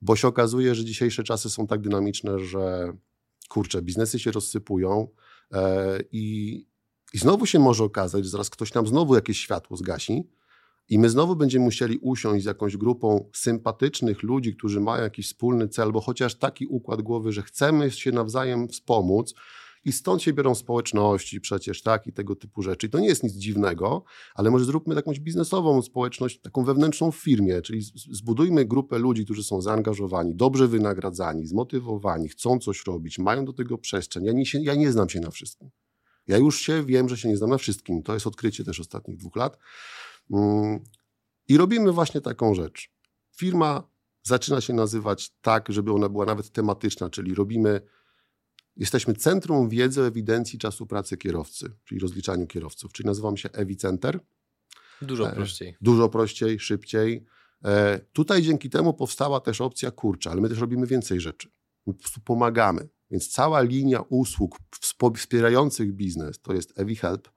Bo 0.00 0.16
się 0.16 0.28
okazuje, 0.28 0.74
że 0.74 0.84
dzisiejsze 0.84 1.22
czasy 1.22 1.50
są 1.50 1.66
tak 1.66 1.80
dynamiczne, 1.80 2.38
że 2.38 2.92
kurczę, 3.48 3.82
biznesy 3.82 4.18
się 4.18 4.30
rozsypują 4.30 5.08
e, 5.52 5.98
i, 6.12 6.56
i 7.14 7.18
znowu 7.18 7.46
się 7.46 7.58
może 7.58 7.84
okazać, 7.84 8.24
że 8.24 8.30
zaraz 8.30 8.50
ktoś 8.50 8.74
nam 8.74 8.86
znowu 8.86 9.14
jakieś 9.14 9.38
światło 9.38 9.76
zgasi, 9.76 10.28
i 10.88 10.98
my 10.98 11.10
znowu 11.10 11.36
będziemy 11.36 11.64
musieli 11.64 11.98
usiąść 11.98 12.42
z 12.42 12.46
jakąś 12.46 12.76
grupą 12.76 13.30
sympatycznych 13.34 14.22
ludzi, 14.22 14.56
którzy 14.56 14.80
mają 14.80 15.02
jakiś 15.02 15.26
wspólny 15.26 15.68
cel, 15.68 15.92
bo 15.92 16.00
chociaż 16.00 16.34
taki 16.34 16.66
układ 16.66 17.02
głowy, 17.02 17.32
że 17.32 17.42
chcemy 17.42 17.90
się 17.90 18.12
nawzajem 18.12 18.68
wspomóc, 18.68 19.34
i 19.84 19.92
stąd 19.92 20.22
się 20.22 20.32
biorą 20.32 20.54
społeczności 20.54 21.40
przecież, 21.40 21.82
tak, 21.82 22.06
i 22.06 22.12
tego 22.12 22.36
typu 22.36 22.62
rzeczy. 22.62 22.86
I 22.86 22.90
to 22.90 23.00
nie 23.00 23.08
jest 23.08 23.22
nic 23.22 23.32
dziwnego, 23.32 24.04
ale 24.34 24.50
może 24.50 24.64
zróbmy 24.64 24.94
jakąś 24.94 25.20
biznesową 25.20 25.82
społeczność, 25.82 26.40
taką 26.40 26.64
wewnętrzną 26.64 27.10
w 27.10 27.16
firmie, 27.16 27.62
czyli 27.62 27.82
zbudujmy 27.94 28.64
grupę 28.64 28.98
ludzi, 28.98 29.24
którzy 29.24 29.44
są 29.44 29.60
zaangażowani, 29.60 30.34
dobrze 30.34 30.68
wynagradzani, 30.68 31.46
zmotywowani, 31.46 32.28
chcą 32.28 32.58
coś 32.58 32.86
robić, 32.86 33.18
mają 33.18 33.44
do 33.44 33.52
tego 33.52 33.78
przestrzeń. 33.78 34.24
Ja 34.24 34.32
nie, 34.32 34.46
się, 34.46 34.60
ja 34.60 34.74
nie 34.74 34.92
znam 34.92 35.08
się 35.08 35.20
na 35.20 35.30
wszystkim. 35.30 35.70
Ja 36.26 36.38
już 36.38 36.60
się 36.60 36.84
wiem, 36.84 37.08
że 37.08 37.16
się 37.16 37.28
nie 37.28 37.36
znam 37.36 37.50
na 37.50 37.58
wszystkim. 37.58 38.02
To 38.02 38.14
jest 38.14 38.26
odkrycie 38.26 38.64
też 38.64 38.80
ostatnich 38.80 39.16
dwóch 39.16 39.36
lat. 39.36 39.58
Mm, 40.32 40.80
I 41.48 41.56
robimy 41.56 41.92
właśnie 41.92 42.20
taką 42.20 42.54
rzecz. 42.54 42.90
Firma 43.36 43.88
zaczyna 44.22 44.60
się 44.60 44.72
nazywać 44.72 45.30
tak, 45.40 45.66
żeby 45.68 45.92
ona 45.92 46.08
była 46.08 46.24
nawet 46.24 46.50
tematyczna, 46.50 47.10
czyli 47.10 47.34
robimy, 47.34 47.80
jesteśmy 48.76 49.14
Centrum 49.14 49.68
Wiedzy 49.68 50.02
o 50.02 50.06
Ewidencji 50.06 50.58
Czasu 50.58 50.86
Pracy 50.86 51.16
Kierowcy, 51.16 51.72
czyli 51.84 52.00
rozliczaniu 52.00 52.46
kierowców, 52.46 52.92
czyli 52.92 53.06
nazywam 53.06 53.36
się 53.36 53.50
EwiCenter. 53.50 54.20
Dużo 55.02 55.30
e, 55.30 55.34
prościej. 55.34 55.76
Dużo 55.80 56.08
prościej, 56.08 56.60
szybciej. 56.60 57.24
E, 57.64 58.00
tutaj 58.12 58.42
dzięki 58.42 58.70
temu 58.70 58.94
powstała 58.94 59.40
też 59.40 59.60
opcja 59.60 59.90
kurcza, 59.90 60.30
ale 60.30 60.40
my 60.40 60.48
też 60.48 60.58
robimy 60.58 60.86
więcej 60.86 61.20
rzeczy. 61.20 61.48
My 61.86 61.94
po 61.94 62.00
prostu 62.00 62.20
pomagamy. 62.20 62.88
Więc 63.10 63.28
cała 63.28 63.60
linia 63.62 64.00
usług 64.00 64.58
wspierających 65.16 65.92
biznes 65.92 66.40
to 66.40 66.52
jest 66.52 66.78
EwiHelp. 66.80 67.28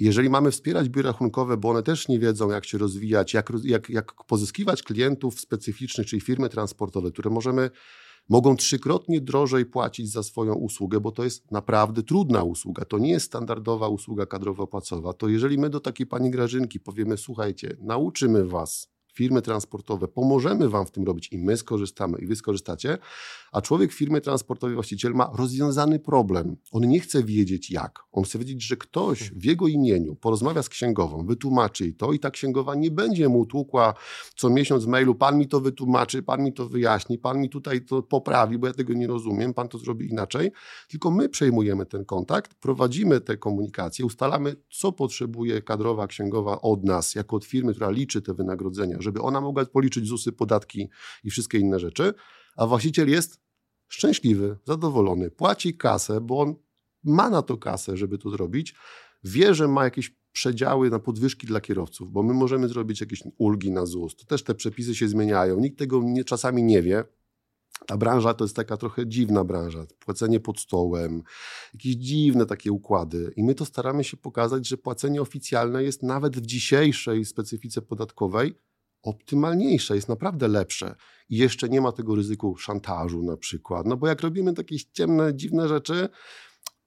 Jeżeli 0.00 0.30
mamy 0.30 0.50
wspierać 0.50 0.88
biura 0.88 1.10
rachunkowe, 1.10 1.56
bo 1.56 1.70
one 1.70 1.82
też 1.82 2.08
nie 2.08 2.18
wiedzą, 2.18 2.50
jak 2.50 2.64
się 2.64 2.78
rozwijać, 2.78 3.34
jak, 3.34 3.52
jak, 3.64 3.90
jak 3.90 4.24
pozyskiwać 4.24 4.82
klientów 4.82 5.40
specyficznych, 5.40 6.06
czyli 6.06 6.20
firmy 6.20 6.48
transportowe, 6.48 7.10
które 7.10 7.30
możemy, 7.30 7.70
mogą 8.28 8.56
trzykrotnie 8.56 9.20
drożej 9.20 9.66
płacić 9.66 10.12
za 10.12 10.22
swoją 10.22 10.54
usługę, 10.54 11.00
bo 11.00 11.12
to 11.12 11.24
jest 11.24 11.50
naprawdę 11.50 12.02
trudna 12.02 12.42
usługa. 12.42 12.84
To 12.84 12.98
nie 12.98 13.10
jest 13.10 13.26
standardowa 13.26 13.88
usługa 13.88 14.24
kadrowo-płacowa. 14.26 15.12
To 15.12 15.28
jeżeli 15.28 15.58
my 15.58 15.70
do 15.70 15.80
takiej 15.80 16.06
pani 16.06 16.30
Grażynki 16.30 16.80
powiemy, 16.80 17.16
słuchajcie, 17.16 17.76
nauczymy 17.80 18.44
was 18.44 18.88
firmy 19.14 19.42
transportowe, 19.42 20.08
pomożemy 20.08 20.68
Wam 20.68 20.86
w 20.86 20.90
tym 20.90 21.04
robić 21.04 21.32
i 21.32 21.38
my 21.38 21.56
skorzystamy, 21.56 22.18
i 22.18 22.26
Wy 22.26 22.36
skorzystacie, 22.36 22.98
a 23.52 23.60
człowiek 23.60 23.92
firmy 23.92 24.20
transportowej, 24.20 24.74
właściciel 24.74 25.12
ma 25.12 25.30
rozwiązany 25.38 25.98
problem. 25.98 26.56
On 26.72 26.88
nie 26.88 27.00
chce 27.00 27.24
wiedzieć 27.24 27.70
jak. 27.70 27.98
On 28.12 28.24
chce 28.24 28.38
wiedzieć, 28.38 28.62
że 28.62 28.76
ktoś 28.76 29.30
w 29.30 29.44
jego 29.44 29.68
imieniu 29.68 30.14
porozmawia 30.14 30.62
z 30.62 30.68
księgową, 30.68 31.26
wytłumaczy 31.26 31.92
to 31.92 32.12
i 32.12 32.18
ta 32.18 32.30
księgowa 32.30 32.74
nie 32.74 32.90
będzie 32.90 33.28
mu 33.28 33.46
tłukła 33.46 33.94
co 34.36 34.50
miesiąc 34.50 34.86
mailu, 34.86 35.14
pan 35.14 35.38
mi 35.38 35.48
to 35.48 35.60
wytłumaczy, 35.60 36.22
pan 36.22 36.42
mi 36.42 36.52
to 36.52 36.68
wyjaśni, 36.68 37.18
pan 37.18 37.40
mi 37.40 37.50
tutaj 37.50 37.84
to 37.84 38.02
poprawi, 38.02 38.58
bo 38.58 38.66
ja 38.66 38.72
tego 38.72 38.92
nie 38.92 39.06
rozumiem, 39.06 39.54
pan 39.54 39.68
to 39.68 39.78
zrobi 39.78 40.10
inaczej. 40.10 40.52
Tylko 40.88 41.10
my 41.10 41.28
przejmujemy 41.28 41.86
ten 41.86 42.04
kontakt, 42.04 42.54
prowadzimy 42.54 43.20
te 43.20 43.36
komunikacje, 43.36 44.04
ustalamy, 44.04 44.56
co 44.70 44.92
potrzebuje 44.92 45.62
kadrowa 45.62 46.06
księgowa 46.06 46.60
od 46.60 46.84
nas, 46.84 47.14
jako 47.14 47.36
od 47.36 47.44
firmy, 47.44 47.72
która 47.72 47.90
liczy 47.90 48.22
te 48.22 48.34
wynagrodzenia, 48.34 48.99
żeby 49.00 49.22
ona 49.22 49.40
mogła 49.40 49.66
policzyć 49.66 50.06
ZUSy, 50.06 50.32
podatki 50.32 50.88
i 51.24 51.30
wszystkie 51.30 51.58
inne 51.58 51.78
rzeczy, 51.78 52.14
a 52.56 52.66
właściciel 52.66 53.10
jest 53.10 53.40
szczęśliwy, 53.88 54.58
zadowolony, 54.64 55.30
płaci 55.30 55.76
kasę, 55.76 56.20
bo 56.20 56.40
on 56.40 56.54
ma 57.04 57.30
na 57.30 57.42
to 57.42 57.56
kasę, 57.56 57.96
żeby 57.96 58.18
to 58.18 58.30
zrobić, 58.30 58.74
wie, 59.24 59.54
że 59.54 59.68
ma 59.68 59.84
jakieś 59.84 60.20
przedziały 60.32 60.90
na 60.90 60.98
podwyżki 60.98 61.46
dla 61.46 61.60
kierowców, 61.60 62.12
bo 62.12 62.22
my 62.22 62.34
możemy 62.34 62.68
zrobić 62.68 63.00
jakieś 63.00 63.22
ulgi 63.38 63.70
na 63.70 63.86
ZUS. 63.86 64.16
To 64.16 64.24
też 64.24 64.42
te 64.42 64.54
przepisy 64.54 64.94
się 64.94 65.08
zmieniają. 65.08 65.60
Nikt 65.60 65.78
tego 65.78 66.02
nie, 66.02 66.24
czasami 66.24 66.62
nie 66.62 66.82
wie. 66.82 67.04
Ta 67.86 67.96
branża 67.96 68.34
to 68.34 68.44
jest 68.44 68.56
taka 68.56 68.76
trochę 68.76 69.06
dziwna 69.06 69.44
branża. 69.44 69.86
Płacenie 69.98 70.40
pod 70.40 70.60
stołem, 70.60 71.22
jakieś 71.74 71.94
dziwne 71.94 72.46
takie 72.46 72.72
układy. 72.72 73.32
I 73.36 73.44
my 73.44 73.54
to 73.54 73.64
staramy 73.64 74.04
się 74.04 74.16
pokazać, 74.16 74.68
że 74.68 74.76
płacenie 74.76 75.22
oficjalne 75.22 75.82
jest 75.82 76.02
nawet 76.02 76.36
w 76.36 76.46
dzisiejszej 76.46 77.24
specyfice 77.24 77.82
podatkowej 77.82 78.54
optymalniejsze, 79.02 79.94
jest 79.94 80.08
naprawdę 80.08 80.48
lepsze 80.48 80.94
i 81.28 81.36
jeszcze 81.36 81.68
nie 81.68 81.80
ma 81.80 81.92
tego 81.92 82.14
ryzyku 82.14 82.56
szantażu 82.56 83.22
na 83.22 83.36
przykład. 83.36 83.86
No 83.86 83.96
bo 83.96 84.06
jak 84.06 84.20
robimy 84.20 84.54
takie 84.54 84.76
ciemne, 84.92 85.34
dziwne 85.34 85.68
rzeczy, 85.68 86.08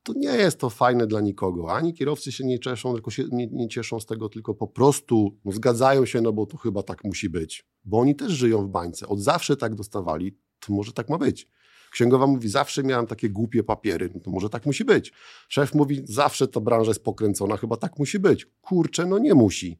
to 0.03 0.13
nie 0.15 0.29
jest 0.29 0.59
to 0.59 0.69
fajne 0.69 1.07
dla 1.07 1.21
nikogo. 1.21 1.73
Ani 1.73 1.93
kierowcy 1.93 2.31
się 2.31 2.45
nie 2.45 2.59
cieszą, 2.59 2.93
tylko 2.93 3.11
się 3.11 3.23
nie, 3.31 3.47
nie 3.47 3.67
cieszą 3.67 3.99
z 3.99 4.05
tego, 4.05 4.29
tylko 4.29 4.53
po 4.53 4.67
prostu 4.67 5.37
no, 5.45 5.51
zgadzają 5.51 6.05
się, 6.05 6.21
no 6.21 6.33
bo 6.33 6.45
to 6.45 6.57
chyba 6.57 6.83
tak 6.83 7.03
musi 7.03 7.29
być. 7.29 7.65
Bo 7.85 7.99
oni 7.99 8.15
też 8.15 8.31
żyją 8.31 8.65
w 8.65 8.69
bańce. 8.69 9.07
Od 9.07 9.19
zawsze 9.19 9.57
tak 9.57 9.75
dostawali, 9.75 10.37
to 10.59 10.73
może 10.73 10.93
tak 10.93 11.09
ma 11.09 11.17
być. 11.17 11.47
Księgowa 11.91 12.27
mówi, 12.27 12.49
zawsze 12.49 12.83
miałem 12.83 13.07
takie 13.07 13.29
głupie 13.29 13.63
papiery, 13.63 14.09
no 14.13 14.19
to 14.19 14.31
może 14.31 14.49
tak 14.49 14.65
musi 14.65 14.85
być. 14.85 15.13
Szef 15.49 15.73
mówi, 15.73 16.01
zawsze 16.05 16.47
ta 16.47 16.59
branża 16.59 16.89
jest 16.89 17.03
pokręcona, 17.03 17.57
chyba 17.57 17.77
tak 17.77 17.99
musi 17.99 18.19
być. 18.19 18.45
Kurczę, 18.61 19.05
no 19.05 19.19
nie 19.19 19.33
musi. 19.33 19.79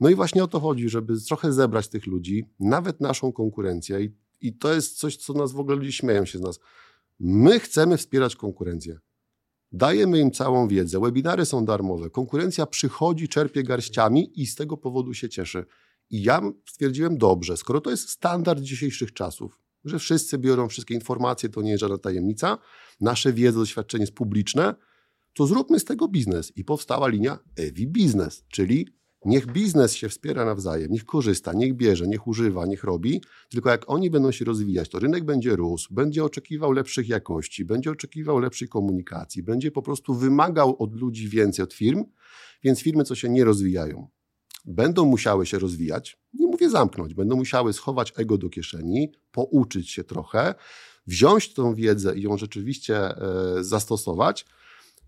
No 0.00 0.08
i 0.08 0.14
właśnie 0.14 0.44
o 0.44 0.48
to 0.48 0.60
chodzi, 0.60 0.88
żeby 0.88 1.20
trochę 1.20 1.52
zebrać 1.52 1.88
tych 1.88 2.06
ludzi, 2.06 2.44
nawet 2.60 3.00
naszą 3.00 3.32
konkurencję. 3.32 4.00
I, 4.00 4.10
I, 4.40 4.52
to 4.52 4.74
jest 4.74 4.98
coś, 4.98 5.16
co 5.16 5.32
nas 5.32 5.52
w 5.52 5.58
ogóle 5.58 5.76
ludzie 5.76 5.92
śmieją 5.92 6.24
się 6.24 6.38
z 6.38 6.40
nas. 6.40 6.60
My 7.20 7.60
chcemy 7.60 7.96
wspierać 7.96 8.36
konkurencję. 8.36 8.98
Dajemy 9.72 10.18
im 10.18 10.30
całą 10.30 10.68
wiedzę. 10.68 11.00
Webinary 11.00 11.46
są 11.46 11.64
darmowe. 11.64 12.10
Konkurencja 12.10 12.66
przychodzi, 12.66 13.28
czerpie 13.28 13.62
garściami 13.62 14.40
i 14.40 14.46
z 14.46 14.54
tego 14.54 14.76
powodu 14.76 15.14
się 15.14 15.28
cieszy. 15.28 15.64
I 16.10 16.22
ja 16.22 16.40
stwierdziłem, 16.68 17.18
dobrze, 17.18 17.56
skoro 17.56 17.80
to 17.80 17.90
jest 17.90 18.08
standard 18.08 18.60
dzisiejszych 18.60 19.12
czasów, 19.12 19.60
że 19.84 19.98
wszyscy 19.98 20.38
biorą 20.38 20.68
wszystkie 20.68 20.94
informacje, 20.94 21.48
to 21.48 21.62
nie 21.62 21.70
jest 21.70 21.80
żadna 21.80 21.98
tajemnica, 21.98 22.58
nasze 23.00 23.32
wiedze, 23.32 23.58
doświadczenie 23.58 24.02
jest 24.02 24.14
publiczne, 24.14 24.74
to 25.34 25.46
zróbmy 25.46 25.80
z 25.80 25.84
tego 25.84 26.08
biznes. 26.08 26.56
I 26.56 26.64
powstała 26.64 27.08
linia 27.08 27.38
Evi 27.56 27.86
Business, 27.86 28.44
czyli 28.48 28.86
Niech 29.24 29.46
biznes 29.46 29.94
się 29.94 30.08
wspiera 30.08 30.44
nawzajem, 30.44 30.90
niech 30.90 31.04
korzysta, 31.04 31.52
niech 31.52 31.74
bierze, 31.74 32.08
niech 32.08 32.26
używa, 32.26 32.66
niech 32.66 32.84
robi, 32.84 33.22
tylko 33.48 33.70
jak 33.70 33.90
oni 33.90 34.10
będą 34.10 34.32
się 34.32 34.44
rozwijać, 34.44 34.88
to 34.88 34.98
rynek 34.98 35.24
będzie 35.24 35.56
rósł, 35.56 35.94
będzie 35.94 36.24
oczekiwał 36.24 36.72
lepszych 36.72 37.08
jakości, 37.08 37.64
będzie 37.64 37.90
oczekiwał 37.90 38.38
lepszej 38.38 38.68
komunikacji, 38.68 39.42
będzie 39.42 39.70
po 39.70 39.82
prostu 39.82 40.14
wymagał 40.14 40.76
od 40.82 40.94
ludzi 40.94 41.28
więcej, 41.28 41.62
od 41.62 41.74
firm, 41.74 42.04
więc 42.64 42.80
firmy, 42.80 43.04
co 43.04 43.14
się 43.14 43.28
nie 43.28 43.44
rozwijają, 43.44 44.08
będą 44.64 45.04
musiały 45.04 45.46
się 45.46 45.58
rozwijać, 45.58 46.18
nie 46.34 46.46
mówię 46.46 46.70
zamknąć, 46.70 47.14
będą 47.14 47.36
musiały 47.36 47.72
schować 47.72 48.12
ego 48.16 48.38
do 48.38 48.48
kieszeni, 48.48 49.12
pouczyć 49.32 49.90
się 49.90 50.04
trochę, 50.04 50.54
wziąć 51.06 51.54
tą 51.54 51.74
wiedzę 51.74 52.18
i 52.18 52.22
ją 52.22 52.36
rzeczywiście 52.36 52.96
e, 52.96 53.16
zastosować. 53.60 54.46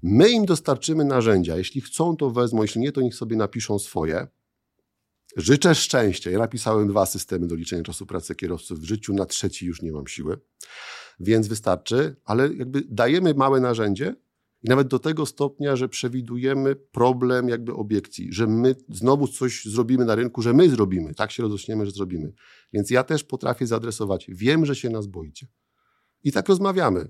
My 0.02 0.30
im 0.30 0.44
dostarczymy 0.44 1.04
narzędzia. 1.04 1.56
Jeśli 1.56 1.80
chcą, 1.80 2.16
to 2.16 2.30
wezmą, 2.30 2.62
jeśli 2.62 2.80
nie, 2.80 2.92
to 2.92 3.00
niech 3.00 3.14
sobie 3.14 3.36
napiszą 3.36 3.78
swoje. 3.78 4.26
Życzę 5.36 5.74
szczęścia. 5.74 6.30
Ja 6.30 6.38
napisałem 6.38 6.88
dwa 6.88 7.06
systemy 7.06 7.46
do 7.46 7.54
liczenia 7.54 7.82
czasu 7.82 8.06
pracy 8.06 8.34
kierowców 8.34 8.80
w 8.80 8.84
życiu, 8.84 9.14
na 9.14 9.26
trzeci 9.26 9.66
już 9.66 9.82
nie 9.82 9.92
mam 9.92 10.06
siły, 10.06 10.40
więc 11.20 11.48
wystarczy, 11.48 12.16
ale 12.24 12.54
jakby 12.54 12.82
dajemy 12.88 13.34
małe 13.34 13.60
narzędzie, 13.60 14.14
i 14.62 14.68
nawet 14.68 14.88
do 14.88 14.98
tego 14.98 15.26
stopnia, 15.26 15.76
że 15.76 15.88
przewidujemy 15.88 16.76
problem 16.76 17.48
jakby 17.48 17.74
obiekcji, 17.74 18.32
że 18.32 18.46
my 18.46 18.74
znowu 18.88 19.28
coś 19.28 19.64
zrobimy 19.64 20.04
na 20.04 20.14
rynku, 20.14 20.42
że 20.42 20.52
my 20.52 20.70
zrobimy, 20.70 21.14
tak 21.14 21.30
się 21.30 21.42
rozośniemy, 21.42 21.86
że 21.86 21.92
zrobimy. 21.92 22.32
Więc 22.72 22.90
ja 22.90 23.04
też 23.04 23.24
potrafię 23.24 23.66
zaadresować. 23.66 24.26
Wiem, 24.28 24.66
że 24.66 24.76
się 24.76 24.90
nas 24.90 25.06
boicie. 25.06 25.46
I 26.24 26.32
tak 26.32 26.48
rozmawiamy. 26.48 27.08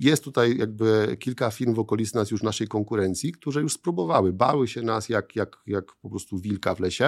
Jest 0.00 0.24
tutaj 0.24 0.56
jakby 0.58 1.16
kilka 1.20 1.50
firm 1.50 1.74
w 1.74 1.78
okolicy 1.78 2.14
nas 2.14 2.30
już 2.30 2.42
naszej 2.42 2.68
konkurencji, 2.68 3.32
które 3.32 3.62
już 3.62 3.72
spróbowały, 3.72 4.32
bały 4.32 4.68
się 4.68 4.82
nas 4.82 5.08
jak, 5.08 5.36
jak, 5.36 5.56
jak 5.66 5.84
po 6.02 6.10
prostu 6.10 6.38
wilka 6.38 6.74
w 6.74 6.80
lesie. 6.80 7.04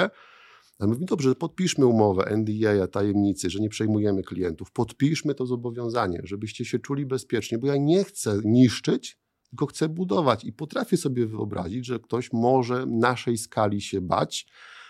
A 0.78 0.84
my 0.84 0.88
mówimy, 0.88 1.06
dobrze, 1.06 1.34
podpiszmy 1.34 1.86
umowę 1.86 2.36
NDA, 2.36 2.86
tajemnicy, 2.86 3.50
że 3.50 3.60
nie 3.60 3.68
przejmujemy 3.68 4.22
klientów. 4.22 4.72
Podpiszmy 4.72 5.34
to 5.34 5.46
zobowiązanie, 5.46 6.20
żebyście 6.24 6.64
się 6.64 6.78
czuli 6.78 7.06
bezpiecznie, 7.06 7.58
bo 7.58 7.66
ja 7.66 7.76
nie 7.76 8.04
chcę 8.04 8.40
niszczyć, 8.44 9.18
tylko 9.50 9.66
chcę 9.66 9.88
budować 9.88 10.44
i 10.44 10.52
potrafię 10.52 10.96
sobie 10.96 11.26
wyobrazić, 11.26 11.86
że 11.86 11.98
ktoś 11.98 12.32
może 12.32 12.86
naszej 12.86 13.38
skali 13.38 13.80
się 13.80 14.00
bać, 14.00 14.46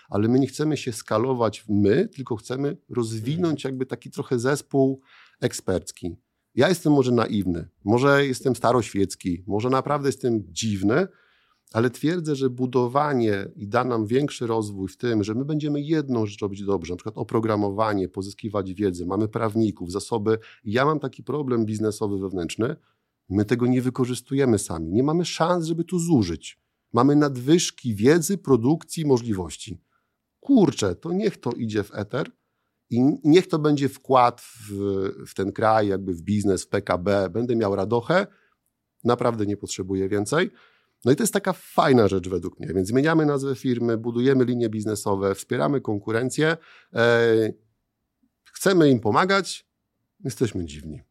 ale 0.09 0.27
my 0.27 0.39
nie 0.39 0.47
chcemy 0.47 0.77
się 0.77 0.93
skalować 0.93 1.65
my, 1.69 2.07
tylko 2.07 2.35
chcemy 2.35 2.77
rozwinąć 2.89 3.63
jakby 3.63 3.85
taki 3.85 4.11
trochę 4.11 4.39
zespół 4.39 5.01
ekspercki. 5.41 6.15
Ja 6.55 6.69
jestem 6.69 6.93
może 6.93 7.11
naiwny, 7.11 7.69
może 7.83 8.25
jestem 8.27 8.55
staroświecki, 8.55 9.43
może 9.47 9.69
naprawdę 9.69 10.07
jestem 10.07 10.43
dziwny, 10.47 11.07
ale 11.73 11.89
twierdzę, 11.89 12.35
że 12.35 12.49
budowanie 12.49 13.51
i 13.55 13.67
da 13.67 13.83
nam 13.83 14.05
większy 14.05 14.47
rozwój 14.47 14.87
w 14.87 14.97
tym, 14.97 15.23
że 15.23 15.35
my 15.35 15.45
będziemy 15.45 15.81
jedną 15.81 16.25
rzecz 16.25 16.41
robić 16.41 16.63
dobrze, 16.63 16.93
na 16.93 16.97
przykład 16.97 17.17
oprogramowanie, 17.17 18.09
pozyskiwać 18.09 18.73
wiedzę, 18.73 19.05
mamy 19.05 19.27
prawników, 19.27 19.91
zasoby. 19.91 20.37
Ja 20.63 20.85
mam 20.85 20.99
taki 20.99 21.23
problem 21.23 21.65
biznesowy 21.65 22.19
wewnętrzny, 22.19 22.75
My 23.29 23.45
tego 23.45 23.67
nie 23.67 23.81
wykorzystujemy 23.81 24.59
sami. 24.59 24.91
Nie 24.91 25.03
mamy 25.03 25.25
szans, 25.25 25.65
żeby 25.65 25.83
tu 25.83 25.99
zużyć. 25.99 26.59
Mamy 26.93 27.15
nadwyżki 27.15 27.95
wiedzy, 27.95 28.37
produkcji, 28.37 29.05
możliwości. 29.05 29.81
Kurczę, 30.39 30.95
to 30.95 31.13
niech 31.13 31.37
to 31.37 31.51
idzie 31.51 31.83
w 31.83 31.93
eter 31.93 32.31
i 32.89 33.01
niech 33.23 33.47
to 33.47 33.59
będzie 33.59 33.89
wkład 33.89 34.41
w, 34.41 34.71
w 35.27 35.33
ten 35.33 35.51
kraj, 35.51 35.87
jakby 35.87 36.13
w 36.13 36.21
biznes, 36.21 36.63
w 36.63 36.67
PKB. 36.67 37.29
Będę 37.29 37.55
miał 37.55 37.75
radochę, 37.75 38.27
naprawdę 39.03 39.45
nie 39.45 39.57
potrzebuję 39.57 40.09
więcej. 40.09 40.51
No 41.05 41.11
i 41.11 41.15
to 41.15 41.23
jest 41.23 41.33
taka 41.33 41.53
fajna 41.53 42.07
rzecz 42.07 42.29
według 42.29 42.59
mnie. 42.59 42.73
Więc 42.73 42.87
zmieniamy 42.87 43.25
nazwę 43.25 43.55
firmy, 43.55 43.97
budujemy 43.97 44.45
linie 44.45 44.69
biznesowe, 44.69 45.35
wspieramy 45.35 45.81
konkurencję, 45.81 46.57
e, 46.93 47.53
chcemy 48.53 48.89
im 48.89 48.99
pomagać, 48.99 49.67
jesteśmy 50.23 50.65
dziwni. 50.65 51.01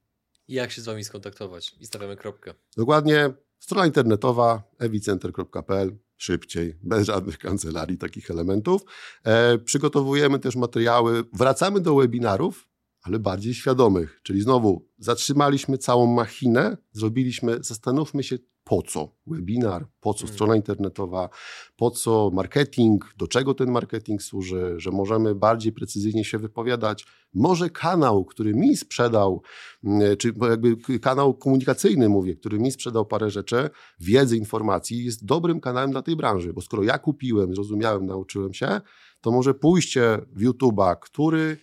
I 0.49 0.55
jak 0.55 0.70
się 0.70 0.83
z 0.83 0.85
Wami 0.85 1.05
skontaktować? 1.05 1.77
I 1.81 1.87
stawiamy 1.87 2.16
kropkę. 2.16 2.55
Dokładnie. 2.77 3.35
Strona 3.59 3.87
internetowa 3.87 4.62
ewicenter.pl 4.79 5.97
szybciej, 6.17 6.79
bez 6.83 7.07
żadnych 7.07 7.39
kancelarii, 7.39 7.99
takich 7.99 8.31
elementów. 8.31 8.83
E, 9.25 9.59
przygotowujemy 9.59 10.39
też 10.39 10.57
materiały. 10.57 11.25
Wracamy 11.33 11.81
do 11.81 11.95
webinarów, 11.95 12.69
ale 13.03 13.19
bardziej 13.19 13.55
świadomych. 13.55 14.21
Czyli 14.23 14.43
znowu 14.43 14.89
zatrzymaliśmy 14.99 15.79
całą 15.79 16.07
machinę, 16.07 16.77
zrobiliśmy, 16.93 17.59
zastanówmy 17.61 18.23
się, 18.23 18.39
po 18.65 18.83
co 18.83 19.09
webinar, 19.27 19.87
po 20.01 20.15
co 20.15 20.21
hmm. 20.21 20.35
strona 20.35 20.57
internetowa, 20.57 21.29
po 21.77 21.91
co 21.91 22.31
marketing, 22.33 23.15
do 23.17 23.29
czego 23.29 23.55
ten 23.55 23.71
marketing 23.71 24.23
służy, 24.23 24.75
że 24.77 24.91
możemy 24.91 25.35
bardziej 25.35 25.73
precyzyjnie 25.73 26.25
się 26.25 26.39
wypowiadać. 26.39 27.07
Może 27.35 27.71
kanał, 27.71 28.25
który 28.25 28.55
mi 28.55 28.77
sprzedał, 28.77 29.43
mm, 29.85 30.17
czy 30.17 30.33
jakby 30.51 30.77
kanał 30.99 31.35
komunikacyjny 31.35 32.09
mówię, 32.09 32.35
który 32.35 32.59
mi 32.59 32.73
sprzedał 32.73 33.07
parę 33.07 33.31
rzeczy, 33.31 33.71
wiedzy, 34.01 34.37
informacji, 34.37 35.05
jest 35.05 35.25
dobrym 35.25 35.61
kanałem 35.61 35.91
dla 35.91 36.03
tej 36.03 36.17
branży, 36.17 36.53
bo 36.53 36.61
skoro 36.61 36.83
ja 36.83 36.99
kupiłem, 36.99 37.55
zrozumiałem, 37.55 38.07
nauczyłem 38.07 38.55
się, 38.55 38.81
to 39.21 39.31
może 39.31 39.55
pójście 39.55 40.19
w 40.33 40.45
YouTube'a, 40.45 40.97
który 41.01 41.57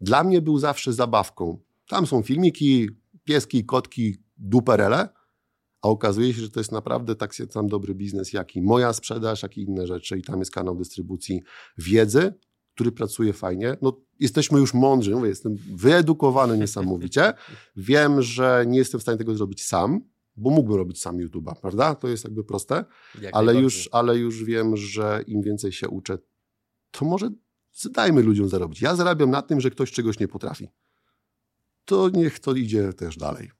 dla 0.00 0.24
mnie 0.24 0.42
był 0.42 0.58
zawsze 0.58 0.92
zabawką. 0.92 1.58
Tam 1.88 2.06
są 2.06 2.22
filmiki, 2.22 2.88
pieski, 3.24 3.64
kotki, 3.64 4.16
duperele, 4.38 5.08
a 5.86 5.88
okazuje 5.88 6.34
się, 6.34 6.40
że 6.40 6.50
to 6.50 6.60
jest 6.60 6.72
naprawdę 6.72 7.14
tak 7.14 7.34
sam 7.34 7.68
dobry 7.68 7.94
biznes, 7.94 8.32
jak 8.32 8.56
i 8.56 8.62
moja 8.62 8.92
sprzedaż, 8.92 9.42
jak 9.42 9.58
i 9.58 9.62
inne 9.62 9.86
rzeczy 9.86 10.18
i 10.18 10.22
tam 10.22 10.38
jest 10.38 10.50
kanał 10.50 10.76
dystrybucji 10.76 11.42
wiedzy, 11.78 12.34
który 12.74 12.92
pracuje 12.92 13.32
fajnie. 13.32 13.76
No, 13.82 14.00
jesteśmy 14.20 14.58
już 14.58 14.74
mądrzy, 14.74 15.10
mówię, 15.10 15.28
jestem 15.28 15.56
wyedukowany 15.74 16.58
niesamowicie. 16.58 17.32
Wiem, 17.76 18.22
że 18.22 18.64
nie 18.68 18.78
jestem 18.78 19.00
w 19.00 19.02
stanie 19.02 19.18
tego 19.18 19.36
zrobić 19.36 19.64
sam, 19.64 20.00
bo 20.36 20.50
mógłbym 20.50 20.76
robić 20.76 21.00
sam 21.00 21.16
YouTube'a, 21.16 21.54
prawda? 21.60 21.94
To 21.94 22.08
jest 22.08 22.24
jakby 22.24 22.44
proste, 22.44 22.84
ale 23.32 23.54
już, 23.54 23.88
ale 23.92 24.18
już 24.18 24.44
wiem, 24.44 24.76
że 24.76 25.24
im 25.26 25.42
więcej 25.42 25.72
się 25.72 25.88
uczę, 25.88 26.18
to 26.90 27.04
może 27.04 27.30
dajmy 27.90 28.22
ludziom 28.22 28.48
zarobić. 28.48 28.82
Ja 28.82 28.96
zarabiam 28.96 29.30
na 29.30 29.42
tym, 29.42 29.60
że 29.60 29.70
ktoś 29.70 29.92
czegoś 29.92 30.20
nie 30.20 30.28
potrafi. 30.28 30.68
To 31.84 32.10
niech 32.10 32.38
to 32.38 32.54
idzie 32.54 32.92
też 32.92 33.16
dalej. 33.16 33.50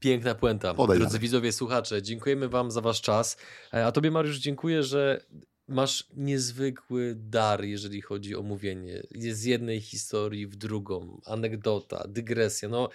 Piękna 0.00 0.34
puenta. 0.34 0.74
Podaj 0.74 0.98
Drodzy 0.98 1.12
dalej. 1.12 1.22
widzowie, 1.22 1.52
słuchacze, 1.52 2.02
dziękujemy 2.02 2.48
Wam 2.48 2.70
za 2.70 2.80
Wasz 2.80 3.00
czas. 3.00 3.36
E, 3.74 3.86
a 3.86 3.92
Tobie, 3.92 4.10
Mariusz, 4.10 4.38
dziękuję, 4.38 4.82
że 4.82 5.24
masz 5.68 6.08
niezwykły 6.16 7.14
dar, 7.16 7.64
jeżeli 7.64 8.00
chodzi 8.00 8.36
o 8.36 8.42
mówienie. 8.42 9.02
Z 9.32 9.44
jednej 9.44 9.80
historii 9.80 10.46
w 10.46 10.56
drugą, 10.56 11.20
anegdota, 11.26 12.04
dygresja. 12.08 12.68
No, 12.68 12.88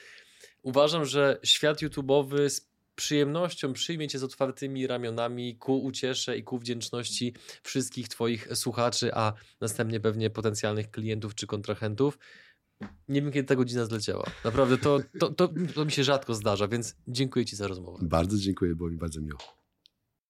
uważam, 0.62 1.06
że 1.06 1.40
świat 1.44 1.82
YouTube'owy 1.82 2.50
z 2.50 2.70
przyjemnością 2.96 3.74
przyjmie 3.74 4.08
Cię 4.08 4.20
z 4.20 4.24
otwartymi 4.24 4.88
ramionami 4.88 5.58
ku 5.58 5.84
uciesze 5.84 6.38
i 6.38 6.44
ku 6.44 6.60
wdzięczności 6.60 7.34
wszystkich 7.64 8.08
Twoich 8.08 8.48
słuchaczy, 8.54 9.12
a 9.14 9.34
następnie 9.62 10.00
pewnie 10.00 10.30
potencjalnych 10.30 10.92
klientów 10.92 11.36
czy 11.36 11.48
kontrahentów. 11.48 12.18
Nie 13.10 13.22
wiem, 13.22 13.32
kiedy 13.32 13.48
ta 13.48 13.56
godzina 13.56 13.86
zleciała. 13.86 14.24
Naprawdę 14.46 14.78
to, 14.78 15.00
to, 15.20 15.30
to, 15.30 15.50
to 15.76 15.86
mi 15.86 15.92
się 15.92 16.04
rzadko 16.04 16.36
zdarza, 16.36 16.68
więc 16.68 16.96
dziękuję 17.08 17.46
Ci 17.46 17.56
za 17.56 17.68
rozmowę. 17.68 18.00
Bardzo 18.02 18.38
dziękuję, 18.38 18.76
było 18.76 18.90
mi 18.90 18.98
bardzo 18.98 19.22
miło. 19.22 19.40